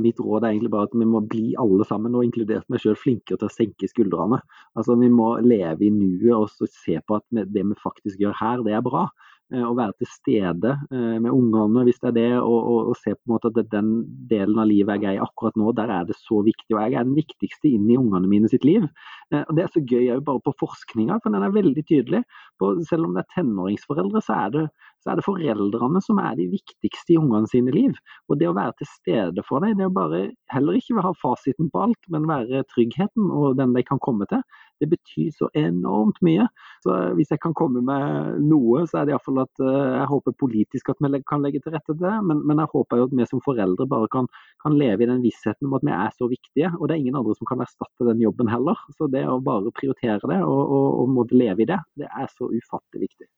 mitt 0.00 0.20
råd 0.22 0.44
er 0.44 0.54
egentlig 0.54 0.72
bare 0.72 0.88
at 0.88 0.96
vi 0.96 1.08
må 1.08 1.22
bli 1.26 1.50
alle 1.60 1.86
sammen, 1.88 2.14
og 2.16 2.24
inkludert 2.26 2.68
meg 2.72 2.82
sjøl, 2.82 2.98
flinkere 2.98 3.40
til 3.40 3.50
å 3.50 3.52
senke 3.52 3.90
skuldrene. 3.90 4.40
Altså 4.78 4.96
Vi 5.00 5.10
må 5.12 5.34
leve 5.44 5.86
i 5.86 5.92
nuet 5.94 6.32
og 6.36 6.70
se 6.70 6.96
på 7.00 7.20
at 7.20 7.26
det 7.30 7.66
vi 7.66 7.82
faktisk 7.82 8.20
gjør 8.22 8.38
her, 8.40 8.64
det 8.64 8.76
er 8.76 8.86
bra. 8.86 9.08
Eh, 9.50 9.64
å 9.66 9.72
være 9.74 9.96
til 9.98 10.06
stede 10.06 10.76
eh, 10.94 11.16
med 11.18 11.32
ungene 11.32 11.82
hvis 11.88 11.98
det 11.98 12.12
er 12.12 12.14
det, 12.14 12.26
og, 12.38 12.58
og, 12.58 12.90
og, 12.92 12.98
se 13.00 13.16
på 13.16 13.26
en 13.26 13.32
måte 13.32 13.50
at 13.50 13.72
den 13.72 13.88
delen 14.30 14.60
av 14.62 14.68
livet 14.70 15.02
jeg 15.02 15.08
er 15.10 15.18
i 15.18 15.24
akkurat 15.24 15.56
nå, 15.58 15.72
der 15.74 15.90
er 15.90 16.06
det 16.06 16.14
så 16.20 16.38
viktig. 16.46 16.70
Og 16.76 16.78
jeg 16.78 16.94
er 16.94 17.08
den 17.08 17.16
viktigste 17.16 17.72
inn 17.72 17.88
i 17.90 17.98
ungene 17.98 18.30
mine 18.30 18.50
sitt 18.52 18.66
liv. 18.68 18.86
Eh, 19.34 19.42
og 19.42 19.50
Det 19.58 19.64
er 19.64 19.72
så 19.74 19.82
gøy 19.82 20.12
òg 20.14 20.22
bare 20.28 20.44
på 20.46 20.54
forskninga, 20.62 21.18
for 21.24 21.34
den 21.34 21.46
er 21.46 21.56
veldig 21.56 21.84
tydelig. 21.88 22.22
På, 22.62 22.76
selv 22.86 23.08
om 23.08 23.18
det 23.18 23.24
er 23.24 23.34
tenåringsforeldre, 23.34 24.22
så 24.22 24.36
er 24.36 24.54
det, 24.54 24.64
så 25.02 25.10
er 25.10 25.18
det 25.18 25.26
foreldrene 25.26 26.04
som 26.06 26.22
er 26.22 26.38
de 26.38 26.46
viktigste 26.54 27.16
i 27.16 27.18
ungene 27.18 27.50
sine 27.50 27.74
liv. 27.74 27.98
Og 28.30 28.38
det 28.38 28.52
å 28.52 28.54
være 28.54 28.78
til 28.78 28.90
stede 28.92 29.46
for 29.48 29.66
dem, 29.66 29.80
det 29.80 29.90
å 29.90 29.96
bare 29.98 30.28
heller 30.54 30.78
ikke 30.78 31.02
ha 31.02 31.10
fasiten 31.18 31.72
på 31.74 31.88
alt, 31.88 32.02
men 32.12 32.30
være 32.30 32.62
tryggheten 32.70 33.34
og 33.34 33.58
den 33.58 33.74
de 33.74 33.82
kan 33.88 33.98
komme 33.98 34.30
til, 34.30 34.46
det 34.80 34.88
betyr 34.90 35.30
så 35.36 35.48
enormt 35.56 36.20
mye. 36.24 36.46
Så 36.84 36.96
hvis 37.18 37.32
jeg 37.32 37.42
kan 37.42 37.54
komme 37.56 37.82
med 37.84 38.40
noe, 38.44 38.84
så 38.90 39.00
er 39.00 39.08
det 39.08 39.14
iallfall 39.14 39.42
at 39.44 39.62
eh, 39.64 39.96
jeg 40.00 40.08
håper 40.12 40.36
politisk 40.40 40.92
at 40.92 41.02
vi 41.04 41.22
kan 41.28 41.44
legge 41.44 41.62
til 41.64 41.74
rette 41.76 41.92
til 41.92 42.00
det. 42.02 42.14
Men, 42.26 42.44
men 42.48 42.62
jeg 42.62 42.72
håper 42.74 43.00
jo 43.00 43.08
at 43.08 43.16
vi 43.16 43.28
som 43.30 43.42
foreldre 43.44 43.88
bare 43.90 44.08
kan, 44.12 44.30
kan, 44.64 44.78
leve 44.80 45.04
i 45.04 45.10
den 45.10 45.24
vissheten 45.24 45.68
om 45.68 45.76
at 45.78 45.84
vi 45.86 45.92
er 45.96 46.16
så 46.16 46.30
viktige. 46.30 46.72
Og 46.78 46.88
det 46.88 46.96
er 46.96 47.04
ingen 47.04 47.20
andre 47.20 47.36
som 47.38 47.48
kan 47.50 47.64
erstatte 47.64 48.08
den 48.08 48.24
jobben 48.24 48.50
heller. 48.52 48.80
Så 48.96 49.10
det 49.12 49.26
å 49.28 49.40
bare 49.44 49.74
prioritere 49.76 50.20
det 50.32 50.40
og, 50.46 50.62
og, 50.62 50.88
og 51.02 51.14
måtte 51.18 51.38
leve 51.38 51.64
i 51.64 51.70
det, 51.70 51.80
det 52.00 52.08
er 52.08 52.32
så 52.32 52.48
ufattelig 52.50 53.08
viktig. 53.08 53.30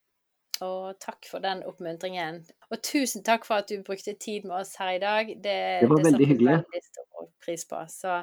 Og 0.62 0.94
takk 1.02 1.26
for 1.26 1.42
den 1.42 1.62
oppmuntringen. 1.66 2.42
Og 2.70 2.82
tusen 2.86 3.24
takk 3.26 3.46
for 3.48 3.62
at 3.62 3.70
du 3.70 3.82
brukte 3.82 4.14
tid 4.14 4.46
med 4.46 4.60
oss 4.60 4.76
her 4.78 4.94
i 4.94 5.00
dag. 5.02 5.32
Det, 5.42 5.56
det 5.82 5.88
var 5.90 5.98
det 5.98 6.12
veldig 6.12 6.28
hyggelig. 6.30 6.58
Veldig 6.60 6.82
stor 6.86 7.30
pris 7.42 7.64
på. 7.66 7.80
Så 7.90 8.20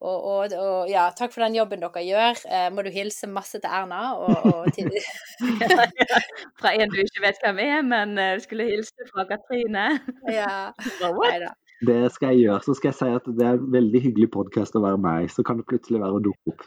og, 0.00 0.24
og, 0.24 0.54
og, 0.58 0.90
ja, 0.90 1.06
takk 1.16 1.32
for 1.32 1.44
den 1.44 1.56
jobben 1.56 1.82
dere 1.82 2.02
gjør. 2.04 2.40
Eh, 2.50 2.66
må 2.74 2.84
du 2.84 2.90
hilse 2.92 3.28
masse 3.30 3.60
til 3.60 3.70
Erna. 3.70 4.14
Og, 4.20 4.48
og 4.50 4.72
til... 4.76 4.90
fra 6.60 6.74
en 6.74 6.92
du 6.92 6.98
ikke 7.00 7.22
vet 7.24 7.40
hvem 7.44 7.60
er, 7.64 7.84
men 7.86 8.18
uh, 8.18 8.34
skulle 8.42 8.66
hilse 8.68 9.08
fra 9.12 9.26
Katrine. 9.30 9.86
ja. 10.28 10.72
Det 11.84 12.12
skal 12.14 12.30
jeg 12.32 12.46
gjøre. 12.46 12.60
Så 12.64 12.74
skal 12.78 12.88
jeg 12.88 12.96
si 12.96 13.06
at 13.18 13.26
det 13.38 13.44
er 13.44 13.56
en 13.58 13.72
veldig 13.72 14.00
hyggelig 14.06 14.28
podkast 14.32 14.76
å 14.78 14.80
være 14.84 15.00
med 15.04 15.26
i. 15.26 15.30
Så 15.32 15.42
kan 15.44 15.58
det 15.58 15.66
plutselig 15.68 16.00
være 16.00 16.16
å 16.16 16.22
dukke 16.22 16.54
opp. 16.54 16.62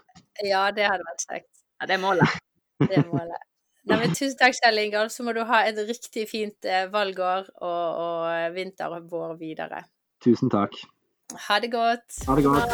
Ja, 0.45 0.67
det 0.75 0.85
hadde 0.85 1.07
vært 1.07 1.23
kjekt. 1.23 1.47
Ja, 1.79 1.87
det 1.89 1.95
er 1.95 2.01
målet. 2.03 2.35
Det 2.83 2.99
er 2.99 3.07
målet. 3.07 3.47
Nei, 3.87 3.97
men 4.01 4.13
tusen 4.13 4.35
takk, 4.37 4.57
Kjell 4.59 4.83
Ingolf. 4.83 5.15
Så 5.15 5.23
må 5.25 5.33
du 5.33 5.41
ha 5.47 5.63
et 5.65 5.79
riktig 5.87 6.27
fint 6.29 6.67
eh, 6.67 6.85
valgår 6.91 7.47
og, 7.55 8.01
og 8.03 8.53
vinter 8.57 8.93
og 8.99 9.07
vår 9.09 9.37
videre. 9.39 9.81
Tusen 10.25 10.51
takk. 10.53 10.75
Ha 11.35 11.59
det 11.59 11.71
godt. 11.71 12.25
Ha 12.27 12.35
det 12.35 12.43
godt. 12.43 12.71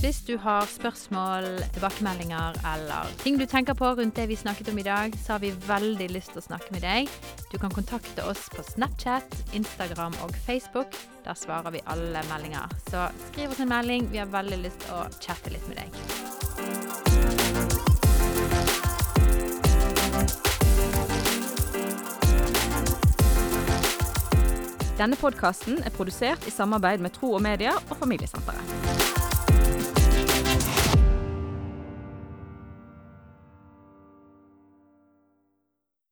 Hvis 0.00 0.20
du 0.26 0.36
har 0.38 0.66
spørsmål, 0.66 1.44
tilbakemeldinger 1.74 2.56
eller 2.74 3.10
ting 3.22 3.38
du 3.38 3.46
tenker 3.46 3.74
på 3.74 3.90
rundt 3.98 4.16
det 4.16 4.28
vi 4.28 4.36
snakket 4.36 4.68
om 4.68 4.78
i 4.78 4.82
dag, 4.86 5.12
så 5.24 5.32
har 5.32 5.38
vi 5.38 5.52
veldig 5.66 6.08
lyst 6.14 6.32
til 6.32 6.38
å 6.42 6.46
snakke 6.46 6.70
med 6.70 6.86
deg. 6.86 7.10
Du 7.52 7.58
kan 7.58 7.74
kontakte 7.74 8.24
oss 8.24 8.48
på 8.54 8.62
Snapchat, 8.62 9.34
Instagram 9.52 10.14
og 10.22 10.34
Facebook. 10.46 10.94
Der 11.26 11.34
svarer 11.34 11.70
vi 11.74 11.82
alle 11.86 12.22
meldinger. 12.30 12.70
Så 12.88 13.10
skriv 13.28 13.50
oss 13.50 13.60
en 13.60 13.74
melding. 13.74 14.10
Vi 14.10 14.22
har 14.22 14.30
veldig 14.30 14.62
lyst 14.64 14.86
til 14.86 14.98
å 14.98 15.06
chatte 15.18 15.50
litt 15.50 15.66
med 15.68 15.82
deg. 15.82 17.09
Denne 25.00 25.16
podkasten 25.16 25.78
er 25.80 25.94
produsert 25.96 26.44
i 26.44 26.52
samarbeid 26.52 27.00
med 27.00 27.14
Tro 27.16 27.32
og 27.38 27.40
Media 27.42 27.72
og 27.88 27.96
Familiesenteret. 28.02 28.99